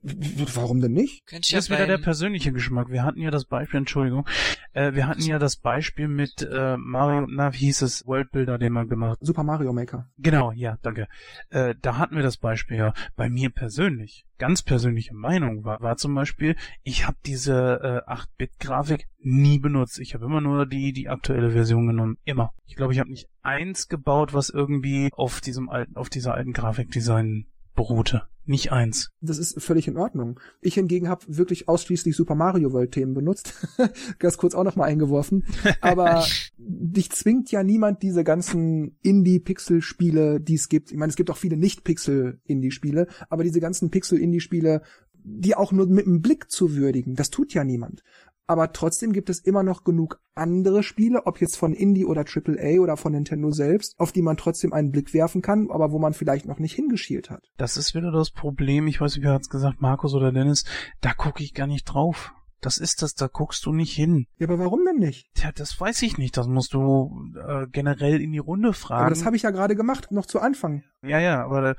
[0.54, 1.26] warum denn nicht?
[1.26, 2.90] Könnte ich Das ist ja wieder der persönliche Geschmack.
[2.90, 4.26] Wir hatten ja das Beispiel, Entschuldigung,
[4.74, 8.72] äh, wir hatten ja das Beispiel mit äh, Mario, na, wie hieß es, Worldbuilder, den
[8.72, 10.08] man gemacht Super Mario Maker.
[10.18, 11.08] Genau, ja, danke.
[11.50, 12.94] Äh, da hatten wir das Beispiel ja.
[13.16, 19.08] Bei mir persönlich, ganz persönliche Meinung war, war zum Beispiel, ich habe diese äh, 8-Bit-Grafik
[19.20, 20.00] nie benutzt.
[20.00, 22.54] Ich habe immer nur die die aktuelle Version genommen, immer.
[22.68, 26.54] Ich glaube, ich habe nicht eins gebaut, was irgendwie auf diesem alten, auf dieser alten
[26.54, 28.28] Grafikdesign beruhte.
[28.48, 29.12] Nicht eins.
[29.22, 30.40] Das ist völlig in Ordnung.
[30.62, 33.56] Ich hingegen habe wirklich ausschließlich Super Mario World Themen benutzt.
[34.20, 35.44] Ganz kurz auch noch mal eingeworfen.
[35.82, 36.24] Aber
[36.58, 40.92] dich zwingt ja niemand diese ganzen Indie-Pixel-Spiele, die es gibt.
[40.92, 44.84] Ich meine, es gibt auch viele Nicht-Pixel-Indie-Spiele, aber diese ganzen Pixel-Indie-Spiele,
[45.24, 48.04] die auch nur mit einem Blick zu würdigen, das tut ja niemand.
[48.48, 52.80] Aber trotzdem gibt es immer noch genug andere Spiele, ob jetzt von Indie oder AAA
[52.82, 56.14] oder von Nintendo selbst, auf die man trotzdem einen Blick werfen kann, aber wo man
[56.14, 57.44] vielleicht noch nicht hingeschielt hat.
[57.58, 60.66] Das ist wieder das Problem, ich weiß nicht, wer hat's gesagt, Markus oder Dennis,
[61.02, 62.34] da gucke ich gar nicht drauf.
[62.66, 64.26] Das ist das, da guckst du nicht hin.
[64.40, 65.30] Ja, aber warum denn nicht?
[65.36, 66.36] Tja, das weiß ich nicht.
[66.36, 69.02] Das musst du äh, generell in die Runde fragen.
[69.02, 70.84] Aber das habe ich ja gerade gemacht, noch zu Anfang.
[71.04, 71.76] Ja, ja, aber äh,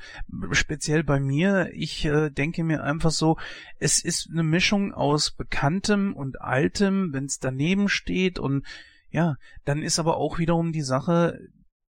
[0.52, 3.36] speziell bei mir, ich äh, denke mir einfach so,
[3.80, 8.64] es ist eine Mischung aus Bekanntem und Altem, wenn es daneben steht und
[9.10, 9.34] ja,
[9.64, 11.38] dann ist aber auch wiederum die Sache,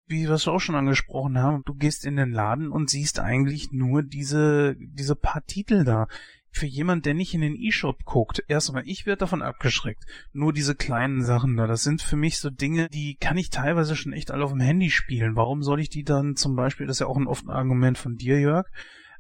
[0.07, 3.73] wie wir es auch schon angesprochen haben, du gehst in den Laden und siehst eigentlich
[3.73, 6.07] nur diese, diese paar Titel da
[6.55, 10.05] für jemand, der nicht in den E-Shop guckt, erstmal, ich werde davon abgeschreckt.
[10.33, 13.97] Nur diese kleinen Sachen da, das sind für mich so Dinge, die kann ich teilweise
[13.97, 15.35] schon echt alle auf dem Handy spielen.
[15.35, 18.17] Warum soll ich die dann zum Beispiel, das ist ja auch ein oft Argument von
[18.17, 18.67] dir, Jörg,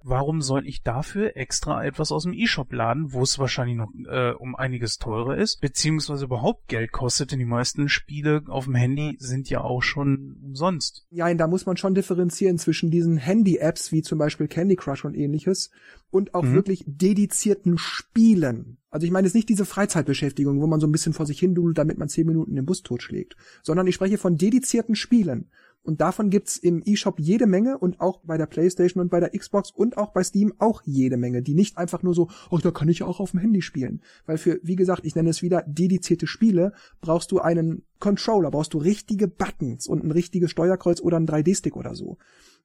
[0.04, 4.32] warum soll ich dafür extra etwas aus dem E-Shop laden, wo es wahrscheinlich noch äh,
[4.32, 9.16] um einiges teurer ist, beziehungsweise überhaupt Geld kostet, denn die meisten Spiele auf dem Handy
[9.18, 11.06] sind ja auch schon umsonst.
[11.10, 15.14] Ja, da muss man schon differenzieren zwischen diesen Handy-Apps wie zum Beispiel Candy Crush und
[15.14, 15.70] ähnliches
[16.10, 16.54] und auch mhm.
[16.54, 18.76] wirklich dedizierten Spielen.
[18.90, 21.54] Also ich meine jetzt nicht diese Freizeitbeschäftigung, wo man so ein bisschen vor sich hin
[21.54, 25.50] dudelt, damit man zehn Minuten den Bus totschlägt, sondern ich spreche von dedizierten Spielen.
[25.84, 29.30] Und davon gibt's im eShop jede Menge und auch bei der PlayStation und bei der
[29.30, 32.70] Xbox und auch bei Steam auch jede Menge, die nicht einfach nur so, oh, da
[32.70, 34.00] kann ich auch auf dem Handy spielen.
[34.24, 38.72] Weil für, wie gesagt, ich nenne es wieder dedizierte Spiele, brauchst du einen Controller, brauchst
[38.72, 42.16] du richtige Buttons und ein richtiges Steuerkreuz oder ein 3D-Stick oder so.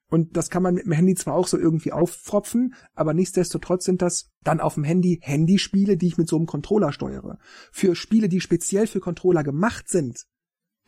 [0.09, 4.01] Und das kann man mit dem Handy zwar auch so irgendwie auffropfen, aber nichtsdestotrotz sind
[4.01, 7.37] das dann auf dem Handy Handyspiele, die ich mit so einem Controller steuere.
[7.71, 10.25] Für Spiele, die speziell für Controller gemacht sind,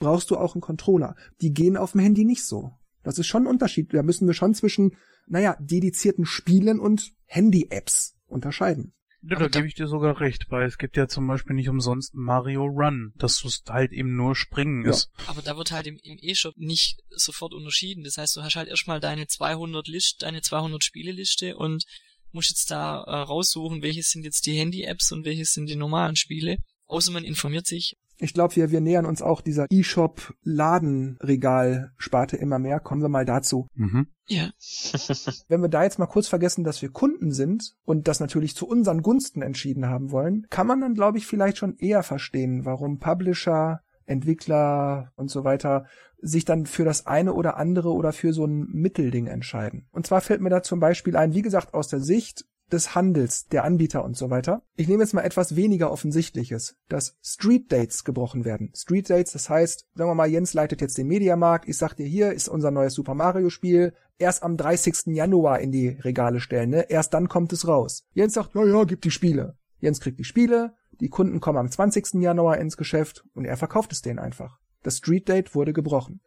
[0.01, 1.15] brauchst du auch einen Controller.
[1.39, 2.73] Die gehen auf dem Handy nicht so.
[3.03, 3.93] Das ist schon ein Unterschied.
[3.93, 4.97] Da müssen wir schon zwischen,
[5.27, 8.93] naja, dedizierten Spielen und Handy-Apps unterscheiden.
[9.23, 12.15] Ja, da, gebe ich dir sogar recht, weil es gibt ja zum Beispiel nicht umsonst
[12.15, 14.89] Mario Run, dass es halt eben nur Springen ja.
[14.89, 15.11] ist.
[15.27, 18.03] Aber da wird halt im, im E-Shop nicht sofort unterschieden.
[18.03, 21.85] Das heißt, du hast halt erstmal deine 200 List, deine 200 Spieleliste und
[22.31, 26.15] musst jetzt da äh, raussuchen, welches sind jetzt die Handy-Apps und welches sind die normalen
[26.15, 26.57] Spiele.
[26.87, 32.79] Außer man informiert sich ich glaube, wir, wir nähern uns auch dieser E-Shop-Ladenregal-Sparte immer mehr.
[32.79, 33.67] Kommen wir mal dazu.
[33.75, 34.07] Mhm.
[34.27, 34.51] Ja.
[35.47, 38.67] Wenn wir da jetzt mal kurz vergessen, dass wir Kunden sind und das natürlich zu
[38.67, 42.99] unseren Gunsten entschieden haben wollen, kann man dann, glaube ich, vielleicht schon eher verstehen, warum
[42.99, 45.87] Publisher, Entwickler und so weiter
[46.21, 49.87] sich dann für das eine oder andere oder für so ein Mittelding entscheiden.
[49.91, 53.47] Und zwar fällt mir da zum Beispiel ein, wie gesagt, aus der Sicht des Handels,
[53.47, 54.63] der Anbieter und so weiter.
[54.75, 58.71] Ich nehme jetzt mal etwas weniger Offensichtliches, dass Street Dates gebrochen werden.
[58.75, 62.05] Street Dates, das heißt, sagen wir mal, Jens leitet jetzt den Mediamarkt, ich sag dir,
[62.05, 65.07] hier ist unser neues Super Mario Spiel, erst am 30.
[65.07, 66.89] Januar in die Regale stellen, ne?
[66.89, 68.05] Erst dann kommt es raus.
[68.13, 69.57] Jens sagt, ja, ja, gib die Spiele.
[69.79, 72.21] Jens kriegt die Spiele, die Kunden kommen am 20.
[72.21, 74.59] Januar ins Geschäft und er verkauft es denen einfach.
[74.83, 76.21] Das Street Date wurde gebrochen.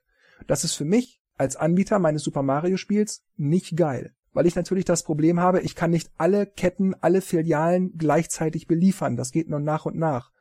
[0.46, 4.84] Das ist für mich als Anbieter meines Super Mario Spiels nicht geil weil ich natürlich
[4.84, 9.16] das Problem habe, ich kann nicht alle Ketten, alle Filialen gleichzeitig beliefern.
[9.16, 10.34] Das geht nur nach und nach.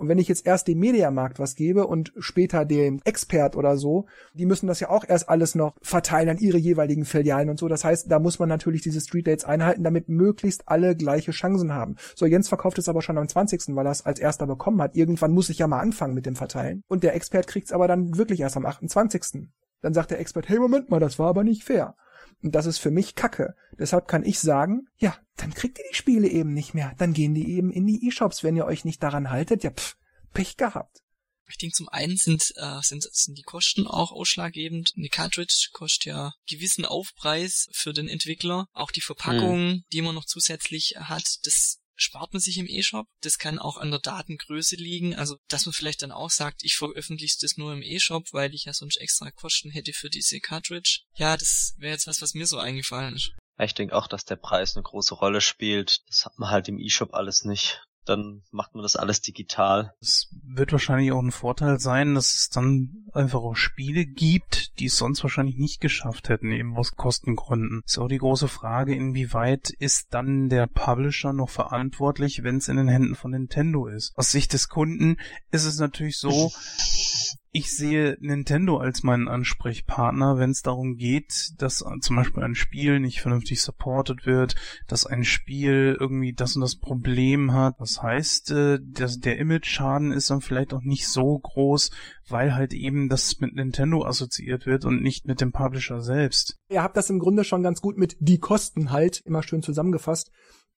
[0.00, 4.06] Und wenn ich jetzt erst dem Mediamarkt was gebe und später dem Expert oder so,
[4.32, 7.68] die müssen das ja auch erst alles noch verteilen an ihre jeweiligen Filialen und so.
[7.68, 11.74] Das heißt, da muss man natürlich diese Street Dates einhalten, damit möglichst alle gleiche Chancen
[11.74, 11.96] haben.
[12.14, 14.96] So, Jens verkauft es aber schon am 20., weil er es als erster bekommen hat.
[14.96, 16.82] Irgendwann muss ich ja mal anfangen mit dem Verteilen.
[16.88, 19.48] Und der Expert kriegt es aber dann wirklich erst am 28.
[19.82, 21.94] Dann sagt der Expert, hey, Moment mal, das war aber nicht fair.
[22.42, 23.54] Und das ist für mich Kacke.
[23.78, 26.94] Deshalb kann ich sagen, ja, dann kriegt ihr die Spiele eben nicht mehr.
[26.98, 28.42] Dann gehen die eben in die E-Shops.
[28.42, 29.96] Wenn ihr euch nicht daran haltet, ja, pff,
[30.32, 31.02] Pech gehabt.
[31.48, 34.92] Ich denke, zum einen sind, äh, sind, sind die Kosten auch ausschlaggebend.
[34.96, 38.68] Eine Cartridge kostet ja gewissen Aufpreis für den Entwickler.
[38.72, 39.84] Auch die Verpackung, hm.
[39.92, 43.06] die man noch zusätzlich hat, das spart man sich im E-Shop.
[43.22, 45.14] Das kann auch an der Datengröße liegen.
[45.14, 48.64] Also, dass man vielleicht dann auch sagt, ich veröffentliche das nur im E-Shop, weil ich
[48.64, 51.00] ja sonst extra Kosten hätte für diese Cartridge.
[51.14, 53.32] Ja, das wäre jetzt was, was mir so eingefallen ist.
[53.58, 56.00] Ich denke auch, dass der Preis eine große Rolle spielt.
[56.08, 59.94] Das hat man halt im E-Shop alles nicht dann macht man das alles digital.
[60.00, 64.86] Es wird wahrscheinlich auch ein Vorteil sein, dass es dann einfach auch Spiele gibt, die
[64.86, 67.82] es sonst wahrscheinlich nicht geschafft hätten, eben aus Kostengründen.
[67.84, 72.76] Ist auch die große Frage, inwieweit ist dann der Publisher noch verantwortlich, wenn es in
[72.76, 74.12] den Händen von Nintendo ist.
[74.16, 75.16] Aus Sicht des Kunden
[75.50, 76.52] ist es natürlich so,
[77.52, 83.00] ich sehe Nintendo als meinen Ansprechpartner, wenn es darum geht, dass zum Beispiel ein Spiel
[83.00, 84.54] nicht vernünftig supported wird,
[84.86, 87.80] dass ein Spiel irgendwie das und das Problem hat.
[87.80, 91.90] Das heißt, äh, dass der Image-Schaden ist dann vielleicht auch nicht so groß,
[92.28, 96.56] weil halt eben das mit Nintendo assoziiert wird und nicht mit dem Publisher selbst.
[96.68, 100.30] Ihr habt das im Grunde schon ganz gut mit die Kosten halt immer schön zusammengefasst.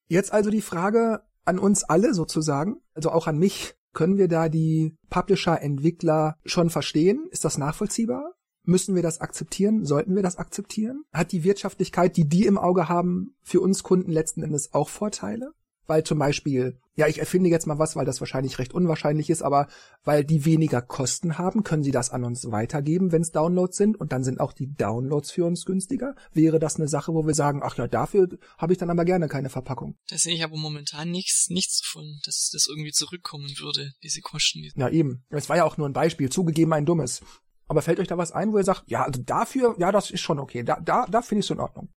[0.08, 4.50] Jetzt also die Frage an uns alle sozusagen, also auch an mich Können wir da
[4.50, 7.28] die Publisher, Entwickler schon verstehen?
[7.32, 8.34] Ist das nachvollziehbar?
[8.66, 9.86] Müssen wir das akzeptieren?
[9.86, 11.04] Sollten wir das akzeptieren?
[11.14, 15.52] Hat die Wirtschaftlichkeit, die die im Auge haben, für uns Kunden letzten Endes auch Vorteile?
[15.86, 19.42] Weil zum Beispiel, ja, ich erfinde jetzt mal was, weil das wahrscheinlich recht unwahrscheinlich ist,
[19.42, 19.68] aber
[20.04, 24.00] weil die weniger Kosten haben, können sie das an uns weitergeben, wenn es Downloads sind
[24.00, 26.16] und dann sind auch die Downloads für uns günstiger.
[26.32, 29.28] Wäre das eine Sache, wo wir sagen, ach ja, dafür habe ich dann aber gerne
[29.28, 29.96] keine Verpackung.
[30.08, 34.70] Da sehe ich aber momentan nichts, nichts von, dass das irgendwie zurückkommen würde, diese Kosten.
[34.76, 35.26] Ja, eben.
[35.30, 37.22] Es war ja auch nur ein Beispiel, zugegeben ein dummes.
[37.68, 40.22] Aber fällt euch da was ein, wo ihr sagt, ja, also dafür, ja, das ist
[40.22, 41.90] schon okay, da, da, da finde ich es in Ordnung.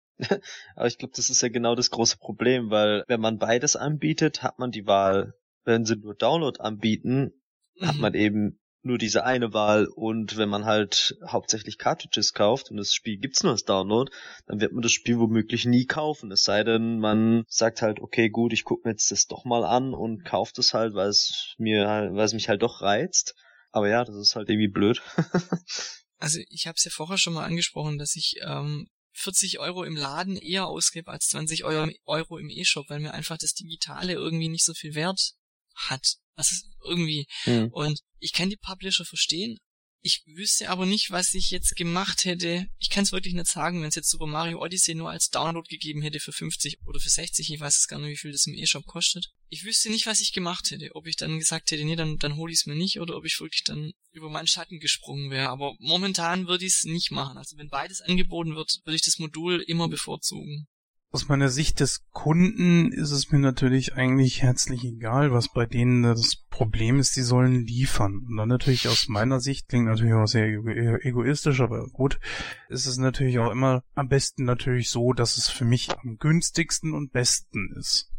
[0.75, 4.43] Aber ich glaube, das ist ja genau das große Problem, weil wenn man beides anbietet,
[4.43, 5.33] hat man die Wahl.
[5.63, 7.31] Wenn sie nur Download anbieten,
[7.75, 7.87] mhm.
[7.87, 12.77] hat man eben nur diese eine Wahl und wenn man halt hauptsächlich Cartridges kauft und
[12.77, 14.11] das Spiel gibt's nur als Download,
[14.45, 16.31] dann wird man das Spiel womöglich nie kaufen.
[16.31, 19.65] Es sei denn, man sagt halt, okay, gut, ich gucke mir jetzt das doch mal
[19.65, 23.33] an und kauft es halt, weil es mir, weil es mich halt doch reizt.
[23.71, 25.01] Aber ja, das ist halt irgendwie blöd.
[26.19, 29.95] also ich habe es ja vorher schon mal angesprochen, dass ich ähm, 40 Euro im
[29.95, 34.65] Laden eher ausgebe als 20 Euro, im E-Shop, weil mir einfach das Digitale irgendwie nicht
[34.65, 35.33] so viel Wert
[35.75, 36.17] hat.
[36.35, 37.27] Das ist irgendwie.
[37.45, 37.69] Mhm.
[37.71, 39.57] Und ich kann die Publisher verstehen,
[40.05, 42.67] ich wüsste aber nicht, was ich jetzt gemacht hätte.
[42.77, 45.67] Ich kann es wirklich nicht sagen, wenn es jetzt Super Mario Odyssey nur als Download
[45.67, 47.51] gegeben hätte für 50 oder für 60.
[47.51, 49.31] Ich weiß es gar nicht, wie viel das im E-Shop kostet.
[49.49, 50.91] Ich wüsste nicht, was ich gemacht hätte.
[50.93, 53.25] Ob ich dann gesagt hätte, nee, dann, dann hole ich es mir nicht oder ob
[53.25, 55.49] ich wirklich dann über meinen Schatten gesprungen wäre.
[55.49, 57.39] Aber momentan würde ich es nicht machen.
[57.39, 60.67] Also wenn beides angeboten wird, würde ich das Modul immer bevorzugen.
[61.15, 66.03] Aus meiner Sicht des Kunden ist es mir natürlich eigentlich herzlich egal, was bei denen
[66.03, 68.25] das Problem ist, die sollen liefern.
[68.27, 72.19] Und dann natürlich aus meiner Sicht, klingt natürlich auch sehr egoistisch, aber gut,
[72.67, 76.93] ist es natürlich auch immer am besten natürlich so, dass es für mich am günstigsten
[76.93, 78.11] und besten ist.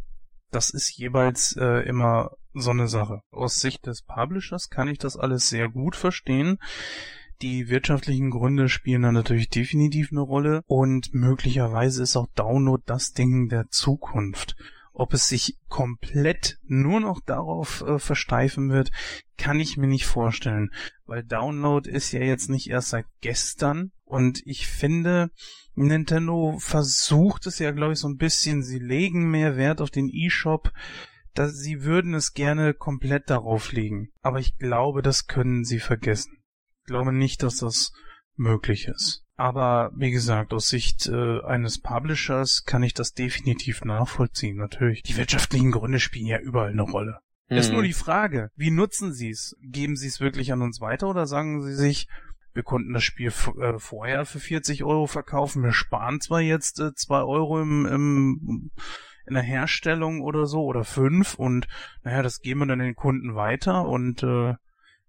[0.51, 3.20] Das ist jeweils äh, immer so eine Sache.
[3.31, 6.56] Aus Sicht des Publishers kann ich das alles sehr gut verstehen.
[7.42, 10.62] Die wirtschaftlichen Gründe spielen da natürlich definitiv eine Rolle.
[10.66, 14.56] Und möglicherweise ist auch Download das Ding der Zukunft.
[14.94, 18.90] Ob es sich komplett nur noch darauf äh, versteifen wird,
[19.36, 20.72] kann ich mir nicht vorstellen,
[21.04, 23.92] weil Download ist ja jetzt nicht erst seit gestern.
[24.04, 25.30] Und ich finde,
[25.74, 30.08] Nintendo versucht es ja, glaube ich, so ein bisschen, sie legen mehr Wert auf den
[30.08, 30.72] eShop,
[31.34, 36.38] dass sie würden es gerne komplett darauf legen, aber ich glaube, das können sie vergessen
[36.86, 37.92] glaube nicht, dass das
[38.36, 39.24] möglich ist.
[39.36, 44.56] Aber wie gesagt, aus Sicht äh, eines Publishers kann ich das definitiv nachvollziehen.
[44.56, 47.18] Natürlich, die wirtschaftlichen Gründe spielen ja überall eine Rolle.
[47.48, 47.56] Mhm.
[47.58, 49.54] Ist nur die Frage, wie nutzen sie es?
[49.60, 52.08] Geben sie es wirklich an uns weiter oder sagen sie sich,
[52.54, 53.30] wir konnten das Spiel
[53.60, 58.70] äh, vorher für 40 Euro verkaufen, wir sparen zwar jetzt äh, 2 Euro im, im,
[59.26, 61.68] in der Herstellung oder so oder 5 und
[62.02, 64.54] naja, das geben wir dann den Kunden weiter und äh,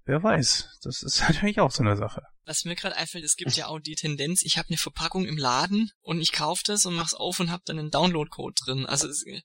[0.07, 2.21] Wer weiß, das ist natürlich auch so eine Sache.
[2.45, 5.37] Was mir gerade einfällt, es gibt ja auch die Tendenz, ich habe eine Verpackung im
[5.37, 8.85] Laden und ich kaufe das und mach's auf und habe dann einen Download-Code drin.
[8.85, 9.43] Also es, ähm,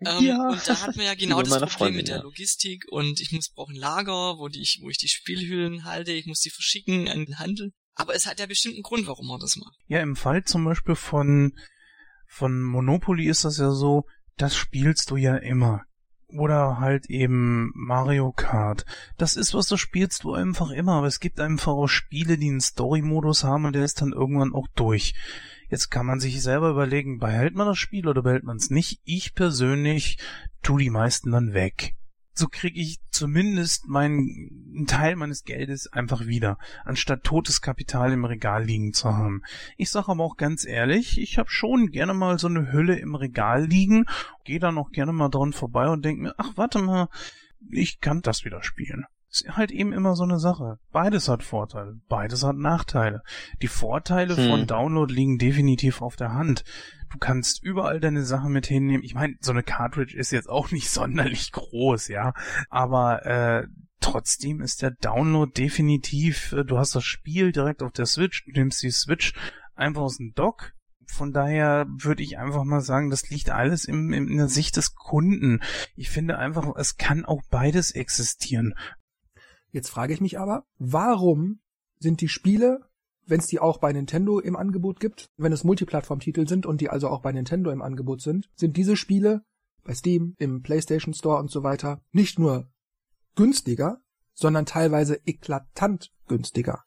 [0.00, 0.48] ja.
[0.48, 2.22] und da hat man ja genau das Problem Freundin, mit der ja.
[2.22, 6.26] Logistik und ich muss brauchen Lager, wo die ich, wo ich die Spielhüllen halte, ich
[6.26, 7.72] muss die verschicken an den Handel.
[7.94, 9.76] Aber es hat ja bestimmt einen Grund, warum man das macht.
[9.86, 11.52] Ja, im Fall zum Beispiel von
[12.26, 14.06] von Monopoly ist das ja so,
[14.36, 15.82] das spielst du ja immer
[16.34, 18.84] oder halt eben Mario Kart.
[19.16, 22.48] Das ist was, das spielst du einfach immer, aber es gibt einfach auch Spiele, die
[22.48, 25.14] einen Story-Modus haben und der ist dann irgendwann auch durch.
[25.68, 29.00] Jetzt kann man sich selber überlegen, behält man das Spiel oder behält man es nicht?
[29.04, 30.18] Ich persönlich
[30.62, 31.96] tu die meisten dann weg
[32.34, 38.64] so kriege ich zumindest meinen Teil meines Geldes einfach wieder, anstatt totes Kapital im Regal
[38.64, 39.42] liegen zu haben.
[39.76, 43.14] Ich sage aber auch ganz ehrlich, ich habe schon gerne mal so eine Hülle im
[43.14, 44.06] Regal liegen,
[44.44, 47.08] gehe da noch gerne mal dran vorbei und denke mir, ach warte mal,
[47.70, 49.06] ich kann das wieder spielen.
[49.34, 50.78] Ist halt eben immer so eine Sache.
[50.92, 53.22] Beides hat Vorteile, beides hat Nachteile.
[53.62, 54.48] Die Vorteile hm.
[54.48, 56.62] von Download liegen definitiv auf der Hand.
[57.10, 59.02] Du kannst überall deine Sachen mit hinnehmen.
[59.02, 62.32] Ich meine, so eine Cartridge ist jetzt auch nicht sonderlich groß, ja.
[62.70, 63.66] Aber äh,
[63.98, 68.52] trotzdem ist der Download definitiv, äh, du hast das Spiel direkt auf der Switch, du
[68.52, 69.34] nimmst die Switch
[69.74, 70.74] einfach aus dem Dock,
[71.06, 74.76] von daher würde ich einfach mal sagen, das liegt alles im, im, in der Sicht
[74.76, 75.60] des Kunden.
[75.96, 78.74] Ich finde einfach, es kann auch beides existieren.
[79.74, 81.58] Jetzt frage ich mich aber, warum
[81.98, 82.88] sind die Spiele,
[83.26, 86.90] wenn es die auch bei Nintendo im Angebot gibt, wenn es Multiplattform-Titel sind und die
[86.90, 89.42] also auch bei Nintendo im Angebot sind, sind diese Spiele
[89.82, 92.70] bei Steam, im PlayStation Store und so weiter nicht nur
[93.34, 94.00] günstiger,
[94.32, 96.84] sondern teilweise eklatant günstiger.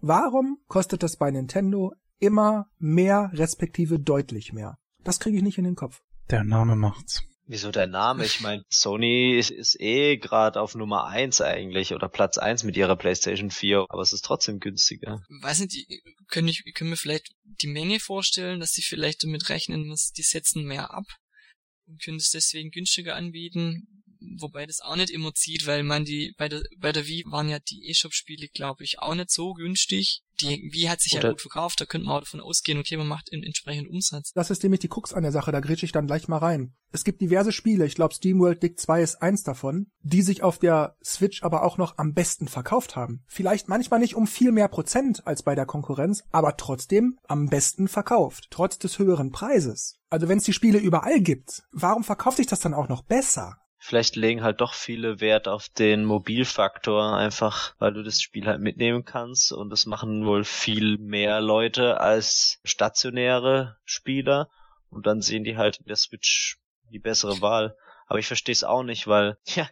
[0.00, 4.78] Warum kostet das bei Nintendo immer mehr, respektive deutlich mehr?
[5.02, 6.00] Das kriege ich nicht in den Kopf.
[6.30, 7.24] Der Name macht's.
[7.50, 8.24] Wieso der Name?
[8.24, 12.76] Ich meine, Sony ist, ist eh gerade auf Nummer eins eigentlich oder Platz eins mit
[12.76, 15.20] ihrer PlayStation 4, aber es ist trotzdem günstiger.
[15.42, 15.88] Weiß nicht,
[16.28, 20.22] können, ich, können wir vielleicht die Menge vorstellen, dass sie vielleicht damit rechnen, dass die
[20.22, 21.06] setzen mehr ab
[21.88, 23.99] und können es deswegen günstiger anbieten
[24.38, 27.48] wobei das auch nicht immer zieht, weil man die bei der bei der Wii waren
[27.48, 30.22] ja die E-Shop-Spiele, glaube ich, auch nicht so günstig.
[30.40, 32.96] Die Wii hat sich Oder ja gut verkauft, da könnte man auch davon ausgehen, okay,
[32.96, 34.32] man macht entsprechend Umsatz.
[34.32, 36.74] Das ist nämlich die Krux an der Sache, da grätsche ich dann gleich mal rein.
[36.92, 40.58] Es gibt diverse Spiele, ich glaube SteamWorld Dig 2 ist eins davon, die sich auf
[40.58, 43.22] der Switch aber auch noch am besten verkauft haben.
[43.26, 47.86] Vielleicht manchmal nicht um viel mehr Prozent als bei der Konkurrenz, aber trotzdem am besten
[47.86, 50.00] verkauft, trotz des höheren Preises.
[50.08, 53.59] Also wenn es die Spiele überall gibt, warum verkauft sich das dann auch noch besser?
[53.82, 58.60] Vielleicht legen halt doch viele Wert auf den Mobilfaktor, einfach weil du das Spiel halt
[58.60, 64.50] mitnehmen kannst und das machen wohl viel mehr Leute als stationäre Spieler
[64.90, 66.58] und dann sehen die halt in der Switch
[66.90, 67.74] die bessere Wahl.
[68.10, 69.68] Aber ich verstehe es auch nicht, weil, ja,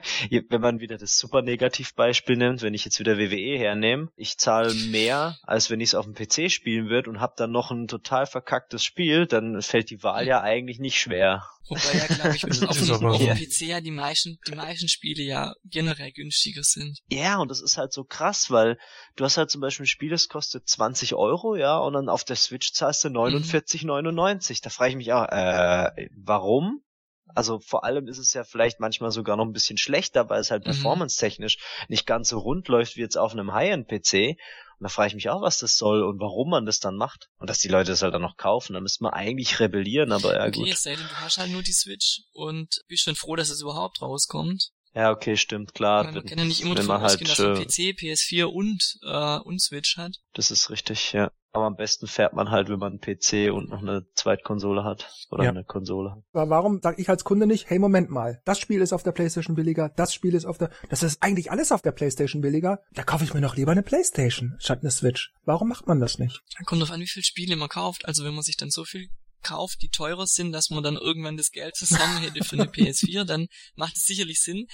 [0.49, 4.73] wenn man wieder das super Negativbeispiel nimmt, wenn ich jetzt wieder WWE hernehme, ich zahle
[4.75, 7.89] mehr, als wenn ich es auf dem PC spielen würde und habe dann noch ein
[7.89, 11.49] total verkacktes Spiel, dann fällt die Wahl ja eigentlich nicht schwer.
[11.69, 15.25] Wobei ja, glaube ich, auf, dem, auf dem PC ja die meisten, die meisten Spiele
[15.25, 17.01] ja generell günstiger sind.
[17.11, 18.79] Ja, und das ist halt so krass, weil
[19.17, 22.23] du hast halt zum Beispiel ein Spiel, das kostet 20 Euro, ja, und dann auf
[22.23, 24.53] der Switch zahlst du 49,99.
[24.53, 24.57] Mhm.
[24.63, 26.85] Da frage ich mich auch, äh, warum?
[27.35, 30.51] Also vor allem ist es ja vielleicht manchmal sogar noch ein bisschen schlechter, weil es
[30.51, 30.71] halt mhm.
[30.71, 34.39] performance-technisch nicht ganz so rund läuft wie jetzt auf einem High-End-PC.
[34.79, 37.29] Und da frage ich mich auch, was das soll und warum man das dann macht.
[37.39, 38.75] Und dass die Leute das halt dann noch kaufen.
[38.75, 40.69] Da müsste man eigentlich rebellieren, aber ja okay, gut.
[40.69, 44.71] Okay, du hast halt nur die Switch und bist schon froh, dass es überhaupt rauskommt.
[44.95, 46.05] Ja, okay, stimmt, klar.
[46.05, 49.61] Man kann ja nicht immer davon ausgehen, halt, dass man PC, PS4 und, äh, und
[49.61, 50.17] Switch hat.
[50.35, 51.31] Das ist richtig, ja.
[51.53, 55.11] Aber am besten fährt man halt, wenn man einen PC und noch eine Zweitkonsole hat.
[55.31, 55.51] Oder ja.
[55.51, 56.23] eine Konsole.
[56.33, 59.13] Aber warum sag ich als Kunde nicht, hey, Moment mal, das Spiel ist auf der
[59.13, 62.81] Playstation billiger, das Spiel ist auf der, das ist eigentlich alles auf der Playstation billiger,
[62.93, 65.33] da kaufe ich mir noch lieber eine Playstation statt eine Switch.
[65.45, 66.43] Warum macht man das nicht?
[66.67, 68.07] Kommt drauf an, wie viele Spiele man kauft.
[68.07, 69.09] Also wenn man sich dann so viel
[69.43, 73.25] kauft, die teurer sind, dass man dann irgendwann das Geld zusammen hätte für eine PS4,
[73.25, 74.67] dann macht es sicherlich Sinn.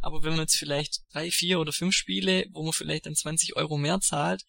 [0.00, 3.56] Aber wenn man jetzt vielleicht drei, vier oder fünf Spiele, wo man vielleicht dann 20
[3.56, 4.42] Euro mehr zahlt,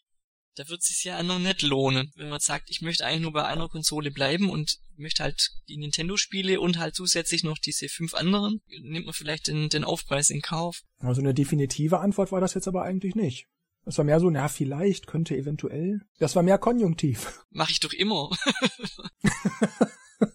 [0.56, 2.12] da wird es sich ja noch nicht lohnen.
[2.16, 5.78] Wenn man sagt, ich möchte eigentlich nur bei einer Konsole bleiben und möchte halt die
[5.78, 10.42] Nintendo-Spiele und halt zusätzlich noch diese fünf anderen, nimmt man vielleicht den, den Aufpreis in
[10.42, 10.82] Kauf.
[11.00, 13.48] Also eine definitive Antwort war das jetzt aber eigentlich nicht.
[13.86, 16.02] Das war mehr so, na, vielleicht, könnte eventuell.
[16.20, 17.44] Das war mehr Konjunktiv.
[17.52, 18.30] Mach ich doch immer.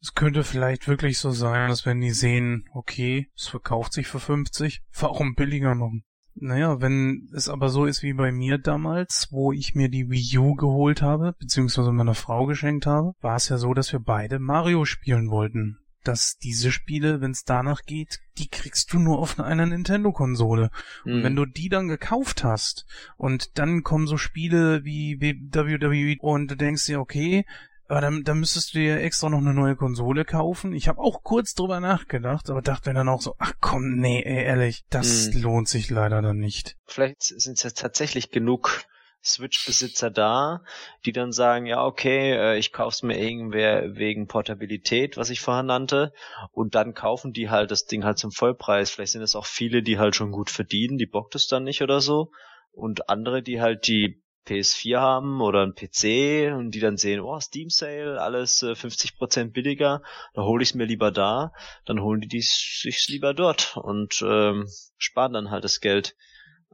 [0.00, 4.20] es könnte vielleicht wirklich so sein, dass wenn die sehen, okay, es verkauft sich für
[4.20, 6.04] 50, warum billiger machen?
[6.34, 10.38] Naja, wenn es aber so ist wie bei mir damals, wo ich mir die Wii
[10.38, 14.38] U geholt habe, beziehungsweise meiner Frau geschenkt habe, war es ja so, dass wir beide
[14.38, 15.78] Mario spielen wollten.
[16.04, 20.70] Dass diese Spiele, wenn es danach geht, die kriegst du nur auf einer Nintendo-Konsole.
[21.04, 21.12] Mhm.
[21.12, 26.50] Und wenn du die dann gekauft hast und dann kommen so Spiele wie WWE und
[26.50, 27.44] du denkst dir, okay,
[27.92, 30.72] aber dann, dann müsstest du dir extra noch eine neue Konsole kaufen.
[30.72, 34.22] Ich habe auch kurz drüber nachgedacht, aber dachte mir dann auch so, ach komm, nee,
[34.22, 35.42] ey, ehrlich, das hm.
[35.42, 36.78] lohnt sich leider dann nicht.
[36.86, 38.86] Vielleicht sind es ja tatsächlich genug
[39.24, 40.62] Switch-Besitzer da,
[41.04, 45.62] die dann sagen, ja, okay, äh, ich kauf's mir irgendwer wegen Portabilität, was ich vorher
[45.62, 46.12] nannte,
[46.50, 48.90] und dann kaufen die halt das Ding halt zum Vollpreis.
[48.90, 51.82] Vielleicht sind es auch viele, die halt schon gut verdienen, die bockt es dann nicht
[51.82, 52.30] oder so.
[52.72, 57.38] Und andere, die halt die PS4 haben oder ein PC und die dann sehen, oh,
[57.38, 60.02] Steam Sale, alles äh, 50% billiger,
[60.34, 61.52] da hole ich es mir lieber da,
[61.84, 64.66] dann holen die sich lieber dort und ähm,
[64.98, 66.16] sparen dann halt das Geld.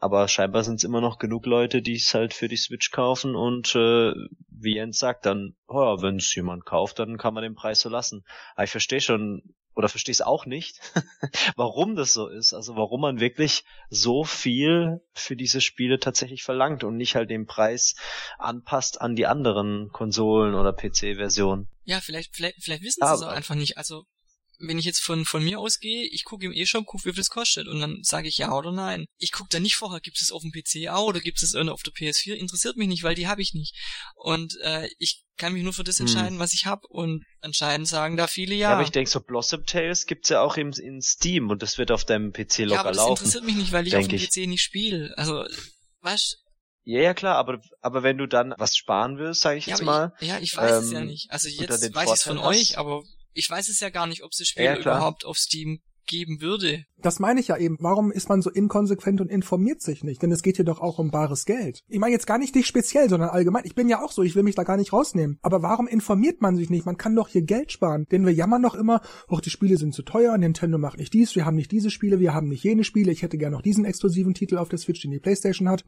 [0.01, 3.35] Aber scheinbar sind es immer noch genug Leute, die es halt für die Switch kaufen
[3.35, 4.13] und äh,
[4.51, 7.81] wie Jens sagt, dann, oh ja, wenn es jemand kauft, dann kann man den Preis
[7.81, 8.25] so lassen.
[8.55, 9.43] Aber ich verstehe schon,
[9.75, 10.81] oder verstehe es auch nicht,
[11.57, 12.53] warum das so ist.
[12.53, 17.47] Also warum man wirklich so viel für diese Spiele tatsächlich verlangt und nicht halt den
[17.47, 17.95] Preis
[18.39, 21.69] anpasst an die anderen Konsolen oder PC-Versionen.
[21.85, 23.79] Ja, vielleicht, vielleicht, vielleicht wissen sie es auch einfach nicht.
[23.79, 24.05] Also
[24.59, 27.31] wenn ich jetzt von, von mir ausgehe, ich gucke im E-Shop, gucke, wie viel es
[27.31, 29.07] kostet und dann sage ich ja oder nein.
[29.19, 31.83] Ich gucke da nicht vorher, gibt es auf dem PC auch oder gibt es auf
[31.83, 33.75] der PS4, interessiert mich nicht, weil die habe ich nicht.
[34.15, 36.07] Und äh, ich kann mich nur für das hm.
[36.07, 36.39] entscheiden, hm.
[36.39, 38.71] was ich habe und anscheinend sagen da viele ja.
[38.71, 41.79] Ja, aber ich denke, so Blossom Tales gibt's ja auch im, in Steam und das
[41.79, 43.11] wird auf deinem PC locker ja, aber das laufen.
[43.13, 44.29] interessiert mich nicht, weil ich auf dem ich.
[44.29, 45.15] PC nicht spiele.
[45.17, 45.45] Also,
[46.01, 46.39] weißt
[46.91, 49.85] ja, ja, klar, aber, aber wenn du dann was sparen willst, sage ich ja, jetzt
[49.85, 50.15] mal.
[50.21, 51.31] Ich, ja, ich weiß ähm, es ja ähm, nicht.
[51.31, 52.47] Also jetzt weiß ich es von hast.
[52.47, 53.03] euch, aber
[53.35, 56.41] ich weiß es ja gar nicht, ob es das Spiel ja, überhaupt auf Steam geben
[56.41, 56.85] würde.
[57.01, 57.77] Das meine ich ja eben.
[57.81, 60.21] Warum ist man so inkonsequent und informiert sich nicht?
[60.23, 61.83] Denn es geht hier doch auch um bares Geld.
[61.87, 63.63] Ich meine jetzt gar nicht dich speziell, sondern allgemein.
[63.65, 65.39] Ich bin ja auch so, ich will mich da gar nicht rausnehmen.
[65.43, 66.87] Aber warum informiert man sich nicht?
[66.87, 68.07] Man kann doch hier Geld sparen.
[68.11, 71.37] Denn wir jammern doch immer, oh, die Spiele sind zu teuer, Nintendo macht nicht dies,
[71.37, 73.85] wir haben nicht diese Spiele, wir haben nicht jene Spiele, ich hätte gern noch diesen
[73.85, 75.85] exklusiven Titel auf der Switch, den die Playstation hat.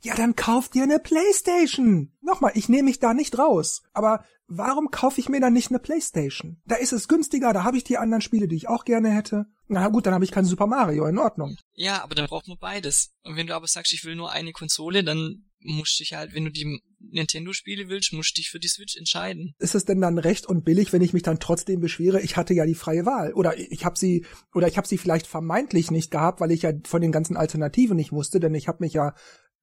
[0.00, 2.12] Ja, dann kauft dir eine Playstation.
[2.22, 3.82] Nochmal, ich nehme mich da nicht raus.
[3.92, 6.60] Aber warum kaufe ich mir dann nicht eine Playstation?
[6.66, 9.46] Da ist es günstiger, da habe ich die anderen Spiele, die ich auch gerne hätte.
[9.68, 11.56] Na gut, dann habe ich kein Super Mario, in Ordnung.
[11.74, 13.12] Ja, aber dann braucht man beides.
[13.22, 16.34] Und wenn du aber sagst, ich will nur eine Konsole, dann musst du dich halt,
[16.34, 19.54] wenn du die Nintendo-Spiele willst, musst du dich für die Switch entscheiden.
[19.58, 22.54] Ist es denn dann recht und billig, wenn ich mich dann trotzdem beschwere, ich hatte
[22.54, 24.24] ja die freie Wahl oder ich habe sie
[24.54, 27.96] oder ich habe sie vielleicht vermeintlich nicht gehabt, weil ich ja von den ganzen Alternativen
[27.96, 29.14] nicht wusste, denn ich habe mich ja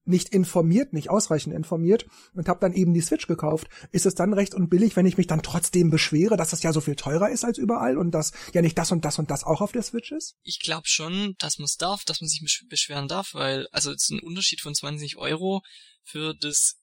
[0.06, 3.68] nicht informiert, nicht ausreichend informiert und habe dann eben die Switch gekauft.
[3.92, 6.74] Ist es dann recht und billig, wenn ich mich dann trotzdem beschwere, dass das ja
[6.74, 9.44] so viel teurer ist als überall und dass ja nicht das und das und das
[9.44, 10.36] auch auf der Switch ist?
[10.44, 14.04] Ich glaube schon, dass man es darf, dass man sich beschweren darf, weil also es
[14.04, 15.62] ist ein Unterschied von 20 Euro
[16.04, 16.80] für das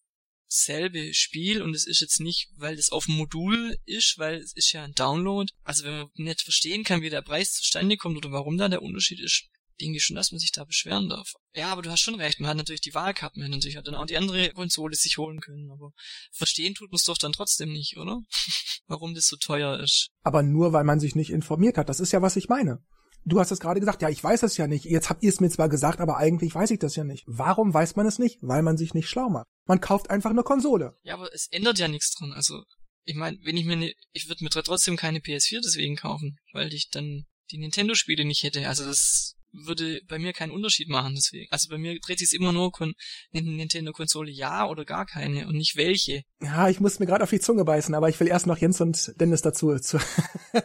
[0.52, 4.52] selbe Spiel und es ist jetzt nicht, weil das auf dem Modul ist, weil es
[4.54, 5.50] ist ja ein Download.
[5.62, 8.82] Also wenn man nicht verstehen kann, wie der Preis zustande kommt oder warum da der
[8.82, 9.44] Unterschied ist,
[9.80, 11.32] denke schon, dass man sich da beschweren darf.
[11.54, 12.40] Ja, aber du hast schon recht.
[12.40, 13.36] Man hat natürlich die Wahl gehabt.
[13.36, 15.70] Man natürlich dann auch die andere Konsole sich holen können.
[15.70, 15.92] Aber
[16.32, 18.20] verstehen tut man es doch dann trotzdem nicht, oder?
[18.86, 20.08] Warum das so teuer ist.
[20.22, 21.88] Aber nur, weil man sich nicht informiert hat.
[21.88, 22.82] Das ist ja, was ich meine.
[23.24, 24.86] Du hast es gerade gesagt, ja, ich weiß es ja nicht.
[24.86, 27.24] Jetzt habt ihr es mir zwar gesagt, aber eigentlich weiß ich das ja nicht.
[27.26, 28.38] Warum weiß man es nicht?
[28.40, 29.46] Weil man sich nicht schlau macht.
[29.66, 30.96] Man kauft einfach eine Konsole.
[31.02, 32.32] Ja, aber es ändert ja nichts dran.
[32.32, 32.62] Also,
[33.04, 36.72] ich meine, wenn ich mir ne, ich würde mir trotzdem keine PS4 deswegen kaufen, weil
[36.72, 38.66] ich dann die Nintendo-Spiele nicht hätte.
[38.68, 41.50] Also das würde bei mir keinen Unterschied machen, deswegen.
[41.50, 42.94] Also bei mir dreht sich immer nur Kon
[43.32, 46.22] Nintendo-Konsole ja oder gar keine und nicht welche.
[46.40, 48.80] Ja, ich muss mir gerade auf die Zunge beißen, aber ich will erst noch Jens
[48.80, 49.98] und Dennis dazu zu,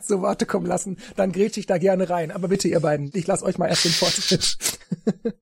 [0.02, 0.98] zu Worte kommen lassen.
[1.16, 2.32] Dann grätsch ich da gerne rein.
[2.32, 4.58] Aber bitte, ihr beiden, ich lasse euch mal erst den Vortritt.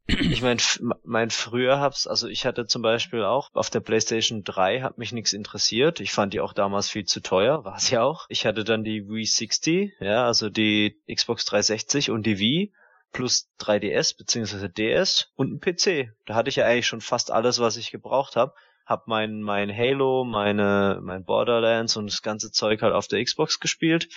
[0.08, 0.58] ich mein,
[1.04, 5.12] mein früher hab's, also ich hatte zum Beispiel auch auf der PlayStation 3 hat mich
[5.12, 6.00] nichts interessiert.
[6.00, 8.26] Ich fand die auch damals viel zu teuer, war sie auch.
[8.30, 12.74] Ich hatte dann die Wii 60, ja, also die Xbox 360 und die Wii
[13.14, 14.68] plus 3DS bzw.
[14.68, 16.12] DS und ein PC.
[16.26, 18.54] Da hatte ich ja eigentlich schon fast alles, was ich gebraucht habe.
[18.86, 23.62] Hab mein mein Halo, meine mein Borderlands und das ganze Zeug halt auf der Xbox
[23.62, 24.10] gespielt.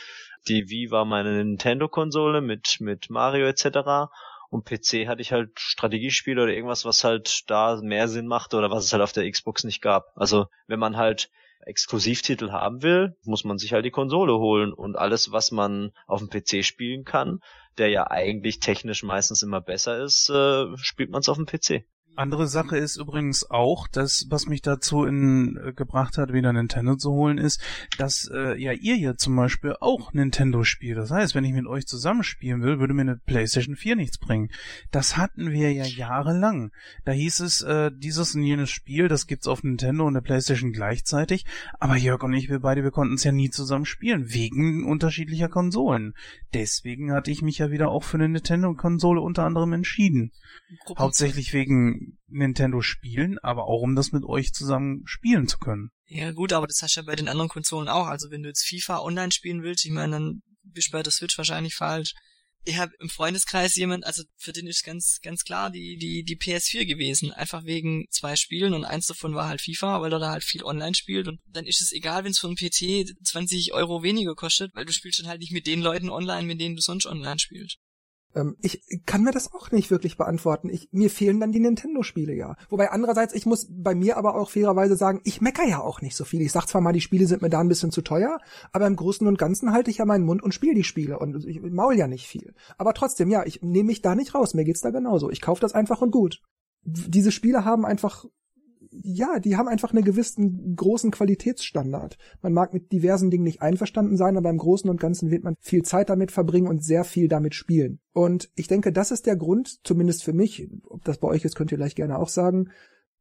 [0.48, 4.10] Die Wii war meine Nintendo Konsole mit mit Mario etc.
[4.48, 8.70] Und PC hatte ich halt Strategiespiele oder irgendwas, was halt da mehr Sinn machte oder
[8.70, 10.06] was es halt auf der Xbox nicht gab.
[10.16, 11.30] Also wenn man halt
[11.66, 16.20] Exklusivtitel haben will, muss man sich halt die Konsole holen und alles, was man auf
[16.20, 17.40] dem PC spielen kann,
[17.78, 21.84] der ja eigentlich technisch meistens immer besser ist, äh, spielt man es auf dem PC.
[22.16, 26.96] Andere Sache ist übrigens auch, dass was mich dazu in, äh, gebracht hat, wieder Nintendo
[26.96, 27.60] zu holen, ist,
[27.98, 30.96] dass äh, ja ihr ja zum Beispiel auch Nintendo spielt.
[30.96, 34.50] Das heißt, wenn ich mit euch zusammenspielen will, würde mir eine PlayStation 4 nichts bringen.
[34.90, 36.72] Das hatten wir ja jahrelang.
[37.04, 40.72] Da hieß es, äh, dieses und jenes Spiel, das gibt's auf Nintendo und der PlayStation
[40.72, 41.44] gleichzeitig.
[41.78, 45.48] Aber Jörg und ich, wir beide, wir konnten es ja nie zusammen spielen, wegen unterschiedlicher
[45.48, 46.14] Konsolen.
[46.54, 50.32] Deswegen hatte ich mich ja wieder auch für eine Nintendo-Konsole unter anderem entschieden.
[50.98, 55.90] Hauptsächlich wegen Nintendo Spielen, aber auch um das mit euch zusammen spielen zu können.
[56.08, 58.06] Ja gut, aber das hast du ja bei den anderen Konsolen auch.
[58.06, 61.12] Also wenn du jetzt FIFA online spielen willst, ich meine, dann bist du bei der
[61.12, 62.14] Switch wahrscheinlich falsch.
[62.68, 66.36] Ich habe im Freundeskreis jemand, also für den ist ganz ganz klar die die die
[66.36, 70.30] PS4 gewesen, einfach wegen zwei Spielen und eins davon war halt FIFA, weil er da
[70.30, 73.72] halt viel online spielt und dann ist es egal, wenn es für einen PC 20
[73.72, 76.74] Euro weniger kostet, weil du spielst dann halt nicht mit den Leuten online, mit denen
[76.74, 77.78] du sonst online spielst.
[78.36, 80.68] Ähm, ich kann mir das auch nicht wirklich beantworten.
[80.68, 82.56] Ich, mir fehlen dann die Nintendo-Spiele ja.
[82.68, 86.14] Wobei andererseits, ich muss bei mir aber auch fairerweise sagen, ich mecker ja auch nicht
[86.14, 86.42] so viel.
[86.42, 88.38] Ich sag zwar mal, die Spiele sind mir da ein bisschen zu teuer,
[88.72, 91.44] aber im Großen und Ganzen halte ich ja meinen Mund und spiele die Spiele und
[91.46, 92.54] ich maul ja nicht viel.
[92.76, 94.54] Aber trotzdem, ja, ich nehme mich da nicht raus.
[94.54, 95.30] Mir geht's da genauso.
[95.30, 96.42] Ich kaufe das einfach und gut.
[96.84, 98.26] Diese Spiele haben einfach
[98.90, 102.18] ja, die haben einfach einen gewissen großen Qualitätsstandard.
[102.42, 105.54] Man mag mit diversen Dingen nicht einverstanden sein, aber im Großen und Ganzen wird man
[105.60, 108.00] viel Zeit damit verbringen und sehr viel damit spielen.
[108.12, 111.56] Und ich denke, das ist der Grund, zumindest für mich, ob das bei euch ist,
[111.56, 112.70] könnt ihr gleich gerne auch sagen,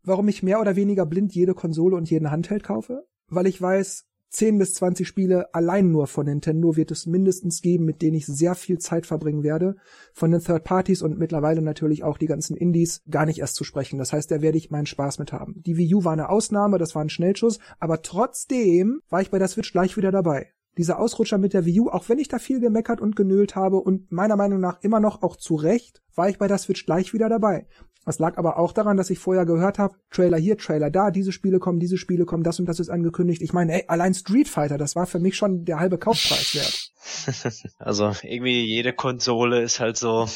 [0.03, 3.05] warum ich mehr oder weniger blind jede Konsole und jeden Handheld kaufe.
[3.27, 7.85] Weil ich weiß, 10 bis 20 Spiele allein nur von Nintendo wird es mindestens geben,
[7.85, 9.75] mit denen ich sehr viel Zeit verbringen werde.
[10.13, 13.63] Von den Third Parties und mittlerweile natürlich auch die ganzen Indies gar nicht erst zu
[13.63, 13.97] sprechen.
[13.97, 15.61] Das heißt, da werde ich meinen Spaß mit haben.
[15.65, 19.39] Die Wii U war eine Ausnahme, das war ein Schnellschuss, aber trotzdem war ich bei
[19.39, 20.51] der Switch gleich wieder dabei.
[20.77, 23.77] Dieser Ausrutscher mit der Wii U, auch wenn ich da viel gemeckert und genölt habe
[23.77, 27.13] und meiner Meinung nach immer noch auch zu Recht, war ich bei der Switch gleich
[27.13, 27.67] wieder dabei.
[28.05, 31.31] Das lag aber auch daran, dass ich vorher gehört habe, Trailer hier, Trailer da, diese
[31.31, 33.41] Spiele kommen, diese Spiele kommen, das und das ist angekündigt.
[33.41, 36.91] Ich meine, ey, allein Street Fighter, das war für mich schon der halbe Kaufpreis wert.
[37.79, 40.27] Also irgendwie jede Konsole ist halt so,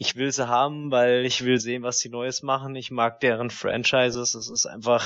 [0.00, 2.76] ich will sie haben, weil ich will sehen, was sie Neues machen.
[2.76, 4.36] Ich mag deren Franchises.
[4.36, 5.04] Es ist einfach,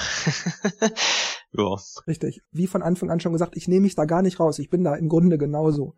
[1.53, 1.77] ja.
[2.07, 2.43] Richtig.
[2.53, 4.59] Wie von Anfang an schon gesagt, ich nehme mich da gar nicht raus.
[4.59, 5.95] Ich bin da im Grunde genauso.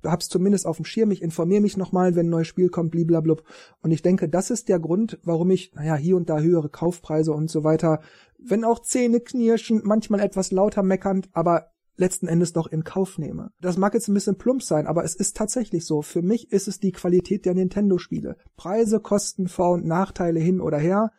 [0.00, 1.10] Du hab's zumindest auf dem Schirm.
[1.10, 3.44] Ich informiere mich nochmal, wenn ein neues Spiel kommt, bliblablub.
[3.82, 7.32] Und ich denke, das ist der Grund, warum ich, naja, hier und da höhere Kaufpreise
[7.32, 8.00] und so weiter,
[8.38, 13.50] wenn auch Zähne knirschen, manchmal etwas lauter meckernd, aber letzten Endes doch in Kauf nehme.
[13.60, 16.02] Das mag jetzt ein bisschen plump sein, aber es ist tatsächlich so.
[16.02, 18.36] Für mich ist es die Qualität der Nintendo-Spiele.
[18.56, 21.12] Preise, Kosten, Vor- und Nachteile hin oder her.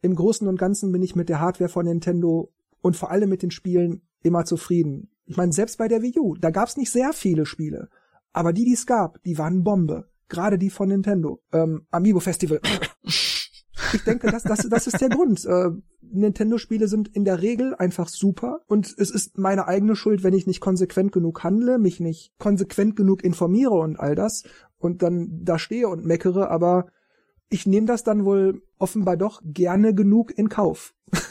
[0.00, 3.42] Im Großen und Ganzen bin ich mit der Hardware von Nintendo und vor allem mit
[3.42, 5.10] den Spielen immer zufrieden.
[5.26, 7.88] Ich meine, selbst bei der Wii U, da gab's nicht sehr viele Spiele.
[8.32, 10.08] Aber die, die es gab, die waren Bombe.
[10.28, 11.40] Gerade die von Nintendo.
[11.52, 12.60] Ähm, Amiibo Festival.
[13.92, 15.44] ich denke, das, das, das ist der Grund.
[15.44, 15.70] Äh,
[16.00, 20.46] Nintendo-Spiele sind in der Regel einfach super und es ist meine eigene Schuld, wenn ich
[20.46, 24.44] nicht konsequent genug handle, mich nicht konsequent genug informiere und all das
[24.78, 26.86] und dann da stehe und meckere, aber
[27.50, 30.94] ich nehme das dann wohl offenbar doch gerne genug in Kauf.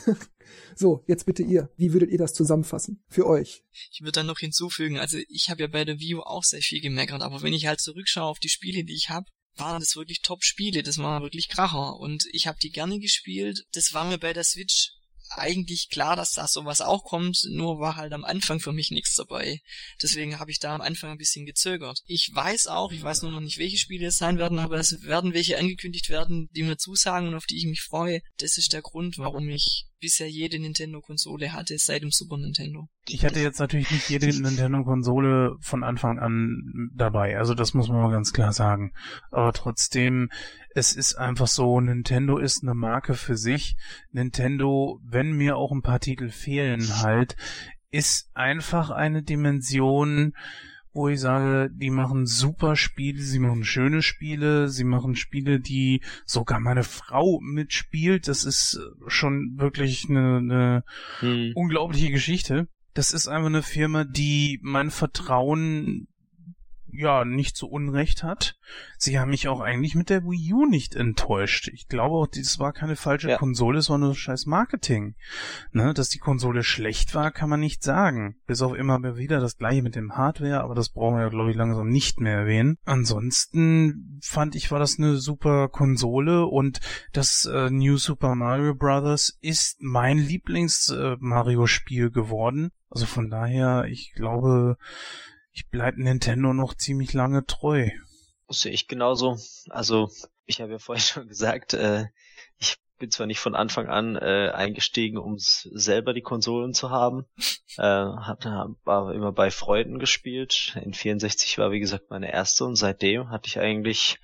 [0.76, 1.70] so, jetzt bitte ihr.
[1.78, 3.04] Wie würdet ihr das zusammenfassen?
[3.08, 3.64] Für euch.
[3.92, 6.62] Ich würde dann noch hinzufügen, also ich habe ja bei der Wii U auch sehr
[6.62, 9.28] viel gemeckert, aber wenn ich halt zurückschaue auf die Spiele, die ich habe,
[9.60, 13.66] waren das wirklich Top-Spiele, das war wirklich Kracher und ich habe die gerne gespielt.
[13.74, 14.92] Das war mir bei der Switch
[15.30, 19.16] eigentlich klar, dass da sowas auch kommt, nur war halt am Anfang für mich nichts
[19.16, 19.62] dabei.
[20.02, 22.02] Deswegen habe ich da am Anfang ein bisschen gezögert.
[22.06, 25.04] Ich weiß auch, ich weiß nur noch nicht, welche Spiele es sein werden, aber es
[25.04, 28.22] werden welche angekündigt werden, die mir zusagen und auf die ich mich freue.
[28.38, 32.90] Das ist der Grund, warum ich bisher jede Nintendo-Konsole hatte seit dem Super Nintendo.
[33.08, 38.02] Ich hatte jetzt natürlich nicht jede Nintendo-Konsole von Anfang an dabei, also das muss man
[38.02, 38.94] mal ganz klar sagen.
[39.32, 40.30] Aber trotzdem,
[40.76, 43.76] es ist einfach so, Nintendo ist eine Marke für sich.
[44.12, 47.36] Nintendo, wenn mir auch ein paar Titel fehlen halt,
[47.90, 50.34] ist einfach eine Dimension,
[50.98, 56.02] wo ich sage, die machen super Spiele, sie machen schöne Spiele, sie machen Spiele, die
[56.26, 58.28] sogar meine Frau mitspielt.
[58.28, 60.84] Das ist schon wirklich eine, eine
[61.20, 61.54] hm.
[61.56, 62.68] unglaubliche Geschichte.
[62.94, 66.08] Das ist einfach eine Firma, die mein Vertrauen
[66.92, 68.58] ja nicht zu Unrecht hat.
[68.98, 71.70] Sie haben mich auch eigentlich mit der Wii U nicht enttäuscht.
[71.70, 73.38] Ich glaube auch, das war keine falsche ja.
[73.38, 75.16] Konsole, es war nur scheiß Marketing.
[75.72, 78.38] Ne, dass die Konsole schlecht war, kann man nicht sagen.
[78.46, 81.52] Bis auf immer wieder das gleiche mit dem Hardware, aber das brauchen wir ja, glaube
[81.52, 82.78] ich, langsam nicht mehr erwähnen.
[82.86, 86.80] Ansonsten fand ich, war das eine super Konsole und
[87.14, 89.38] das äh, New Super Mario Bros.
[89.42, 92.72] ist mein Lieblings-Mario-Spiel äh, geworden.
[92.90, 94.78] Also von daher, ich glaube,
[95.58, 97.90] ich bleib Nintendo noch ziemlich lange treu.
[98.48, 99.38] Das sehe ich genauso.
[99.70, 100.12] Also,
[100.46, 102.06] ich habe ja vorhin schon gesagt, äh,
[102.60, 107.26] ich bin zwar nicht von Anfang an äh, eingestiegen, um selber die Konsolen zu haben,
[107.78, 108.46] äh, hab,
[108.86, 110.78] war immer bei Freunden gespielt.
[110.84, 114.20] In 64 war wie gesagt meine erste und seitdem hatte ich eigentlich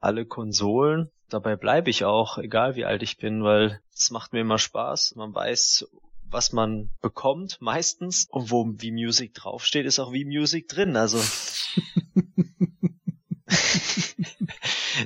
[0.00, 1.12] alle Konsolen.
[1.28, 5.14] Dabei bleibe ich auch, egal wie alt ich bin, weil es macht mir immer Spaß.
[5.14, 5.86] Man weiß
[6.34, 10.96] was man bekommt meistens und wo wie Music draufsteht, ist auch wie Music drin.
[10.96, 11.16] Also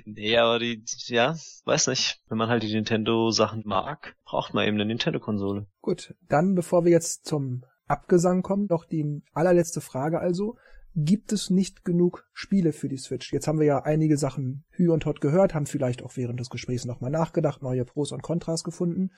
[0.06, 1.36] nee, aber die, ja,
[1.66, 2.22] weiß nicht.
[2.28, 5.66] Wenn man halt die Nintendo-Sachen mag, braucht man eben eine Nintendo-Konsole.
[5.82, 10.56] Gut, dann bevor wir jetzt zum Abgesang kommen, noch die allerletzte Frage also.
[10.94, 13.30] Gibt es nicht genug Spiele für die Switch?
[13.32, 16.48] Jetzt haben wir ja einige Sachen Hü und Hot gehört, haben vielleicht auch während des
[16.50, 19.10] Gesprächs nochmal nachgedacht, neue Pros und Kontras gefunden.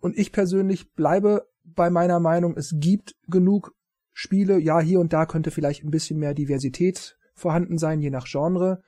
[0.00, 3.72] Und ich persönlich bleibe bei meiner Meinung, es gibt genug
[4.12, 4.58] Spiele.
[4.58, 8.82] Ja, hier und da könnte vielleicht ein bisschen mehr Diversität vorhanden sein, je nach Genre.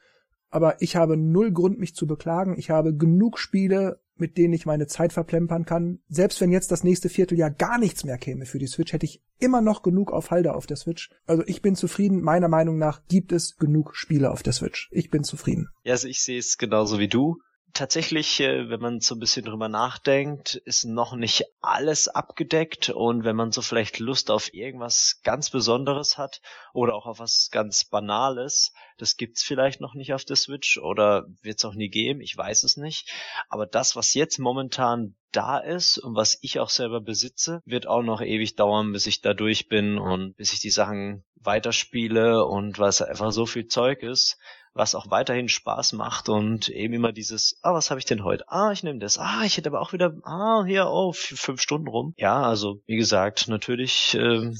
[0.49, 2.57] Aber ich habe null Grund, mich zu beklagen.
[2.57, 5.99] Ich habe genug Spiele, mit denen ich meine Zeit verplempern kann.
[6.09, 9.21] Selbst wenn jetzt das nächste Vierteljahr gar nichts mehr käme für die Switch, hätte ich
[9.39, 11.11] immer noch genug auf Halde auf der Switch.
[11.27, 12.23] Also ich bin zufrieden.
[12.23, 14.89] Meiner Meinung nach gibt es genug Spiele auf der Switch.
[14.93, 15.69] Ich bin zufrieden.
[15.83, 17.39] Ja, also ich sehe es genauso wie du
[17.77, 23.25] tatsächlich, äh, wenn man so ein bisschen drüber nachdenkt, ist noch nicht alles abgedeckt und
[23.25, 26.41] wenn man so vielleicht Lust auf irgendwas ganz Besonderes hat
[26.73, 31.27] oder auch auf was ganz Banales, das gibt's vielleicht noch nicht auf der Switch oder
[31.43, 33.11] wird's auch nie geben, ich weiß es nicht.
[33.49, 38.03] Aber das, was jetzt momentan da ist und was ich auch selber besitze, wird auch
[38.03, 42.79] noch ewig dauern, bis ich da durch bin und bis ich die Sachen weiterspiele und
[42.79, 44.39] es einfach so viel Zeug ist,
[44.77, 48.45] was auch weiterhin Spaß macht und eben immer dieses, ah, was habe ich denn heute?
[48.49, 49.19] Ah, ich nehme das.
[49.19, 52.15] Ah, ich hätte aber auch wieder, ah, hier, oh, fünf Stunden rum.
[52.17, 54.59] Ja, also wie gesagt, natürlich ähm,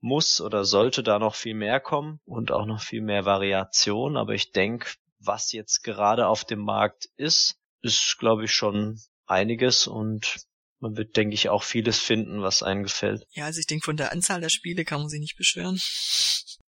[0.00, 4.16] muss oder sollte da noch viel mehr kommen und auch noch viel mehr Variation.
[4.16, 9.86] Aber ich denke, was jetzt gerade auf dem Markt ist, ist, glaube ich, schon einiges
[9.86, 10.36] und
[10.80, 13.26] man wird, denke ich, auch vieles finden, was einem gefällt.
[13.32, 15.78] Ja, also ich denke, von der Anzahl der Spiele kann man sich nicht beschweren.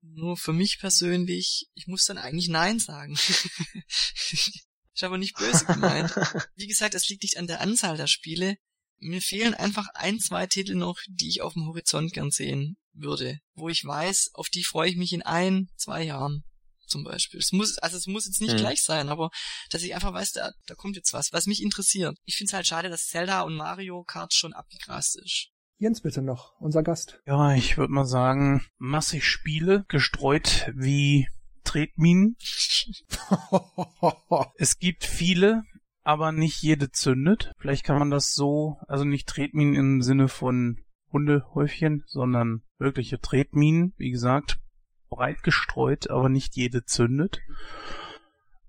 [0.02, 3.16] Nur für mich persönlich, ich muss dann eigentlich Nein sagen.
[4.94, 6.10] ist aber nicht böse gemeint.
[6.56, 8.56] Wie gesagt, es liegt nicht an der Anzahl der Spiele.
[8.98, 13.38] Mir fehlen einfach ein, zwei Titel noch, die ich auf dem Horizont gern sehen würde.
[13.54, 16.44] Wo ich weiß, auf die freue ich mich in ein, zwei Jahren
[16.86, 17.40] zum Beispiel.
[17.40, 18.58] Es muss, also es muss jetzt nicht mhm.
[18.58, 19.30] gleich sein, aber
[19.70, 22.16] dass ich einfach weiß, da, da kommt jetzt was, was mich interessiert.
[22.24, 25.48] Ich finde es halt schade, dass Zelda und Mario Kart schon abgegrast ist.
[25.82, 27.20] Jens bitte noch, unser Gast.
[27.26, 31.26] Ja, ich würde mal sagen, massig Spiele, gestreut wie
[31.64, 32.36] Tretminen.
[34.58, 35.64] es gibt viele,
[36.04, 37.50] aber nicht jede zündet.
[37.58, 40.78] Vielleicht kann man das so, also nicht Tretminen im Sinne von
[41.12, 44.60] Hundehäufchen, sondern wirkliche Tretminen, wie gesagt,
[45.10, 47.40] breit gestreut, aber nicht jede zündet.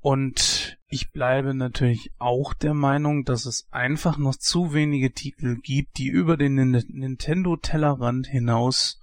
[0.03, 5.97] Und ich bleibe natürlich auch der Meinung, dass es einfach noch zu wenige Titel gibt,
[5.97, 8.99] die über den Nintendo-Tellerrand hinaus,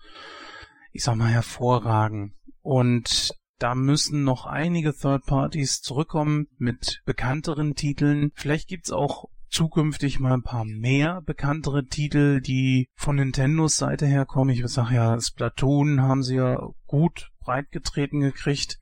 [0.92, 2.34] ich sag mal, hervorragen.
[2.60, 8.30] Und da müssen noch einige Third Parties zurückkommen mit bekannteren Titeln.
[8.34, 14.54] Vielleicht gibt's auch zukünftig mal ein paar mehr bekanntere Titel, die von Nintendos Seite herkommen.
[14.54, 18.78] Ich sag ja, Splatoon haben sie ja gut breitgetreten gekriegt.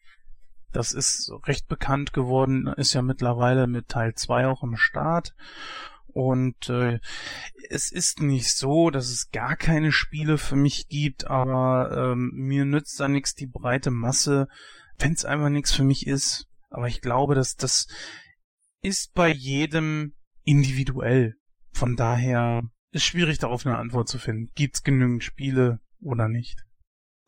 [0.73, 5.35] Das ist recht bekannt geworden, ist ja mittlerweile mit Teil 2 auch im Start.
[6.09, 7.01] Und äh,
[7.71, 12.65] es ist nicht so, dass es gar keine Spiele für mich gibt, aber ähm, mir
[12.65, 14.49] nützt da nichts die breite Masse,
[14.99, 16.47] wenn es einfach nichts für mich ist.
[16.71, 17.87] Aber ich glaube, dass das
[18.83, 20.15] ist bei jedem
[20.45, 21.37] individuell.
[21.73, 24.51] Von daher ist schwierig darauf eine Antwort zu finden.
[24.55, 26.65] Gibt's genügend Spiele oder nicht?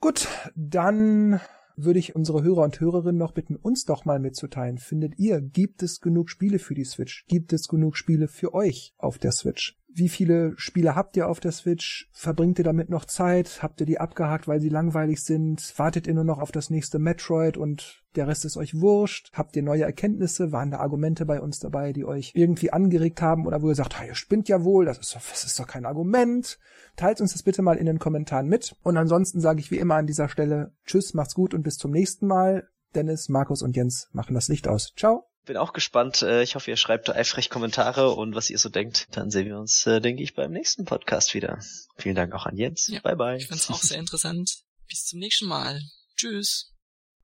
[0.01, 1.41] Gut, dann
[1.85, 4.79] würde ich unsere Hörer und Hörerinnen noch bitten, uns doch mal mitzuteilen.
[4.79, 7.25] Findet ihr, gibt es genug Spiele für die Switch?
[7.29, 9.80] Gibt es genug Spiele für euch auf der Switch?
[9.93, 12.09] Wie viele Spiele habt ihr auf der Switch?
[12.13, 13.61] Verbringt ihr damit noch Zeit?
[13.63, 15.75] Habt ihr die abgehakt, weil sie langweilig sind?
[15.77, 19.33] Wartet ihr nur noch auf das nächste Metroid und der Rest ist euch wurscht?
[19.35, 20.53] Habt ihr neue Erkenntnisse?
[20.53, 23.97] Waren da Argumente bei uns dabei, die euch irgendwie angeregt haben oder wo ihr sagt,
[24.07, 26.59] ihr spinnt ja wohl, das ist, doch, das ist doch kein Argument?
[26.97, 28.77] Teilt uns das bitte mal in den Kommentaren mit.
[28.83, 31.91] Und ansonsten sage ich wie immer an dieser Stelle Tschüss, macht's gut und bis zum
[31.91, 32.69] nächsten Mal.
[32.95, 34.93] Dennis, Markus und Jens machen das Licht aus.
[34.97, 35.30] Ciao.
[35.47, 36.23] Bin auch gespannt.
[36.23, 39.09] Äh, ich hoffe, ihr schreibt eifrig Kommentare und was ihr so denkt.
[39.13, 41.61] Dann sehen wir uns, äh, denke ich, beim nächsten Podcast wieder.
[41.97, 42.89] Vielen Dank auch an Jens.
[42.89, 43.39] Ja, bye bye.
[43.39, 44.63] Ich fand's auch sehr interessant.
[44.89, 45.81] Bis zum nächsten Mal.
[46.17, 46.73] Tschüss.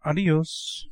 [0.01, 0.87] Adios.